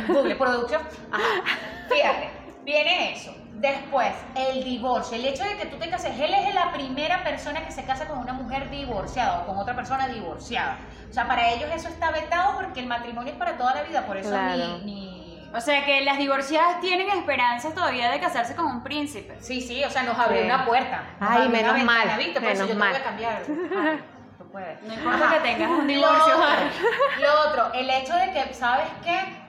Google, 0.07 0.35
producción. 0.35 0.81
Ajá. 1.11 1.57
Fíjate, 1.89 2.29
viene 2.63 3.13
eso. 3.13 3.33
Después, 3.53 4.13
el 4.35 4.63
divorcio. 4.63 5.15
El 5.17 5.25
hecho 5.25 5.43
de 5.43 5.55
que 5.57 5.65
tú 5.67 5.77
te 5.77 5.89
cases. 5.89 6.19
Él 6.19 6.33
es 6.33 6.53
la 6.53 6.71
primera 6.73 7.23
persona 7.23 7.63
que 7.65 7.71
se 7.71 7.83
casa 7.85 8.07
con 8.07 8.17
una 8.19 8.33
mujer 8.33 8.69
divorciada 8.69 9.41
o 9.41 9.45
con 9.47 9.57
otra 9.57 9.75
persona 9.75 10.07
divorciada. 10.07 10.77
O 11.09 11.13
sea, 11.13 11.27
para 11.27 11.49
ellos 11.51 11.69
eso 11.73 11.87
está 11.87 12.11
vetado 12.11 12.55
porque 12.55 12.81
el 12.81 12.87
matrimonio 12.87 13.31
es 13.33 13.39
para 13.39 13.57
toda 13.57 13.75
la 13.75 13.83
vida. 13.83 14.05
Por 14.05 14.17
eso 14.17 14.29
Claro. 14.29 14.79
ni, 14.79 14.85
ni- 14.85 15.22
O 15.55 15.61
sea 15.61 15.85
que 15.85 16.01
las 16.01 16.17
divorciadas 16.17 16.81
tienen 16.81 17.09
esperanzas 17.11 17.73
todavía 17.75 18.09
de 18.11 18.19
casarse 18.19 18.55
con 18.55 18.65
un 18.65 18.83
príncipe. 18.83 19.37
Sí, 19.39 19.61
sí, 19.61 19.83
o 19.83 19.89
sea, 19.89 20.01
nos 20.03 20.17
abrió 20.17 20.39
Sí. 20.41 20.45
una 20.45 20.65
puerta. 20.65 21.03
Nos 21.19 21.29
Ay, 21.29 21.47
menos 21.49 21.73
ventana, 21.75 21.83
mal, 22.05 22.17
¿viste? 22.17 22.39
Por 22.41 22.49
eso 22.49 22.63
menos 22.65 22.67
yo 22.69 22.73
te 22.73 22.79
mal. 22.79 22.89
voy 22.91 22.99
a 22.99 23.03
cambiar. 23.03 23.41
Ay, 23.77 24.03
tú 24.39 24.51
puedes. 24.51 24.81
No 24.81 24.93
importa 24.93 25.25
Ajá. 25.25 25.33
que 25.35 25.39
tengas 25.41 25.69
un 25.69 25.77
Lo 25.81 25.83
divorcio, 25.93 26.33
otro, 26.35 26.43
Harry. 26.47 27.21
lo 27.21 27.49
otro, 27.49 27.73
el 27.73 27.89
hecho 27.89 28.15
de 28.15 28.31
que, 28.31 28.53
¿sabes 28.53 28.87
qué? 29.03 29.43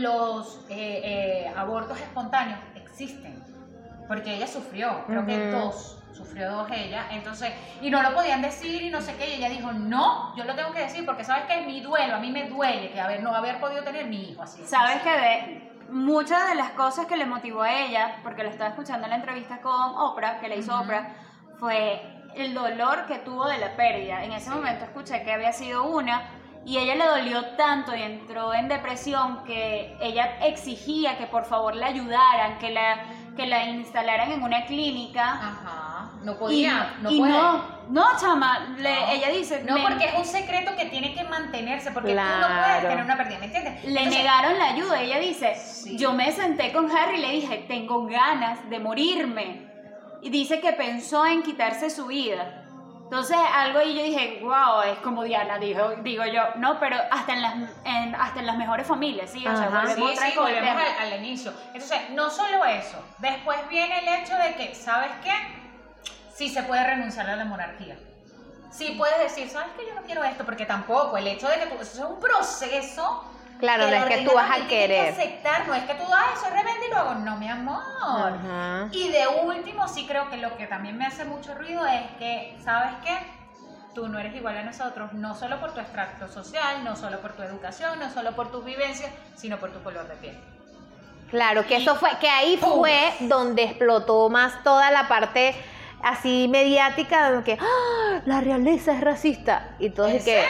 Los 0.00 0.60
eh, 0.68 1.00
eh, 1.48 1.52
abortos 1.56 1.98
espontáneos 2.00 2.58
existen. 2.74 3.42
Porque 4.08 4.34
ella 4.34 4.46
sufrió, 4.46 5.04
creo 5.06 5.26
que 5.26 5.50
dos, 5.50 5.95
sufrió 6.16 6.50
dos 6.50 6.70
ella. 6.70 7.06
Entonces, 7.10 7.52
y 7.80 7.90
no 7.90 8.02
lo 8.02 8.14
podían 8.14 8.42
decir 8.42 8.82
y 8.82 8.90
no 8.90 9.00
sé 9.00 9.14
qué. 9.16 9.30
Y 9.30 9.34
ella 9.34 9.48
dijo, 9.48 9.72
no, 9.72 10.34
yo 10.36 10.44
lo 10.44 10.54
tengo 10.54 10.72
que 10.72 10.80
decir 10.80 11.04
porque 11.04 11.24
sabes 11.24 11.44
que 11.44 11.60
es 11.60 11.66
mi 11.66 11.80
duelo, 11.80 12.16
a 12.16 12.18
mí 12.18 12.30
me 12.30 12.48
duele 12.48 12.90
que 12.90 13.00
haber, 13.00 13.22
no 13.22 13.34
haber 13.34 13.60
podido 13.60 13.82
tener 13.82 14.06
mi 14.06 14.30
hijo 14.30 14.42
así. 14.42 14.62
Sabes 14.64 15.02
que 15.02 15.10
ve, 15.10 15.72
muchas 15.90 16.48
de 16.48 16.54
las 16.54 16.70
cosas 16.70 17.06
que 17.06 17.16
le 17.16 17.26
motivó 17.26 17.62
a 17.62 17.72
ella, 17.72 18.16
porque 18.22 18.42
lo 18.42 18.50
estaba 18.50 18.70
escuchando 18.70 19.04
en 19.04 19.10
la 19.10 19.16
entrevista 19.16 19.60
con 19.60 19.96
Oprah, 19.96 20.40
que 20.40 20.48
le 20.48 20.56
hizo. 20.56 20.78
Oprah, 20.78 21.14
fue 21.58 22.02
el 22.34 22.54
dolor 22.54 23.06
que 23.06 23.18
tuvo 23.18 23.46
de 23.46 23.58
la 23.58 23.76
pérdida. 23.76 24.24
En 24.24 24.32
ese 24.32 24.50
momento 24.50 24.84
escuché 24.84 25.22
que 25.22 25.32
había 25.32 25.52
sido 25.52 25.84
una 25.84 26.22
y 26.66 26.78
ella 26.78 26.96
le 26.96 27.06
dolió 27.06 27.56
tanto 27.56 27.94
y 27.94 28.02
entró 28.02 28.52
en 28.52 28.68
depresión 28.68 29.44
que 29.44 29.96
ella 30.00 30.38
exigía 30.40 31.16
que 31.16 31.26
por 31.26 31.44
favor 31.44 31.76
la 31.76 31.86
ayudaran, 31.86 32.58
que 32.58 32.70
la, 32.70 33.04
que 33.36 33.46
la 33.46 33.66
instalaran 33.66 34.32
en 34.32 34.42
una 34.42 34.66
clínica. 34.66 35.32
Ajá, 35.32 35.85
no 36.26 36.32
Y, 36.32 36.34
podía, 36.36 36.94
no 37.00 37.10
y 37.10 37.18
puede. 37.18 37.32
no, 37.32 37.64
no, 37.88 38.04
chama, 38.20 38.74
le- 38.78 39.00
No. 39.00 39.08
ella 39.12 39.28
dice, 39.30 39.62
No, 39.64 39.74
me- 39.76 39.82
porque 39.82 40.06
es 40.06 40.14
un 40.14 40.24
secreto 40.24 40.72
que 40.76 40.86
tiene 40.86 41.14
que 41.14 41.22
mantenerse, 41.24 41.92
porque 41.92 42.10
tú 42.14 42.20
no 42.20 42.46
puedes 42.64 42.82
tener 42.82 43.04
una 43.04 43.16
pérdida, 43.16 43.38
¿me 43.38 43.46
entiendes? 43.46 43.84
Le 43.84 43.90
Entonces, 43.90 44.18
negaron 44.18 44.58
la 44.58 44.64
ayuda. 44.70 45.00
Ella 45.00 45.18
dice, 45.20 45.54
Sí. 45.54 45.96
yo 45.96 46.12
me 46.12 46.30
senté 46.32 46.72
con 46.72 46.90
Harry 46.94 47.18
y 47.18 47.20
le 47.22 47.30
dije, 47.30 47.64
tengo 47.68 48.04
ganas 48.06 48.68
de 48.68 48.78
morirme. 48.80 49.66
Y 50.20 50.30
dice 50.30 50.60
que 50.60 50.72
pensó 50.72 51.24
en 51.26 51.42
quitarse 51.44 51.88
su 51.90 52.06
vida. 52.06 52.62
Entonces, 53.04 53.36
algo 53.54 53.78
ahí 53.78 53.94
yo 53.96 54.02
dije, 54.02 54.40
wow, 54.42 54.82
es 54.82 54.98
como 54.98 55.22
Diana, 55.22 55.58
dijo, 55.58 55.90
digo 56.02 56.24
yo, 56.26 56.42
no, 56.56 56.80
pero 56.80 56.96
hasta 57.12 57.34
en 57.34 57.42
las, 57.42 57.54
en- 57.84 58.14
hasta 58.16 58.40
en 58.40 58.46
las 58.46 58.56
mejores 58.56 58.84
familias, 58.84 59.30
¿sí? 59.30 59.46
O 59.46 59.56
sea, 59.56 59.68
volvemos 59.68 60.10
Sí, 60.10 60.16
sí, 60.32 60.36
volvemos 60.36 60.82
al 61.00 61.18
inicio. 61.24 61.52
Entonces, 61.72 62.00
no 62.10 62.28
solo 62.30 62.64
eso, 62.64 62.98
después 63.18 63.58
viene 63.68 64.00
el 64.00 64.08
hecho 64.22 64.34
de 64.36 64.54
que, 64.56 64.74
¿sabes 64.74 65.12
qué? 65.22 65.30
Sí 66.36 66.50
se 66.50 66.62
puede 66.64 66.84
renunciar 66.84 67.30
a 67.30 67.36
la 67.36 67.46
monarquía. 67.46 67.96
Sí 68.70 68.94
puedes 68.98 69.18
decir, 69.18 69.48
¿sabes 69.48 69.70
qué? 69.74 69.86
Yo 69.88 69.94
no 69.94 70.02
quiero 70.02 70.22
esto, 70.22 70.44
porque 70.44 70.66
tampoco, 70.66 71.16
el 71.16 71.26
hecho 71.26 71.48
de 71.48 71.60
que 71.60 71.66
tú, 71.66 71.80
eso 71.80 72.04
es 72.04 72.10
un 72.10 72.20
proceso. 72.20 73.24
Claro, 73.58 73.86
que 73.86 73.98
no 73.98 74.04
es 74.04 74.16
que 74.16 74.26
tú 74.26 74.34
vas 74.34 74.50
a 74.50 74.68
querer. 74.68 75.14
que 75.14 75.22
aceptar, 75.22 75.66
no 75.66 75.74
es 75.74 75.84
que 75.84 75.94
tú, 75.94 76.02
ay, 76.14 76.34
soy 76.38 76.50
rebelde 76.50 76.88
y 76.88 76.90
lo 76.90 76.98
hago, 76.98 77.14
no, 77.14 77.38
mi 77.38 77.48
amor. 77.48 77.82
Y 78.92 79.08
de 79.08 79.26
último, 79.26 79.88
sí 79.88 80.06
creo 80.06 80.28
que 80.28 80.36
lo 80.36 80.54
que 80.58 80.66
también 80.66 80.98
me 80.98 81.06
hace 81.06 81.24
mucho 81.24 81.54
ruido 81.54 81.86
es 81.86 82.02
que, 82.18 82.54
¿sabes 82.62 82.92
qué? 83.02 83.16
Tú 83.94 84.08
no 84.08 84.18
eres 84.18 84.36
igual 84.36 84.58
a 84.58 84.62
nosotros, 84.62 85.14
no 85.14 85.34
solo 85.34 85.58
por 85.58 85.72
tu 85.72 85.80
extracto 85.80 86.28
social, 86.28 86.84
no 86.84 86.96
solo 86.96 87.20
por 87.20 87.32
tu 87.32 87.44
educación, 87.44 87.98
no 87.98 88.10
solo 88.10 88.36
por 88.36 88.52
tus 88.52 88.62
vivencias, 88.62 89.10
sino 89.36 89.56
por 89.56 89.72
tu 89.72 89.82
color 89.82 90.06
de 90.06 90.16
piel. 90.16 90.38
Claro, 91.30 91.66
que 91.66 91.76
eso 91.76 91.96
fue, 91.96 92.10
que 92.20 92.28
ahí 92.28 92.58
fue 92.58 93.14
donde 93.20 93.64
explotó 93.64 94.28
más 94.28 94.62
toda 94.62 94.90
la 94.90 95.08
parte 95.08 95.56
así 96.02 96.48
mediática 96.48 97.30
de 97.30 97.42
que 97.44 97.58
¡Ah! 97.60 98.20
la 98.26 98.40
realeza 98.40 98.92
es 98.92 99.00
racista 99.00 99.70
y 99.78 99.90
todo 99.90 100.08
¿En 100.08 100.16
es 100.16 100.24
que 100.24 100.44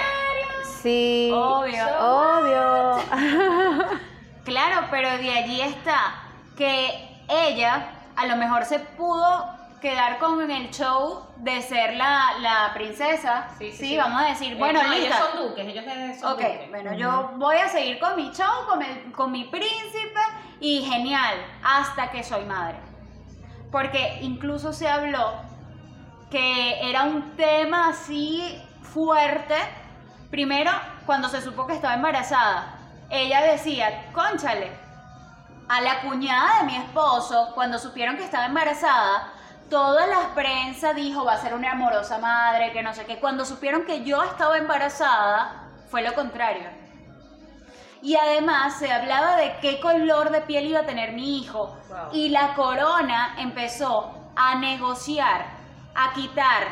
sí, 0.83 1.31
Obvio. 1.35 1.85
obvio. 2.01 2.97
Claro, 4.45 4.87
pero 4.93 5.09
de 5.19 5.31
allí 5.33 5.61
está 5.61 6.23
que 6.57 7.19
ella 7.29 7.89
a 8.15 8.27
lo 8.27 8.37
mejor 8.37 8.65
se 8.65 8.79
pudo 8.79 9.45
quedar 9.81 10.19
con 10.19 10.49
el 10.51 10.71
show 10.71 11.27
de 11.39 11.61
ser 11.63 11.95
la, 11.95 12.27
la 12.41 12.71
princesa. 12.73 13.49
Sí, 13.59 13.97
vamos 13.97 14.23
a 14.23 14.27
decir, 14.29 14.57
bueno, 14.57 14.81
Eh, 14.81 14.85
no, 14.87 14.93
ellos 14.93 15.15
son 15.17 15.49
duques, 15.49 15.67
ellos 15.67 15.85
son 16.21 16.33
Ok, 16.33 16.39
duques. 16.41 16.71
bueno, 16.71 16.93
yo 16.95 17.33
voy 17.35 17.57
a 17.57 17.69
seguir 17.69 17.99
con 17.99 18.15
mi 18.17 18.31
show, 18.31 18.67
con, 18.69 18.83
el- 18.83 19.11
con 19.13 19.33
mi 19.33 19.45
príncipe 19.45 20.21
y 20.61 20.83
genial, 20.83 21.35
hasta 21.65 22.11
que 22.13 22.23
soy 22.23 22.45
madre. 22.45 22.79
Porque 23.77 24.21
incluso 24.23 24.73
se 24.73 24.89
habló 24.89 25.35
que 26.31 26.89
era 26.89 27.03
un 27.03 27.37
tema 27.37 27.89
así 27.89 28.59
fuerte. 28.81 29.55
Primero, 30.31 30.71
cuando 31.05 31.29
se 31.29 31.43
supo 31.43 31.67
que 31.67 31.75
estaba 31.75 31.93
embarazada, 31.93 32.79
ella 33.11 33.43
decía, 33.43 34.11
conchale, 34.15 34.71
a 35.69 35.83
la 35.83 36.01
cuñada 36.01 36.61
de 36.61 36.65
mi 36.65 36.77
esposo, 36.77 37.53
cuando 37.55 37.79
supieron 37.79 38.17
que 38.17 38.25
estaba 38.25 38.47
embarazada, 38.47 39.31
toda 39.69 40.07
la 40.07 40.35
prensa 40.35 40.95
dijo 40.95 41.27
va 41.27 41.35
a 41.35 41.43
ser 41.43 41.53
una 41.53 41.73
amorosa 41.73 42.17
madre, 42.17 42.73
que 42.73 42.83
no 42.83 42.95
sé 42.95 43.05
qué. 43.05 43.19
Cuando 43.19 43.45
supieron 43.45 43.85
que 43.85 44.05
yo 44.05 44.23
estaba 44.23 44.57
embarazada, 44.57 45.65
fue 45.91 46.01
lo 46.01 46.15
contrario. 46.15 46.86
Y 48.03 48.15
además 48.17 48.79
se 48.79 48.91
hablaba 48.93 49.37
de 49.37 49.57
qué 49.61 49.81
color 49.81 50.31
de 50.31 50.41
piel 50.43 50.67
iba 50.67 50.81
a 50.81 50.87
tener 50.87 51.13
mi 51.13 51.39
hijo. 51.39 51.77
Wow. 51.89 51.99
Y 52.13 52.29
la 52.29 52.55
corona 52.55 53.35
empezó 53.39 54.13
a 54.37 54.55
negociar, 54.57 55.47
a 55.95 56.13
quitar 56.13 56.65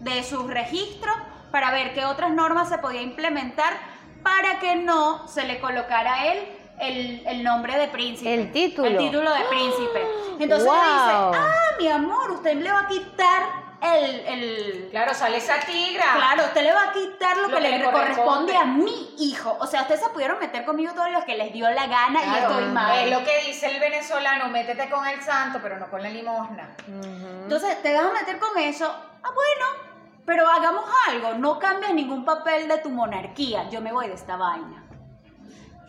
de 0.00 0.22
sus 0.24 0.48
registros 0.48 1.14
para 1.50 1.70
ver 1.70 1.94
qué 1.94 2.04
otras 2.04 2.30
normas 2.32 2.68
se 2.68 2.78
podía 2.78 3.02
implementar 3.02 3.72
para 4.22 4.58
que 4.58 4.76
no 4.76 5.26
se 5.28 5.44
le 5.44 5.60
colocara 5.60 6.14
a 6.14 6.26
él 6.32 6.48
el, 6.80 7.22
el 7.26 7.44
nombre 7.44 7.78
de 7.78 7.88
príncipe. 7.88 8.34
El 8.34 8.50
título. 8.52 8.88
El 8.88 8.98
título 8.98 9.30
de 9.30 9.44
príncipe. 9.44 10.06
Entonces 10.40 10.66
Wow. 10.66 10.74
dice, 10.76 11.40
ah, 11.40 11.76
mi 11.78 11.88
amor, 11.88 12.30
usted 12.32 12.54
le 12.56 12.72
va 12.72 12.80
a 12.80 12.88
quitar 12.88 13.42
el... 13.82 14.20
el... 14.26 14.88
Claro, 14.90 15.14
sale 15.14 15.38
esa 15.38 15.58
tigra. 15.60 16.04
Claro, 16.14 16.44
usted 16.44 16.62
le 16.62 16.72
va 16.72 16.84
a 16.84 16.92
quitar 16.92 17.36
lo, 17.36 17.48
Lo 17.48 17.56
que, 17.56 17.62
que 17.62 17.78
le, 17.78 17.84
corresponde 17.84 18.52
corresponde. 18.52 18.56
a 18.56 18.64
mi 18.64 19.14
hijo. 19.18 19.56
O 19.60 19.66
sea, 19.66 19.82
ustedes 19.82 20.00
se 20.00 20.10
pudieron 20.10 20.38
meter 20.38 20.64
conmigo 20.64 20.92
todos 20.92 21.10
los 21.10 21.24
que 21.24 21.36
les 21.36 21.52
dio 21.52 21.68
la 21.70 21.86
gana 21.86 22.20
y 22.24 22.38
estoy 22.38 22.64
mal. 22.66 22.98
Es 22.98 23.10
lo 23.10 23.24
que 23.24 23.42
dice 23.46 23.66
el 23.66 23.80
venezolano, 23.80 24.48
métete 24.48 24.88
con 24.88 25.06
el 25.06 25.20
santo, 25.22 25.58
pero 25.62 25.78
no 25.78 25.90
con 25.90 26.02
la 26.02 26.08
limosna. 26.10 26.76
Entonces, 26.86 27.82
te 27.82 27.92
vas 27.94 28.06
a 28.06 28.12
meter 28.12 28.38
con 28.38 28.56
eso. 28.58 28.86
Ah, 29.22 29.30
bueno, 29.34 29.66
pero 30.24 30.48
hagamos 30.48 30.84
algo. 31.08 31.34
No 31.34 31.58
cambies 31.58 31.94
ningún 31.94 32.24
papel 32.24 32.68
de 32.68 32.78
tu 32.78 32.90
monarquía. 32.90 33.68
Yo 33.70 33.80
me 33.80 33.92
voy 33.92 34.08
de 34.08 34.14
esta 34.14 34.36
vaina. 34.36 34.84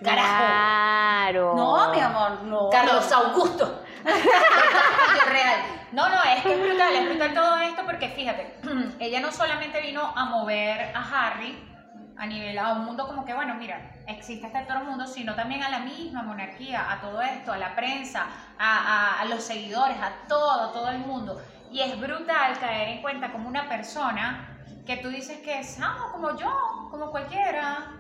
Claro. 0.02 1.54
No, 1.56 1.92
mi 1.92 2.00
amor, 2.00 2.42
no. 2.44 2.70
Carlos. 2.70 3.12
Augusto. 3.12 3.84
Real. 5.30 5.83
No, 5.94 6.10
no, 6.10 6.16
es 6.24 6.42
que 6.42 6.54
es 6.54 6.60
brutal, 6.60 6.96
es 6.96 7.06
brutal 7.08 7.34
todo 7.36 7.58
esto 7.58 7.84
porque 7.86 8.10
fíjate, 8.10 8.56
ella 9.00 9.20
no 9.20 9.32
solamente 9.32 9.80
vino 9.80 10.02
a 10.02 10.26
mover 10.26 10.92
a 10.96 11.28
Harry 11.28 11.70
a 12.18 12.26
nivel, 12.26 12.58
a 12.58 12.74
un 12.74 12.86
mundo 12.86 13.06
como 13.06 13.24
que, 13.24 13.36
bueno, 13.36 13.54
mira, 13.54 13.92
existe 14.08 14.48
este 14.48 14.64
otro 14.64 14.84
mundo, 14.86 15.06
sino 15.06 15.36
también 15.36 15.62
a 15.62 15.70
la 15.70 15.80
misma 15.80 16.24
monarquía, 16.24 16.92
a 16.92 17.00
todo 17.00 17.22
esto, 17.22 17.54
a 17.54 17.58
la 17.58 17.76
prensa, 17.76 18.26
a, 18.58 19.24
los 19.30 19.44
seguidores, 19.44 19.98
a 19.98 20.28
todo, 20.28 20.72
todo 20.72 20.90
el 20.90 20.98
mundo. 20.98 21.40
Y 21.72 21.82
es 21.82 22.00
brutal 22.00 22.58
caer 22.60 22.90
en 22.90 23.02
cuenta 23.04 23.32
como 23.32 23.48
una 23.48 23.70
persona 23.70 24.58
que 24.88 24.98
tú 24.98 25.10
dices 25.10 25.42
que 25.42 25.60
es 25.60 25.80
como 26.12 26.36
yo, 26.38 26.88
como 26.90 27.12
cualquiera, 27.12 28.00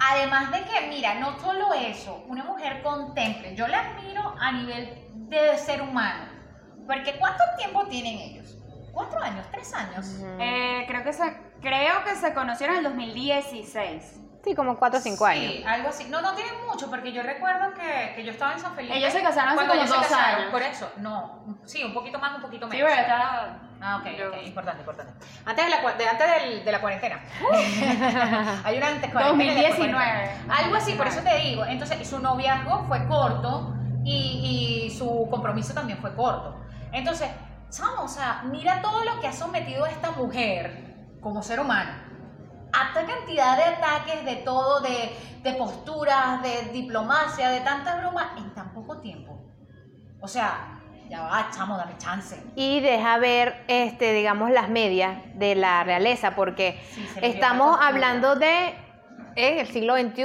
Además 0.00 0.52
de 0.52 0.62
que, 0.62 0.86
mira, 0.88 1.14
no 1.14 1.40
solo 1.40 1.72
eso, 1.74 2.22
una 2.28 2.44
mujer 2.44 2.82
contemple, 2.82 3.56
yo 3.56 3.66
la 3.66 3.80
admiro 3.80 4.32
a 4.38 4.52
nivel 4.52 5.08
de 5.28 5.58
ser 5.58 5.82
humano. 5.82 6.37
Porque 6.88 7.16
¿cuánto 7.18 7.44
tiempo 7.56 7.86
tienen 7.86 8.18
ellos? 8.18 8.56
¿Cuatro 8.92 9.22
años? 9.22 9.46
¿Tres 9.52 9.72
años? 9.74 10.06
Eh, 10.40 10.84
creo, 10.88 11.04
que 11.04 11.12
se, 11.12 11.36
creo 11.60 12.02
que 12.02 12.16
se 12.16 12.34
conocieron 12.34 12.78
en 12.78 12.86
el 12.86 12.90
2016. 12.92 14.20
Sí, 14.42 14.54
como 14.54 14.78
4 14.78 14.98
o 14.98 15.02
5 15.02 15.26
años. 15.26 15.52
Sí, 15.52 15.64
algo 15.66 15.88
así. 15.90 16.04
No, 16.08 16.22
no 16.22 16.32
tienen 16.34 16.54
mucho, 16.66 16.88
porque 16.88 17.12
yo 17.12 17.22
recuerdo 17.22 17.74
que, 17.74 18.14
que 18.16 18.24
yo 18.24 18.30
estaba 18.32 18.54
en 18.54 18.60
San 18.60 18.74
Felipe. 18.74 18.96
Ellos 18.96 19.12
se 19.12 19.20
casaron 19.22 19.50
hace 19.52 19.60
como 19.60 19.72
ellos 19.74 19.90
se 19.90 19.96
dos 19.96 20.06
casaron, 20.06 20.40
años. 20.40 20.50
Por 20.52 20.62
eso, 20.62 20.90
no. 20.98 21.58
Sí, 21.66 21.84
un 21.84 21.92
poquito 21.92 22.18
más, 22.18 22.34
un 22.36 22.42
poquito 22.42 22.66
Sí, 22.70 22.76
menos. 22.76 22.90
pero 22.90 23.02
está... 23.02 23.58
Ah, 23.80 23.96
ok, 24.00 24.06
Yo- 24.18 24.28
ok, 24.30 24.36
importante, 24.46 24.80
importante. 24.80 25.12
Antes 25.44 25.64
de 25.64 25.70
la, 25.70 25.92
de, 25.92 26.08
antes 26.08 26.42
del- 26.42 26.64
de 26.64 26.72
la 26.72 26.80
cuarentena. 26.80 27.20
Hay 28.64 28.76
una 28.78 28.88
antes 28.88 29.12
cuarentena 29.12 29.52
y 29.52 29.62
después 29.62 29.78
2019. 29.92 29.92
cuarentena. 29.94 30.56
Algo 30.56 30.74
así, 30.76 30.92
por 30.94 31.06
eso 31.06 31.20
te 31.20 31.36
digo. 31.38 31.64
Entonces, 31.64 32.08
su 32.08 32.18
noviazgo 32.18 32.84
fue 32.86 33.06
corto 33.06 33.74
y, 34.04 34.86
y 34.86 34.90
su 34.96 35.28
compromiso 35.30 35.74
también 35.74 35.98
fue 35.98 36.14
corto. 36.14 36.56
Entonces, 36.92 37.28
chamo, 37.70 38.02
o 38.04 38.08
sea, 38.08 38.42
mira 38.44 38.80
todo 38.82 39.04
lo 39.04 39.20
que 39.20 39.28
ha 39.28 39.32
sometido 39.32 39.84
a 39.84 39.90
esta 39.90 40.10
mujer 40.12 41.16
como 41.20 41.42
ser 41.42 41.60
humano. 41.60 41.90
A 42.72 42.88
esta 42.88 43.06
cantidad 43.06 43.56
de 43.56 43.64
ataques, 43.64 44.24
de 44.24 44.36
todo, 44.36 44.80
de, 44.80 45.16
de 45.42 45.52
posturas, 45.54 46.42
de 46.42 46.70
diplomacia, 46.72 47.50
de 47.50 47.60
tanta 47.60 47.96
broma 47.96 48.34
en 48.36 48.54
tan 48.54 48.72
poco 48.72 48.98
tiempo. 48.98 49.38
O 50.20 50.28
sea, 50.28 50.78
ya 51.08 51.22
va, 51.22 51.48
chamo, 51.50 51.76
dame 51.76 51.96
chance. 51.96 52.42
Y 52.54 52.80
deja 52.80 53.18
ver, 53.18 53.64
este, 53.68 54.12
digamos, 54.12 54.50
las 54.50 54.68
medias 54.68 55.18
de 55.34 55.54
la 55.54 55.82
realeza, 55.84 56.34
porque 56.34 56.78
Sí, 56.92 57.06
estamos 57.22 57.78
hablando 57.80 58.36
de, 58.36 58.74
en 59.36 59.58
el 59.58 59.66
siglo 59.68 59.96
XXI, 59.96 60.24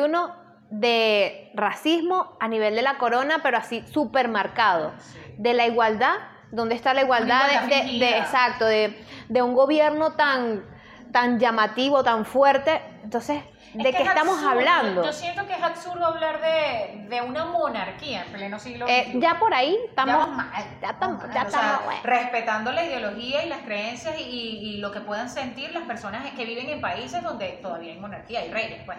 de 0.70 1.52
racismo 1.54 2.36
a 2.40 2.48
nivel 2.48 2.76
de 2.76 2.82
la 2.82 2.98
corona, 2.98 3.40
pero 3.44 3.58
así 3.58 3.86
súper 3.88 4.28
marcado. 4.28 4.92
De 5.38 5.54
la 5.54 5.68
igualdad, 5.68 6.16
¿dónde 6.54 6.76
está 6.76 6.94
la 6.94 7.02
igualdad? 7.02 7.48
de, 7.48 7.68
de- 7.76 7.82
fingida. 7.84 8.06
de- 8.06 8.18
exacto, 8.20 8.66
de, 8.66 9.06
de 9.30 9.42
un 9.42 9.54
gobierno 9.54 10.14
tan, 10.14 10.64
tan 11.12 11.40
llamativo, 11.40 12.04
tan 12.04 12.26
fuerte. 12.26 12.82
Entonces, 13.04 13.42
Es 13.76 13.78
¿de 13.78 13.84
que 13.84 13.98
qué 13.98 14.04
es 14.04 14.10
estamos 14.10 14.36
absurdo. 14.36 14.52
hablando? 14.52 15.04
Yo 15.04 15.12
siento 15.14 15.46
que 15.48 15.54
es 15.54 15.62
absurdo 15.64 16.06
hablar 16.06 16.40
de, 16.42 17.08
de 17.10 17.22
una 17.22 17.46
monarquía 17.46 18.24
en 18.24 18.32
pleno 18.32 18.60
siglo 18.60 18.88
Eh, 18.88 19.06
XXI. 19.08 19.20
ya 19.20 19.40
por 19.40 19.54
ahí 19.54 19.78
estamos... 19.90 20.30
mal, 20.30 20.50
ya 20.82 20.96
ya 21.00 21.08
O 21.18 21.32
sea, 21.32 21.42
estamos, 21.44 21.84
bueno. 21.86 22.00
respetando 22.04 22.72
la 22.72 22.86
ideología 22.86 23.44
y 23.46 23.50
las 23.50 23.60
creencias 23.60 24.16
y, 24.20 24.24
y 24.24 24.78
lo 24.78 24.92
que 24.92 25.02
puedan 25.02 25.30
sentir 25.30 25.72
las 25.74 25.84
personas 25.84 26.30
que 26.32 26.46
viven 26.46 26.70
en 26.70 26.80
países 26.82 27.22
donde 27.24 27.60
todavía 27.62 27.92
hay 27.94 28.00
monarquía, 28.00 28.40
hay 28.42 28.52
reyes, 28.52 28.82
pues. 28.86 28.98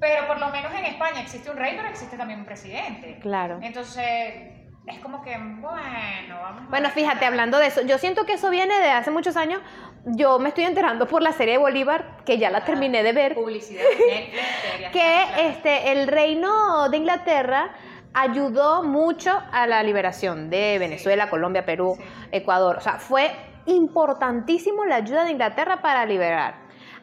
Pero 0.00 0.26
por 0.26 0.40
lo 0.40 0.48
menos 0.48 0.72
en 0.74 0.84
España 0.84 1.20
existe 1.20 1.48
un 1.50 1.56
rey, 1.56 1.74
pero 1.76 1.88
existe 1.88 2.16
también 2.16 2.40
un 2.40 2.46
presidente. 2.46 3.18
Claro. 3.20 3.58
Entonces, 3.62 4.51
es 4.86 4.98
como 4.98 5.22
que, 5.22 5.36
bueno, 5.38 6.40
vamos 6.42 6.62
a 6.66 6.70
Bueno, 6.70 6.90
fíjate, 6.90 7.24
hablando 7.24 7.58
de 7.58 7.68
eso, 7.68 7.82
yo 7.82 7.98
siento 7.98 8.24
que 8.24 8.32
eso 8.32 8.50
viene 8.50 8.78
de 8.80 8.90
hace 8.90 9.10
muchos 9.10 9.36
años. 9.36 9.60
Yo 10.04 10.40
me 10.40 10.48
estoy 10.48 10.64
enterando 10.64 11.06
por 11.06 11.22
la 11.22 11.32
serie 11.32 11.54
de 11.54 11.58
Bolívar, 11.58 12.18
que 12.24 12.38
ya 12.38 12.50
la 12.50 12.64
terminé 12.64 13.04
de 13.04 13.12
ver, 13.12 13.34
Publicidad, 13.34 13.84
Netflix, 13.84 14.90
que 14.92 15.24
este, 15.48 15.92
el 15.92 16.08
reino 16.08 16.88
de 16.88 16.96
Inglaterra 16.96 17.70
ayudó 18.12 18.82
mucho 18.82 19.40
a 19.52 19.66
la 19.68 19.82
liberación 19.84 20.50
de 20.50 20.78
Venezuela, 20.80 21.30
Colombia, 21.30 21.64
Perú, 21.64 21.94
Sí. 21.96 22.04
Ecuador. 22.32 22.76
O 22.78 22.80
sea, 22.80 22.94
fue 22.94 23.30
importantísimo 23.66 24.84
la 24.84 24.96
ayuda 24.96 25.24
de 25.24 25.30
Inglaterra 25.30 25.80
para 25.80 26.04
liberar. 26.04 26.56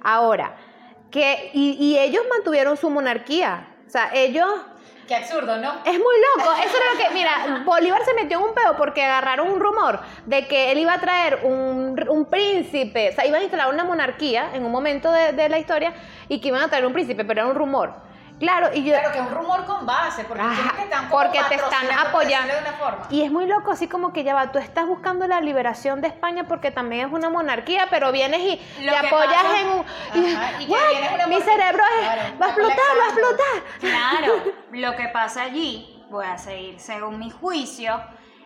Ahora, 0.04 0.58
que, 1.10 1.50
y, 1.54 1.78
y 1.80 1.98
ellos 1.98 2.24
mantuvieron 2.30 2.76
su 2.76 2.90
monarquía. 2.90 3.68
O 3.88 3.90
sea, 3.90 4.12
ellos 4.14 4.48
Qué 5.10 5.16
absurdo, 5.16 5.58
¿no? 5.58 5.74
es 5.86 5.94
muy 5.98 6.16
loco. 6.38 6.52
Eso 6.64 6.78
era 6.78 6.94
lo 6.94 7.00
que, 7.00 7.14
mira, 7.16 7.64
Bolívar 7.66 8.06
se 8.06 8.14
metió 8.14 8.38
en 8.38 8.44
un 8.44 8.54
pedo 8.54 8.78
porque 8.78 9.04
agarraron 9.04 9.50
un 9.50 9.60
rumor 9.60 10.02
de 10.28 10.48
que 10.48 10.72
él 10.72 10.78
iba 10.78 10.94
a 10.94 11.00
traer 11.00 11.40
un, 11.46 12.00
un 12.08 12.26
príncipe, 12.26 13.10
o 13.10 13.14
sea, 13.14 13.26
iban 13.26 13.40
a 13.40 13.44
instalar 13.44 13.74
una 13.74 13.84
monarquía 13.84 14.52
en 14.54 14.64
un 14.64 14.72
momento 14.72 15.12
de, 15.12 15.34
de 15.34 15.50
la 15.50 15.58
historia 15.58 15.96
y 16.28 16.40
que 16.40 16.50
iban 16.50 16.62
a 16.62 16.68
traer 16.68 16.86
un 16.86 16.94
príncipe, 16.94 17.26
pero 17.26 17.42
era 17.42 17.50
un 17.50 17.56
rumor. 17.56 17.92
Claro, 18.40 18.70
y 18.74 18.84
yo... 18.84 18.94
Claro, 18.94 19.12
que 19.12 19.20
es 19.20 19.26
un 19.26 19.32
rumor 19.36 19.66
con 19.66 19.86
base, 19.86 20.24
porque 20.24 20.42
Ajá, 20.42 20.54
¿quiénes 20.56 20.76
te 20.78 20.84
están 20.84 21.10
como 21.10 21.22
porque 21.22 21.40
te 21.50 21.56
están 21.56 21.70
patrocinando, 21.70 22.12
por 22.12 22.22
apoyando. 22.22 22.54
de 22.54 22.60
una 22.62 22.74
forma? 22.74 23.08
Y 23.10 23.22
es 23.24 23.32
muy 23.32 23.46
loco, 23.48 23.72
así 23.72 23.88
como 23.90 24.14
que 24.14 24.24
ya 24.24 24.34
va, 24.34 24.52
tú 24.52 24.60
estás 24.60 24.88
buscando 24.88 25.28
la 25.28 25.42
liberación 25.42 26.00
de 26.02 26.08
España 26.08 26.46
porque 26.48 26.72
también 26.72 27.08
es 27.08 27.14
una 27.14 27.30
monarquía, 27.30 27.88
pero 27.90 28.12
vienes 28.14 28.40
y 28.40 28.62
Lo 28.86 28.92
te 28.94 29.08
apoyas 29.08 29.34
pasa- 29.44 29.60
en 29.62 29.68
un... 29.68 30.36
Ajá, 30.36 30.62
y 30.62 30.66
que 30.66 30.72
"What? 30.72 30.80
vienes 30.90 31.12
una 31.14 31.28
Mi 31.28 31.42
cerebro 31.42 31.84
es- 32.00 32.06
claro, 32.08 32.22
va 32.42 32.46
a 32.46 32.50
explotar, 32.50 32.78
va 32.98 33.04
a 33.04 33.08
explotar. 33.10 33.64
Claro, 33.82 34.34
lo 34.72 34.96
que 34.96 35.08
pasa 35.10 35.44
allí, 35.44 36.06
voy 36.10 36.26
a 36.26 36.38
seguir 36.38 36.80
según 36.80 37.20
mi 37.20 37.30
juicio, 37.32 38.02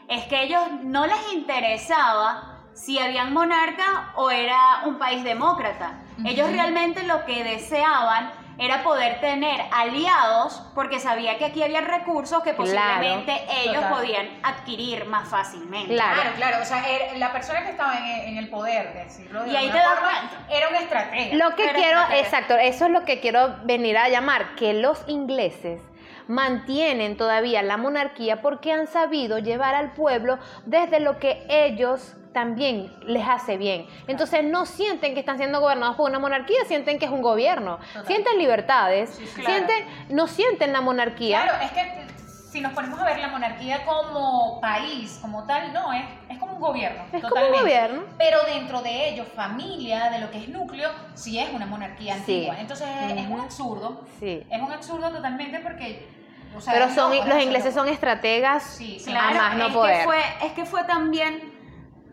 es 0.08 0.26
que 0.26 0.44
ellos 0.44 0.62
no 0.82 1.06
les 1.06 1.34
interesaba 1.34 2.62
si 2.74 2.98
habían 3.00 3.34
monarca 3.34 4.12
o 4.16 4.32
era 4.32 4.82
un 4.86 4.98
país 4.98 5.24
demócrata. 5.24 6.00
Ellos 6.26 6.52
realmente 6.52 7.04
lo 7.04 7.26
que 7.26 7.44
deseaban 7.44 8.32
era 8.60 8.84
poder 8.84 9.20
tener 9.20 9.60
aliados 9.72 10.62
porque 10.76 11.00
sabía 11.00 11.38
que 11.38 11.46
aquí 11.46 11.64
había 11.64 11.82
recursos 11.82 12.44
que 12.44 12.54
posiblemente 12.54 13.34
ellos 13.64 13.76
total. 13.84 13.94
podían 13.94 14.28
adquirir 14.44 15.06
más 15.06 15.28
fácilmente. 15.28 15.94
Claro. 15.94 16.22
Claro, 16.22 16.36
claro, 16.36 16.58
o 16.62 16.66
sea, 16.66 16.88
era- 16.88 17.14
la 17.18 17.32
persona 17.32 17.64
que 17.64 17.72
estaba 17.72 17.98
en, 17.98 18.06
en 18.30 18.38
el 18.38 18.50
poder, 18.50 18.94
decirlo 18.94 19.44
de 19.44 19.52
Y 19.52 19.56
ahí 19.56 19.70
te 19.70 19.80
forma, 19.80 20.02
cuenta. 20.02 20.56
era 20.56 20.70
una 20.70 20.80
estratega. 20.80 21.36
Lo 21.36 21.56
que 21.56 21.64
quiero, 21.72 22.00
espérate. 22.02 22.20
exacto, 22.20 22.56
eso 22.58 22.86
es 22.86 22.92
lo 22.92 23.04
que 23.06 23.20
quiero 23.20 23.56
venir 23.64 23.98
a 23.98 24.10
llamar, 24.10 24.56
que 24.56 24.74
los 24.74 25.04
ingleses 25.08 25.82
mantienen 26.28 27.18
todavía 27.18 27.62
la 27.62 27.78
monarquía 27.78 28.42
porque 28.42 28.72
han 28.72 28.88
sabido 28.88 29.40
llevar 29.40 29.76
al 29.76 29.92
pueblo 29.92 30.40
desde 30.66 31.00
lo 31.00 31.20
que 31.20 31.46
ellos 31.50 32.16
también 32.34 32.92
les 33.06 33.28
hace 33.28 33.58
bien. 33.58 33.86
Entonces 34.08 34.44
no 34.44 34.66
sienten 34.66 35.14
que 35.14 35.20
están 35.20 35.38
siendo 35.38 35.60
gobernados 35.60 35.96
por 35.96 36.10
una 36.10 36.20
monarquía, 36.20 36.66
sienten 36.68 37.00
que 37.00 37.06
es 37.06 37.12
un 37.12 37.22
gobierno. 37.22 37.78
Total. 37.94 38.06
Sienten 38.08 38.38
libertades, 38.38 39.10
Sí, 39.12 39.26
sí, 39.28 39.42
claro. 39.42 39.50
sienten, 39.68 39.86
no 40.10 40.28
sienten 40.28 40.74
la 40.74 40.82
monarquía. 40.82 41.44
Claro, 41.44 41.64
es 41.64 41.72
que 41.72 42.14
si 42.52 42.62
nos 42.62 42.74
ponemos 42.74 43.00
a 43.00 43.06
ver 43.06 43.18
la 43.20 43.30
monarquía 43.30 43.84
como 43.86 44.60
país, 44.62 45.18
como 45.22 45.44
tal, 45.46 45.74
no, 45.74 45.92
es, 45.94 46.04
es 46.30 46.38
como 46.38 46.54
un 46.54 46.62
gobierno. 46.62 47.04
Es 47.12 47.24
como 47.24 47.46
un 47.46 47.52
gobierno. 47.52 48.04
Pero 48.18 48.40
dentro 48.46 48.82
de 48.84 49.10
ellos, 49.10 49.28
familia, 49.36 50.10
de 50.12 50.20
lo 50.20 50.30
que 50.30 50.38
es 50.40 50.50
núcleo, 50.50 50.90
sí 51.16 51.40
es 51.40 51.52
una 51.52 51.66
monarquía 51.66 52.14
Sí. 52.16 52.20
antigua. 52.20 52.56
Entonces 52.60 52.88
es 53.16 53.28
un 53.28 53.40
absurdo. 53.40 54.02
Sí. 54.20 54.44
Es 54.52 54.62
un 54.62 54.72
absurdo 54.72 55.10
totalmente 55.12 55.60
porque. 55.60 56.08
o 56.56 56.62
sea, 56.62 56.74
Pero 56.74 56.90
son, 56.92 57.16
los 57.18 57.28
es 57.38 57.44
ingleses 57.44 57.74
son 57.74 57.88
estrategas 57.88 58.62
Sí, 58.64 59.00
sí. 59.00 59.10
a 59.10 59.14
Claro, 59.14 59.36
más 59.36 59.56
no 59.58 59.68
es, 59.68 59.74
poder. 59.74 59.98
Que 60.00 60.04
fue, 60.04 60.22
es 60.44 60.52
que 60.54 60.66
fue 60.66 60.84
también 60.84 61.53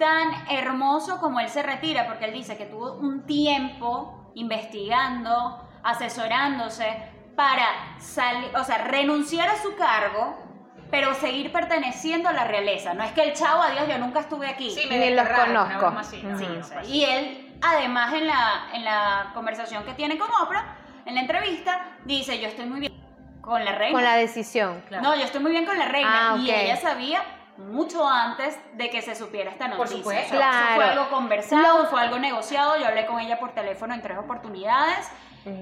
tan 0.01 0.33
hermoso 0.49 1.21
como 1.21 1.39
él 1.41 1.49
se 1.51 1.63
retira, 1.63 2.07
porque 2.09 2.25
él 2.25 2.33
dice 2.33 2.57
que 2.57 2.65
tuvo 2.65 2.95
un 2.95 3.27
tiempo 3.27 4.33
investigando, 4.35 5.69
asesorándose 5.83 6.87
para 7.37 7.67
salir, 7.99 8.51
o 8.57 8.65
sea, 8.65 8.79
renunciar 8.79 9.49
a 9.51 9.57
su 9.57 9.77
cargo, 9.77 10.37
pero 10.91 11.15
seguir 11.15 11.53
perteneciendo 11.53 12.29
a 12.29 12.33
la 12.33 12.45
realeza. 12.45 12.95
No 12.95 13.05
es 13.05 13.13
que 13.13 13.23
el 13.23 13.35
chavo, 13.35 13.63
adiós, 13.63 13.87
yo 13.89 13.99
nunca 13.99 14.21
estuve 14.21 14.49
aquí. 14.49 14.71
Sí, 14.71 14.87
Ni 14.91 14.97
me 14.99 15.11
los 15.11 15.25
desterraron, 15.25 15.51
una 15.51 15.61
conozco. 15.65 15.81
broma 15.81 16.01
así, 16.01 16.23
¿no? 16.23 16.39
Sí, 16.39 16.45
Sí, 16.47 16.57
O 16.59 16.65
sea, 16.65 16.79
pues. 16.79 16.89
y 16.91 17.05
él, 17.05 17.59
además, 17.63 18.13
en 18.15 18.27
la, 18.27 18.69
en 18.73 18.85
la 18.85 19.31
conversación 19.35 19.85
que 19.85 19.93
tiene 19.95 20.17
con 20.19 20.29
Oprah, 20.43 20.77
en 21.05 21.15
la 21.15 21.21
entrevista, 21.21 21.81
dice, 22.07 22.41
yo 22.41 22.49
estoy 22.49 22.65
muy 22.67 22.81
bien 22.81 22.93
con 23.43 23.63
la 23.65 23.73
reina. 23.73 23.93
Con 23.95 24.03
la 24.05 24.17
decisión. 24.17 24.83
Claro. 24.89 25.03
No, 25.05 25.15
yo 25.15 25.25
estoy 25.25 25.41
muy 25.43 25.53
bien 25.53 25.67
con 25.67 25.79
la 25.79 25.87
reina. 25.87 26.33
Ah, 26.33 26.37
Y 26.39 26.51
ella 26.51 26.77
sabía 26.77 27.23
mucho 27.61 28.09
antes 28.09 28.59
de 28.75 28.91
que 28.91 29.03
se 29.03 29.15
supiera 29.15 29.51
esta 29.51 29.69
noticia. 29.69 29.97
supuesto. 29.99 30.35
O 30.35 30.39
sea, 30.39 30.51
eso 30.51 30.59
Claro. 30.61 30.75
fue 30.77 30.85
algo 30.85 31.11
conversado, 31.11 31.83
Lo- 31.83 31.89
fue 31.89 32.01
algo 32.01 32.19
negociado. 32.19 32.77
Yo 32.79 32.87
hablé 32.87 33.07
con 33.07 33.21
ella 33.21 33.39
por 33.39 33.53
teléfono 33.53 33.95
en 33.95 34.03
tres 34.03 34.19
oportunidades. 34.19 35.09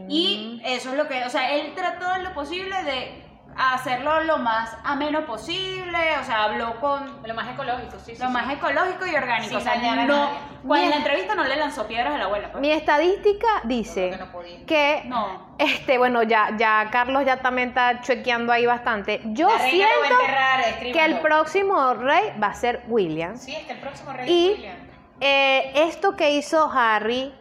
Y 0.09 0.61
eso 0.65 0.91
es 0.91 0.97
lo 0.97 1.07
que, 1.07 1.25
o 1.25 1.31
sea, 1.31 1.53
él 1.53 1.73
trató 1.77 2.13
en 2.17 2.25
lo 2.25 2.35
posible 2.35 2.83
de 2.83 3.28
hacerlo 3.59 4.23
lo 4.25 4.39
más 4.39 4.77
ameno 4.85 5.27
posible. 5.27 5.99
O 6.21 6.25
sea, 6.25 6.45
habló 6.45 6.79
con 6.81 7.21
Lo 7.25 7.35
más 7.35 7.49
ecológico, 7.53 7.99
sí, 7.99 8.15
sí. 8.15 8.23
lo 8.23 8.29
sí. 8.29 8.33
más 8.33 8.53
ecológico 8.53 9.07
y 9.07 9.17
orgánico. 9.17 9.49
Sin 9.49 9.57
o 9.59 9.61
sea, 9.61 9.75
dañar 9.75 9.99
a 9.99 10.05
no, 10.07 10.17
nadie. 10.17 10.39
cuando 10.67 10.85
en 10.85 10.91
la 10.91 10.97
entrevista 10.97 11.35
no 11.35 11.45
le 11.45 11.57
lanzó 11.57 11.87
piedras 11.87 12.15
a 12.15 12.19
la 12.19 12.25
abuela. 12.27 12.51
pues. 12.53 12.61
Mi 12.61 12.71
estadística 12.71 13.47
dice 13.65 14.11
que 14.11 14.17
no 14.17 14.31
podía. 14.33 14.67
que 14.67 15.03
No. 15.07 15.55
este, 15.59 15.99
bueno, 15.99 16.23
ya, 16.23 16.51
ya 16.57 16.89
Carlos 16.91 17.25
ya 17.27 17.39
también 17.39 17.69
está 17.69 18.01
chequeando 18.01 18.53
ahí 18.53 18.67
bastante. 18.67 19.21
Yo 19.25 19.49
a 19.53 19.59
siento 19.59 20.05
enterrar, 20.09 20.61
que 20.93 21.05
el 21.05 21.19
próximo 21.21 21.95
rey 21.95 22.33
va 22.43 22.49
a 22.49 22.55
ser 22.55 22.85
William. 22.89 23.37
Sí, 23.37 23.55
es 23.55 23.67
que 23.67 23.73
el 23.73 23.81
próximo 23.81 24.13
rey 24.13 24.31
Y 24.31 24.47
es 24.51 24.57
William. 24.59 24.77
eh, 25.21 25.73
esto 25.75 26.15
que 26.17 26.31
hizo 26.31 26.71
Harry 26.73 27.35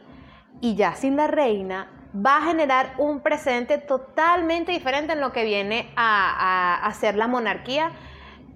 y 0.62 0.76
ya 0.76 0.96
sin 0.96 1.16
la 1.16 1.28
reina 1.28 1.88
va 2.26 2.38
a 2.38 2.42
generar 2.42 2.94
un 2.98 3.20
precedente 3.22 3.78
totalmente 3.78 4.72
diferente 4.72 5.14
en 5.14 5.22
lo 5.22 5.32
que 5.32 5.44
viene 5.44 5.92
a, 5.96 6.80
a, 6.80 6.88
a 6.88 6.94
ser 6.94 7.16
la 7.16 7.28
monarquía 7.28 7.92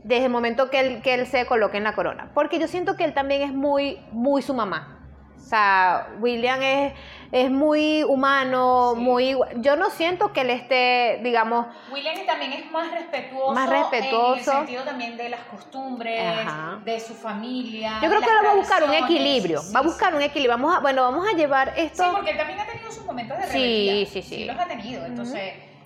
desde 0.04 0.26
el 0.26 0.32
momento 0.32 0.70
que 0.70 0.80
él, 0.80 1.02
que 1.02 1.14
él 1.14 1.28
se 1.28 1.46
coloque 1.46 1.78
en 1.78 1.84
la 1.84 1.94
corona. 1.94 2.32
Porque 2.34 2.60
yo 2.60 2.68
siento 2.68 2.96
que 2.96 3.04
él 3.04 3.14
también 3.14 3.42
es 3.42 3.54
muy, 3.54 4.00
muy 4.12 4.42
su 4.42 4.54
mamá. 4.54 5.01
O 5.42 5.50
sea, 5.54 6.08
William 6.20 6.62
es, 6.62 6.94
es 7.32 7.50
muy 7.52 8.04
humano, 8.04 8.94
Sí. 8.96 9.02
muy... 9.02 9.38
Yo 9.58 9.76
no 9.76 9.90
siento 9.90 10.32
que 10.32 10.42
él 10.42 10.50
esté, 10.50 11.20
digamos, 11.24 11.66
William 11.92 12.16
también 12.26 12.54
es 12.54 12.72
más 12.72 12.92
respetuoso. 12.92 13.52
Más 13.54 13.70
En 13.70 13.76
el 13.76 13.82
respetuoso. 13.82 14.52
sentido 14.52 14.84
también 14.84 15.18
de 15.18 15.30
las 15.30 15.42
costumbres, 15.42 16.22
Ajá. 16.46 16.80
de 16.86 17.00
su 17.00 17.14
familia. 17.16 18.00
yo 18.02 18.10
creo 18.10 18.22
que 18.22 18.28
él 18.28 18.46
va 18.46 18.52
a 18.52 18.56
buscar 18.56 18.84
un 18.84 18.94
equilibrio, 18.94 19.60
Sí, 19.62 19.74
va 19.74 19.80
a 19.80 19.84
sí, 19.84 19.88
buscar 19.90 20.16
un 20.16 20.22
equilibrio. 20.22 20.58
Vamos 20.58 20.78
a, 20.78 20.80
bueno, 20.80 21.02
vamos 21.04 21.28
a 21.28 21.36
llevar 21.36 21.74
esto... 21.76 22.04
Sí, 22.04 22.10
porque 22.14 22.32
él 22.32 22.38
también 22.38 22.60
ha 22.60 22.66
tenido 22.66 22.92
sus 22.92 23.06
momentos 23.06 23.38
de 23.38 23.44
Sí, 23.48 23.52
rebeldía. 23.58 24.06
sí, 24.06 24.22
sí. 24.22 24.46
los 24.46 24.58
ha 24.58 24.66
tenido. 24.68 25.06
Entonces, 25.06 25.40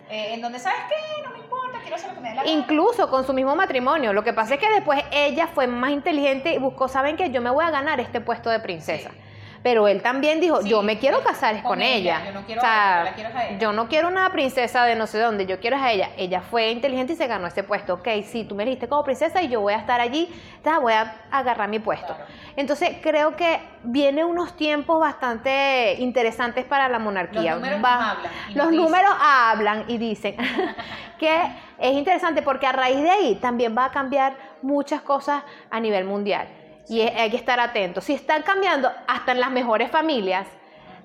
eh, 0.09 0.33
en 0.33 0.41
donde, 0.41 0.59
¿sabes 0.59 0.79
qué? 0.89 1.23
No 1.23 1.31
me 1.31 1.39
importa, 1.39 1.79
quiero 1.81 1.95
hacer 1.95 2.09
lo 2.09 2.15
que 2.15 2.21
me 2.21 2.29
dé 2.29 2.35
la 2.35 2.43
gana. 2.43 2.55
Incluso 2.55 3.09
con 3.09 3.25
su 3.25 3.33
mismo 3.33 3.55
matrimonio. 3.55 4.13
Lo 4.13 4.23
que 4.23 4.33
pasa 4.33 4.55
es 4.55 4.59
que 4.59 4.69
después 4.69 5.03
ella 5.11 5.47
fue 5.47 5.65
más 5.65 5.89
inteligente 5.91 6.53
y 6.53 6.59
buscó, 6.59 6.87
¿saben 6.87 7.17
qué? 7.17 7.31
Yo 7.31 7.41
me 7.41 7.49
voy 7.49 7.65
a 7.65 7.71
ganar 7.71 7.99
este 7.99 8.21
puesto 8.21 8.49
de 8.51 8.59
princesa. 8.59 9.09
Sí. 9.09 9.17
Pero 9.66 9.88
él 9.88 10.03
también 10.03 10.39
dijo, 10.39 10.61
Sí, 10.61 10.70
yo 10.70 10.84
me 10.84 10.99
quiero 10.99 11.24
casar 11.24 11.55
con, 11.63 11.63
con 11.63 11.82
ella. 11.82 12.18
ella, 12.22 12.26
yo 12.28 12.34
no 12.39 12.45
quiero 12.45 12.61
o 12.61 12.63
sea, 12.63 12.97
a 12.97 13.01
ella, 13.01 13.03
la 13.09 13.16
quiero 13.16 13.30
a 13.36 13.45
ella. 13.47 13.57
yo 13.57 13.74
no 13.74 13.88
quiero 13.88 14.07
una 14.09 14.32
princesa 14.32 14.86
de 14.86 14.95
no 14.95 15.07
sé 15.07 15.18
dónde, 15.18 15.47
yo 15.47 15.59
quiero 15.59 15.78
a 15.78 15.91
ella. 15.91 16.11
Ella 16.18 16.41
fue 16.41 16.70
inteligente 16.70 17.13
y 17.13 17.16
se 17.16 17.26
ganó 17.26 17.47
ese 17.47 17.63
puesto. 17.63 17.95
Ok, 17.95 18.07
sí, 18.28 18.43
tú 18.43 18.53
me 18.53 18.61
elegiste 18.61 18.88
como 18.88 19.03
princesa 19.03 19.41
y 19.41 19.47
yo 19.47 19.61
voy 19.61 19.74
a 19.74 19.78
estar 19.78 19.99
allí, 19.99 20.30
ta, 20.61 20.78
voy 20.78 20.93
a 20.93 21.16
agarrar 21.32 21.68
mi 21.68 21.80
puesto. 21.80 22.13
Claro. 22.13 22.26
Entonces 22.55 22.97
creo 23.01 23.36
que 23.36 23.59
vienen 23.82 24.26
unos 24.28 24.55
tiempos 24.55 24.99
bastante 24.99 25.95
interesantes 25.97 26.63
para 26.66 26.88
la 26.88 26.99
monarquía. 26.99 27.53
Los 27.53 27.61
números 27.61 27.84
Va- 27.84 28.11
hablan 28.11 28.32
los 28.53 28.70
dicen. 28.70 28.86
números 28.86 29.11
hablan 29.20 29.86
y 29.88 29.97
dicen 29.97 30.36
que 31.20 31.41
es 31.80 31.91
interesante 31.93 32.43
porque 32.43 32.68
a 32.68 32.72
raíz 32.72 33.01
de 33.01 33.09
ahí 33.09 33.36
también 33.41 33.76
va 33.76 33.86
a 33.86 33.91
cambiar 33.91 34.36
muchas 34.61 35.01
cosas 35.01 35.41
a 35.72 35.80
nivel 35.80 36.05
mundial. 36.05 36.47
Y 36.88 37.01
es- 37.01 37.15
hay 37.15 37.29
que 37.31 37.38
estar 37.38 37.59
atentos. 37.59 38.03
Si 38.03 38.13
están 38.13 38.43
cambiando 38.43 38.91
hasta 39.07 39.31
en 39.31 39.39
las 39.39 39.51
mejores 39.51 39.89
familias, 39.91 40.47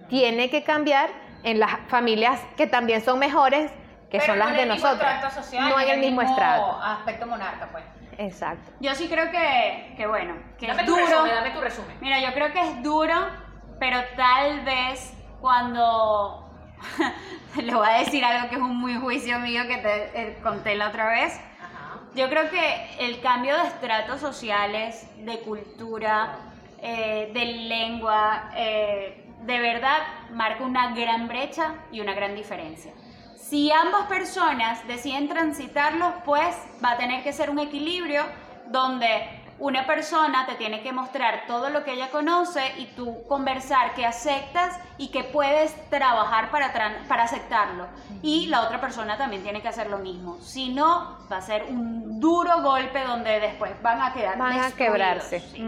tiene 0.08 0.50
que 0.50 0.62
cambiar 0.64 1.08
en 1.42 1.58
las 1.60 1.78
familias 1.88 2.40
que 2.56 2.66
también 2.66 3.00
son 3.02 3.18
mejores, 3.18 3.70
que 4.10 4.18
Pero 4.18 4.24
son 4.26 4.38
las 4.40 4.52
de 4.52 4.62
el 4.64 4.68
mismo 4.70 4.88
nosotros. 4.88 5.32
social, 5.34 5.68
no 5.70 5.80
en 5.80 5.88
el 5.88 6.00
mismo 6.00 6.20
estrato. 6.22 6.80
aspecto 6.82 7.26
monarca, 7.26 7.68
pues. 7.72 7.84
Exacto. 8.18 8.72
Yo 8.80 8.94
sí 8.94 9.08
creo 9.08 9.30
que, 9.30 9.94
que 9.96 10.06
bueno, 10.06 10.34
que 10.58 10.66
Dame 10.66 10.82
es 10.82 10.86
tu 10.88 10.92
duro. 10.94 11.06
resumen, 11.06 11.34
dame 11.34 11.50
tu 11.52 11.60
resumen. 11.60 11.96
Mira, 12.00 12.18
yo 12.20 12.34
creo 12.34 12.52
que 12.52 12.60
es 12.60 12.82
duro, 12.82 13.14
pero 13.78 14.00
tal 14.16 14.60
vez 14.64 15.14
cuando... 15.40 16.46
Le 17.56 17.74
voy 17.74 17.86
a 17.88 17.98
decir 18.00 18.24
algo 18.24 18.48
que 18.48 18.56
es 18.56 18.60
un 18.60 18.76
muy 18.76 18.96
juicio 18.96 19.38
mío 19.38 19.62
que 19.68 19.76
te 19.78 20.20
eh, 20.20 20.38
conté 20.42 20.74
la 20.76 20.88
otra 20.88 21.08
vez. 21.08 21.40
Yo 22.14 22.28
creo 22.28 22.50
que 22.50 22.96
el 22.98 23.20
cambio 23.20 23.56
de 23.56 23.68
estratos 23.68 24.20
sociales, 24.20 25.06
de 25.18 25.38
cultura, 25.40 26.38
eh, 26.82 27.30
de 27.32 27.44
lengua, 27.44 28.50
eh, 28.56 29.24
de 29.42 29.58
verdad 29.60 29.98
marca 30.32 30.64
una 30.64 30.92
gran 30.94 31.28
brecha 31.28 31.74
y 31.92 32.00
una 32.00 32.12
gran 32.14 32.34
diferencia. 32.34 32.92
Si 33.36 33.70
ambas 33.70 34.06
personas 34.06 34.86
deciden 34.88 35.28
transitarlo, 35.28 36.14
pues 36.24 36.56
va 36.84 36.92
a 36.92 36.96
tener 36.96 37.22
que 37.22 37.32
ser 37.32 37.48
un 37.48 37.58
equilibrio 37.58 38.24
donde 38.66 39.39
una 39.60 39.86
persona 39.86 40.46
te 40.46 40.54
tiene 40.56 40.82
que 40.82 40.92
mostrar 40.92 41.44
todo 41.46 41.70
lo 41.70 41.84
que 41.84 41.92
ella 41.92 42.10
conoce 42.10 42.72
y 42.78 42.86
tú 42.96 43.24
conversar 43.28 43.94
que 43.94 44.04
aceptas 44.06 44.78
y 44.98 45.08
que 45.08 45.22
puedes 45.24 45.88
trabajar 45.90 46.50
para, 46.50 46.72
tran- 46.72 47.06
para 47.06 47.24
aceptarlo. 47.24 47.86
Y 48.22 48.46
la 48.48 48.62
otra 48.62 48.80
persona 48.80 49.16
también 49.16 49.42
tiene 49.42 49.62
que 49.62 49.68
hacer 49.68 49.88
lo 49.88 49.98
mismo. 49.98 50.38
Si 50.40 50.70
no, 50.72 51.18
va 51.30 51.36
a 51.38 51.42
ser 51.42 51.64
un 51.64 52.18
duro 52.20 52.62
golpe 52.62 53.04
donde 53.04 53.38
después 53.40 53.70
van 53.82 54.00
a 54.00 54.12
quedar 54.12 54.36
Van 54.38 54.58
a 54.58 54.70
quebrarse. 54.72 55.40
sí. 55.40 55.62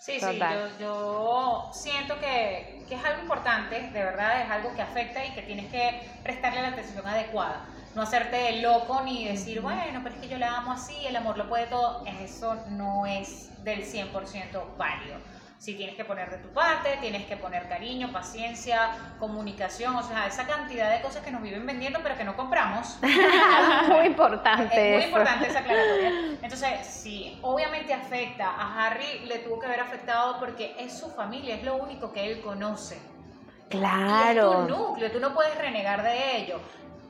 Sí, 0.00 0.20
yo, 0.54 0.78
yo 0.78 1.70
siento 1.72 2.18
que, 2.20 2.84
que 2.86 2.94
es 2.94 3.04
algo 3.06 3.22
importante, 3.22 3.80
de 3.90 4.04
verdad, 4.04 4.42
es 4.42 4.50
algo 4.50 4.74
que 4.74 4.82
afecta 4.82 5.24
y 5.24 5.32
que 5.32 5.40
tienes 5.42 5.70
que 5.72 6.10
prestarle 6.22 6.60
la 6.60 6.68
atención 6.68 7.06
adecuada. 7.06 7.60
No 7.94 8.02
hacerte 8.02 8.60
loco 8.60 9.02
ni 9.02 9.26
decir, 9.28 9.60
bueno, 9.60 10.00
pero 10.02 10.14
es 10.16 10.20
que 10.20 10.28
yo 10.28 10.38
la 10.38 10.56
amo 10.58 10.72
así, 10.72 10.94
el 11.06 11.14
amor 11.16 11.38
lo 11.38 11.48
puede 11.48 11.66
todo. 11.66 12.04
Eso 12.22 12.56
no 12.70 13.06
es 13.06 13.50
del 13.64 13.84
100% 13.84 14.76
válido. 14.76 15.16
Si 15.58 15.74
tienes 15.76 15.94
que 15.96 16.04
poner 16.04 16.28
de 16.30 16.38
tu 16.38 16.48
parte, 16.48 16.98
tienes 17.00 17.24
que 17.24 17.38
poner 17.38 17.68
cariño, 17.68 18.12
paciencia, 18.12 18.90
comunicación, 19.18 19.96
o 19.96 20.02
sea, 20.02 20.26
esa 20.26 20.46
cantidad 20.46 20.90
de 20.90 21.00
cosas 21.00 21.24
que 21.24 21.30
nos 21.30 21.40
viven 21.40 21.64
vendiendo 21.64 22.00
pero 22.02 22.18
que 22.18 22.24
no 22.24 22.36
compramos. 22.36 22.98
muy 23.88 24.06
importante 24.06 24.74
Es 24.74 24.90
muy 24.90 24.98
eso. 24.98 25.06
importante 25.08 25.46
esa 25.48 25.60
aclaratoria. 25.60 26.10
Entonces, 26.42 26.86
sí, 26.86 27.38
obviamente 27.42 27.94
afecta. 27.94 28.50
A 28.50 28.86
Harry 28.88 29.20
le 29.26 29.38
tuvo 29.38 29.58
que 29.58 29.66
haber 29.66 29.80
afectado 29.80 30.38
porque 30.38 30.74
es 30.78 30.98
su 30.98 31.08
familia, 31.10 31.54
es 31.54 31.62
lo 31.62 31.76
único 31.76 32.12
que 32.12 32.30
él 32.30 32.42
conoce. 32.42 32.96
Y 33.70 33.76
es 33.76 33.80
Claro. 33.80 34.66
tu 34.66 34.68
núcleo, 34.68 35.10
tú 35.12 35.20
no 35.20 35.32
puedes 35.32 35.56
renegar 35.56 36.02
de 36.02 36.36
ello. 36.38 36.60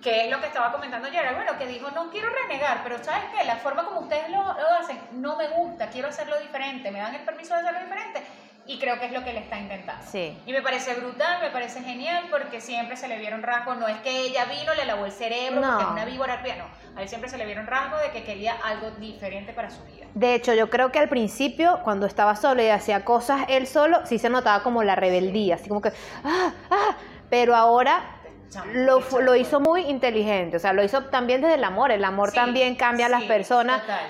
Que 0.05 0.26
es 0.26 0.30
lo 0.30 0.38
que 0.38 0.46
estaba 0.48 0.70
comentando 0.70 1.11
Gerard, 1.11 1.34
bueno, 1.34 1.57
que 1.59 1.66
dijo, 1.66 1.90
no 1.90 2.11
quiero 2.11 2.28
renegar, 2.28 2.82
pero 2.84 3.02
¿sabes 3.02 3.24
qué? 3.36 3.44
La 3.46 3.57
forma 3.57 3.84
como 3.86 4.00
ustedes 4.00 4.28
lo, 4.28 4.36
lo 4.44 4.68
hacen 4.78 4.98
no 5.12 5.34
me 5.36 5.48
gusta, 5.48 5.88
quiero 5.88 6.09
hacerlo 6.09 6.38
diferente, 6.40 6.90
me 6.90 6.98
dan 6.98 7.14
el 7.14 7.22
permiso 7.22 7.55
de 7.55 7.61
hacerlo 7.61 7.80
diferente. 7.80 8.22
Y 8.66 8.78
creo 8.78 8.98
que 8.98 9.07
es 9.07 9.12
lo 9.12 9.22
que 9.22 9.30
él 9.30 9.36
está 9.36 9.59
intentando. 9.59 10.02
Sí. 10.11 10.38
Y 10.46 10.52
me 10.52 10.62
parece 10.62 10.94
brutal, 10.94 11.40
me 11.42 11.50
parece 11.50 11.82
genial, 11.82 12.24
porque 12.30 12.62
siempre 12.62 12.96
se 12.96 13.09
le 13.09 13.18
vieron 13.18 13.42
rasgos. 13.42 13.76
No 13.76 13.86
es 13.88 13.98
que 13.98 14.20
ella 14.20 14.46
vino, 14.46 14.74
le 14.74 14.86
lavó 14.86 15.05
el 15.05 15.12
cerebro, 15.12 15.61
No. 15.61 15.68
porque 15.68 15.84
es 15.84 15.90
una 15.90 16.05
víbora. 16.07 16.42
No, 16.57 16.98
a 16.98 17.02
él 17.02 17.09
siempre 17.09 17.28
se 17.28 17.36
le 17.36 17.44
vieron 17.44 17.66
rasgos 17.66 18.00
de 18.00 18.11
que 18.11 18.24
quería 18.24 18.55
algo 18.64 18.90
diferente 18.92 19.52
para 19.52 19.68
su 19.68 19.84
vida. 19.84 20.07
De 20.14 20.34
hecho, 20.34 20.55
yo 20.55 20.70
creo 20.70 20.90
que 20.92 20.98
al 20.98 21.11
principio, 21.11 21.80
cuando 21.84 22.07
estaba 22.07 22.36
solo 22.36 22.62
y 22.62 22.68
hacía 22.68 23.05
cosas 23.05 23.42
él 23.48 23.66
solo, 23.66 24.07
sí 24.07 24.18
se 24.18 24.30
notaba 24.30 24.62
como 24.62 24.82
la 24.82 24.96
rebeldía, 24.96 25.57
así 25.57 25.68
como 25.68 25.82
que, 25.82 25.92
ah, 26.24 26.52
ah, 26.70 26.96
pero 27.28 27.55
ahora 27.55 28.02
lo, 28.72 29.00
lo 29.20 29.34
hizo 29.36 29.61
muy 29.61 29.82
inteligente, 29.82 30.57
o 30.57 30.61
sea, 30.61 30.72
lo 30.72 30.82
hizo 30.84 31.05
también 31.05 31.40
desde 31.40 31.55
el 31.55 31.64
amor, 31.64 31.90
el 31.90 32.05
amor 32.05 32.30
Sí, 32.30 32.36
también 32.36 32.74
cambia 32.76 33.07
a 33.07 33.09
las 33.09 33.22
sí, 33.22 33.28
personas. 33.28 33.80
total. 33.82 34.00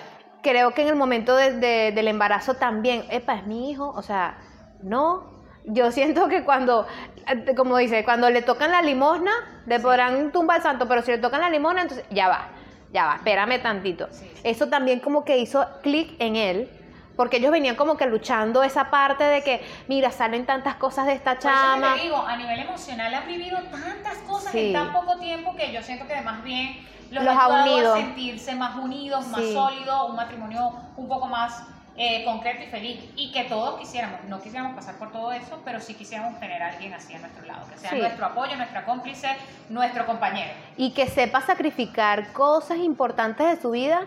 Creo 0.42 0.72
que 0.74 0.82
en 0.82 0.88
el 0.88 0.96
momento 0.96 1.36
de- 1.36 1.52
de- 1.52 1.92
del 1.92 2.08
embarazo 2.08 2.54
también, 2.54 3.04
epa, 3.10 3.34
es 3.34 3.46
mi 3.46 3.70
hijo, 3.70 3.88
o 3.96 4.02
sea, 4.02 4.36
no. 4.82 5.32
Yo 5.66 5.90
siento 5.90 6.28
que 6.28 6.44
cuando, 6.44 6.86
eh, 7.26 7.54
como 7.56 7.78
dice, 7.78 8.04
cuando 8.04 8.28
le 8.28 8.42
tocan 8.42 8.70
la 8.70 8.82
limosna, 8.82 9.32
le 9.66 9.80
podrán 9.80 10.30
tumbar 10.32 10.58
el 10.58 10.62
santo, 10.62 10.86
pero 10.86 11.00
si 11.00 11.10
le 11.12 11.18
tocan 11.18 11.40
la 11.40 11.48
limosna, 11.48 11.82
entonces 11.82 12.04
ya 12.10 12.28
va, 12.28 12.48
ya 12.92 13.06
va, 13.06 13.14
espérame 13.16 13.62
tantito. 13.62 14.08
Eso 14.42 14.68
también 14.68 15.00
como 15.00 15.24
que 15.24 15.38
hizo 15.38 15.66
clic 15.82 16.14
en 16.18 16.36
él, 16.36 16.68
porque 17.16 17.36
ellos 17.36 17.52
venían 17.52 17.76
como 17.76 17.96
que 17.96 18.06
luchando 18.06 18.62
esa 18.62 18.90
parte 18.90 19.24
de 19.24 19.42
que, 19.42 19.64
mira, 19.88 20.10
salen 20.10 20.46
tantas 20.46 20.74
cosas 20.76 21.06
de 21.06 21.12
esta 21.12 21.32
Por 21.36 21.38
eso 21.40 21.48
chama. 21.48 21.94
te 21.94 22.02
digo, 22.02 22.16
a 22.16 22.36
nivel 22.36 22.58
emocional 22.60 23.14
han 23.14 23.26
vivido 23.26 23.58
tantas 23.70 24.16
cosas 24.26 24.52
Sí. 24.52 24.66
en 24.68 24.72
tan 24.72 24.92
poco 24.92 25.16
tiempo 25.18 25.54
que 25.56 25.72
yo 25.72 25.82
siento 25.82 26.06
que 26.06 26.20
más 26.22 26.42
bien 26.42 26.76
los, 27.10 27.22
Los 27.24 27.36
ha 27.36 27.48
unido. 27.48 27.94
a 27.94 27.98
sentirse 27.98 28.54
más 28.56 28.74
unidos, 28.76 29.26
más 29.28 29.40
Sí. 29.42 29.52
sólidos, 29.52 30.10
un 30.10 30.16
matrimonio 30.16 30.72
un 30.96 31.08
poco 31.08 31.26
más 31.26 31.62
eh, 31.96 32.24
concreto 32.24 32.64
y 32.64 32.66
feliz. 32.66 33.04
Y 33.14 33.30
que 33.30 33.44
todos 33.44 33.78
quisiéramos, 33.78 34.24
no 34.24 34.40
quisiéramos 34.42 34.74
pasar 34.74 34.96
por 34.96 35.12
todo 35.12 35.30
eso, 35.30 35.60
pero 35.64 35.78
sí 35.80 35.94
quisiéramos 35.94 36.40
tener 36.40 36.60
a 36.60 36.70
alguien 36.70 36.92
así 36.92 37.14
a 37.14 37.20
nuestro 37.20 37.46
lado, 37.46 37.64
que 37.70 37.78
sea 37.78 37.90
Sí. 37.90 37.98
nuestro 37.98 38.26
apoyo, 38.26 38.56
nuestra 38.56 38.84
cómplice, 38.84 39.28
nuestro 39.68 40.04
compañero. 40.04 40.50
y 40.76 40.90
que 40.90 41.06
sepa 41.06 41.40
sacrificar 41.42 42.32
cosas 42.32 42.78
importantes 42.78 43.46
de 43.48 43.62
su 43.62 43.70
vida 43.70 44.00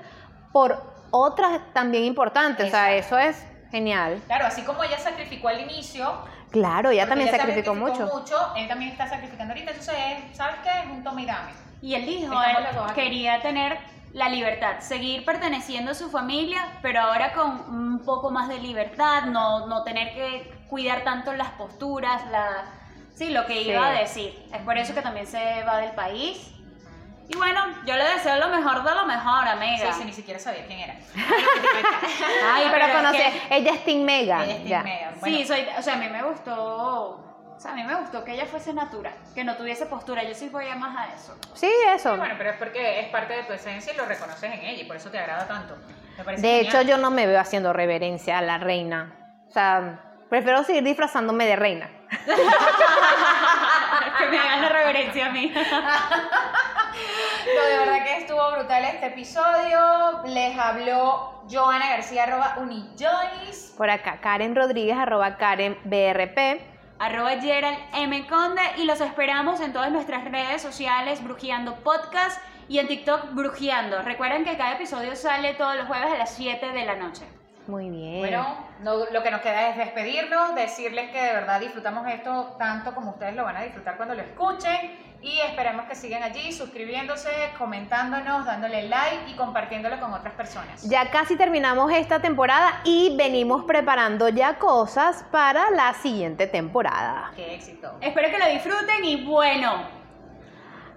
por 0.51 0.96
otras 1.12 1.62
también 1.74 2.03
importantes. 2.05 2.68
O 2.68 2.70
sea, 2.70 2.93
eso 2.93 3.18
es 3.18 3.45
genial. 3.72 4.22
Claro, 4.28 4.45
así 4.45 4.62
como 4.64 4.84
ella 4.84 4.97
sacrificó 4.99 5.47
al 5.49 5.62
inicio, 5.62 6.12
Claro, 6.49 6.91
ella 6.91 7.05
también 7.08 7.28
ella 7.28 7.38
sacrificó 7.38 7.76
mucho. 7.76 8.10
él 8.55 8.68
también 8.70 8.91
está 8.91 9.08
sacrificando 9.10 9.53
ahorita. 9.53 9.72
Entonces, 9.72 9.95
él, 9.97 10.24
¿sabes 10.34 10.55
qué? 10.64 10.70
Es 10.70 10.86
un 10.89 11.03
tome 11.03 11.24
y 11.24 11.26
dame. 11.26 11.51
Y 11.82 11.93
él 11.93 12.30
quería 12.95 13.41
tener 13.41 13.78
la 14.14 14.30
libertad, 14.30 14.80
seguir 14.80 15.26
perteneciendo 15.26 15.91
a 15.91 15.93
su 15.93 16.10
familia, 16.10 16.66
pero 16.82 17.01
ahora 17.01 17.34
con 17.34 17.51
un 17.70 17.99
poco 18.05 18.32
más 18.32 18.47
de 18.47 18.60
libertad, 18.60 19.24
no, 19.26 19.68
no 19.68 19.84
tener 19.84 20.14
que 20.14 20.51
cuidar 20.70 21.03
tanto 21.03 21.34
las 21.34 21.49
posturas, 21.51 22.26
la, 22.32 22.64
sí, 23.14 23.30
lo 23.32 23.45
que 23.45 23.62
iba 23.62 23.82
Sí. 23.82 23.86
a 23.97 23.99
decir. 23.99 24.47
Es 24.53 24.62
por 24.62 24.78
eso 24.78 24.93
que 24.95 25.01
también 25.01 25.28
se 25.28 25.64
va 25.66 25.78
del 25.78 25.91
país. 25.91 26.53
Bueno, 27.88 27.88
yo 27.88 27.95
le 28.07 28.13
deseo 28.15 28.35
lo 28.38 28.49
mejor 28.49 28.83
de 28.83 28.95
lo 28.95 29.05
mejor, 29.05 29.43
Sí, 29.45 29.49
amiga. 29.49 29.93
sí, 29.93 30.03
ni 30.05 30.11
siquiera 30.13 30.39
sabía 30.39 30.65
quién 30.67 30.79
era. 30.79 30.95
Ay, 32.53 32.67
pero 32.71 32.85
es 32.85 32.95
conoce, 32.95 33.17
que- 33.17 33.41
ella 33.57 33.71
es 33.73 33.83
Team 33.85 34.03
Mega. 34.03 34.43
Ella 34.43 34.51
es 34.53 34.57
Team 34.57 34.67
ya. 34.69 34.83
Meghan. 34.83 35.13
Sí, 35.13 35.19
Bueno, 35.21 35.38
soy, 35.47 35.67
o 35.77 35.81
sea, 35.81 35.93
a 35.93 35.97
mí 35.97 36.09
me 36.09 36.21
gustó, 36.23 36.55
o 37.55 37.57
sea, 37.57 37.71
a 37.71 37.75
mí 37.75 37.83
me 37.83 37.95
gustó 37.95 38.23
que 38.25 38.33
ella 38.33 38.45
fuese 38.45 38.73
natural, 38.73 39.13
que 39.33 39.43
no 39.45 39.55
tuviese 39.55 39.85
postura, 39.85 40.23
yo 40.23 40.33
sí 40.35 40.49
voy 40.49 40.67
a 40.67 40.75
más 40.75 40.97
a 40.97 41.07
eso. 41.15 41.38
Sí, 41.53 41.71
eso. 41.95 42.11
Sí, 42.13 42.17
bueno, 42.19 42.35
pero 42.38 42.49
es 42.51 42.57
porque 42.57 42.99
es 42.99 43.07
parte 43.07 43.33
de 43.33 43.43
tu 43.43 43.53
esencia 43.53 43.93
y 43.93 43.97
lo 43.97 44.05
reconoces 44.05 44.43
en 44.43 44.53
ella 44.59 44.81
y 44.81 44.85
por 44.85 44.97
eso 44.97 45.09
te 45.09 45.17
agrada 45.19 45.47
tanto. 45.47 45.77
Me 46.17 46.23
parece 46.25 46.41
De 46.45 46.59
hecho, 46.59 46.81
yo 46.81 46.97
no 46.97 47.09
me 47.09 47.25
veo 47.25 47.39
haciendo 47.39 47.71
reverencia 47.73 48.39
a 48.39 48.41
la 48.41 48.57
reina. 48.57 49.13
O 49.47 49.51
sea, 49.51 50.01
prefiero 50.29 50.61
seguir 50.63 50.83
disfrazándome 50.83 51.45
de 51.45 51.55
reina. 51.55 51.89
que 54.17 54.25
me 54.27 54.39
hagan 54.39 54.61
la 54.61 54.69
reverencia 54.69 55.27
a 55.27 55.29
mí. 55.29 55.53
No, 57.55 57.63
de 57.63 57.77
verdad 57.79 58.03
que 58.03 58.17
estuvo 58.17 58.51
brutal 58.51 58.83
este 58.85 59.07
episodio. 59.07 60.21
Les 60.25 60.57
habló 60.57 61.43
Joana 61.49 61.89
García, 61.89 62.23
arroba 62.23 62.55
Unijoyce. 62.59 63.75
Por 63.77 63.89
acá, 63.89 64.19
Karen 64.21 64.55
Rodríguez, 64.55 64.97
arroba 64.97 65.37
Karen 65.37 65.77
BRP. 65.85 66.61
arroba 66.99 67.31
Gerald 67.39 67.77
M. 67.93 68.27
Conde 68.27 68.61
y 68.77 68.85
los 68.85 68.99
esperamos 69.01 69.61
en 69.61 69.71
todas 69.71 69.91
nuestras 69.91 70.25
redes 70.25 70.61
sociales, 70.61 71.23
Brujeando 71.23 71.75
Podcast 71.75 72.41
y 72.67 72.79
en 72.79 72.87
TikTok 72.87 73.33
Brujeando. 73.33 74.01
Recuerden 74.01 74.43
que 74.43 74.57
cada 74.57 74.73
episodio 74.73 75.15
sale 75.15 75.53
todos 75.53 75.75
los 75.75 75.85
jueves 75.87 76.11
a 76.11 76.17
las 76.17 76.33
7 76.33 76.71
de 76.71 76.85
la 76.85 76.95
noche. 76.95 77.23
Muy 77.67 77.89
bien. 77.89 78.19
Bueno, 78.19 78.57
no- 78.79 79.05
lo 79.11 79.21
que 79.23 79.29
nos 79.29 79.41
queda 79.41 79.69
es 79.69 79.77
despedirnos, 79.77 80.55
decirles 80.55 81.11
que 81.11 81.21
de 81.21 81.33
verdad 81.33 81.59
disfrutamos 81.59 82.07
esto 82.07 82.55
tanto 82.57 82.95
como 82.95 83.11
ustedes 83.11 83.35
lo 83.35 83.43
van 83.43 83.57
a 83.57 83.61
disfrutar 83.61 83.97
cuando 83.97 84.15
lo 84.15 84.21
escuchen 84.23 85.07
y 85.22 85.39
esperamos 85.41 85.86
que 85.86 85.95
sigan 85.95 86.24
allí 86.24 86.51
suscribiéndose, 86.51 87.30
comentándonos, 87.57 88.45
dándole 88.45 88.84
like 88.84 89.30
y 89.30 89.36
compartiéndolo 89.36 89.99
con 89.99 90.13
otras 90.13 90.34
personas. 90.36 90.84
Ya 90.84 91.09
casi 91.09 91.36
terminamos 91.36 91.91
esta 91.91 92.22
temporada 92.22 92.82
y 92.84 93.15
venimos 93.18 93.63
preparando 93.65 94.30
ya 94.30 94.57
cosas 94.57 95.26
para 95.32 95.70
la 95.72 95.93
siguiente 95.93 96.47
temporada. 96.47 97.32
¡Qué 97.36 97.55
éxito! 97.55 97.97
Espero 98.01 98.30
que 98.30 98.38
lo 98.38 98.47
disfruten 98.47 99.03
y 99.03 99.26
bueno, 99.26 99.88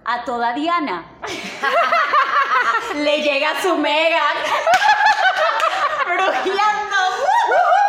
a 0.05 0.23
toda 0.23 0.53
Diana 0.53 1.05
le 2.95 3.21
llega 3.21 3.61
su 3.61 3.77
mega 3.77 4.23
brujeando. 6.05 7.80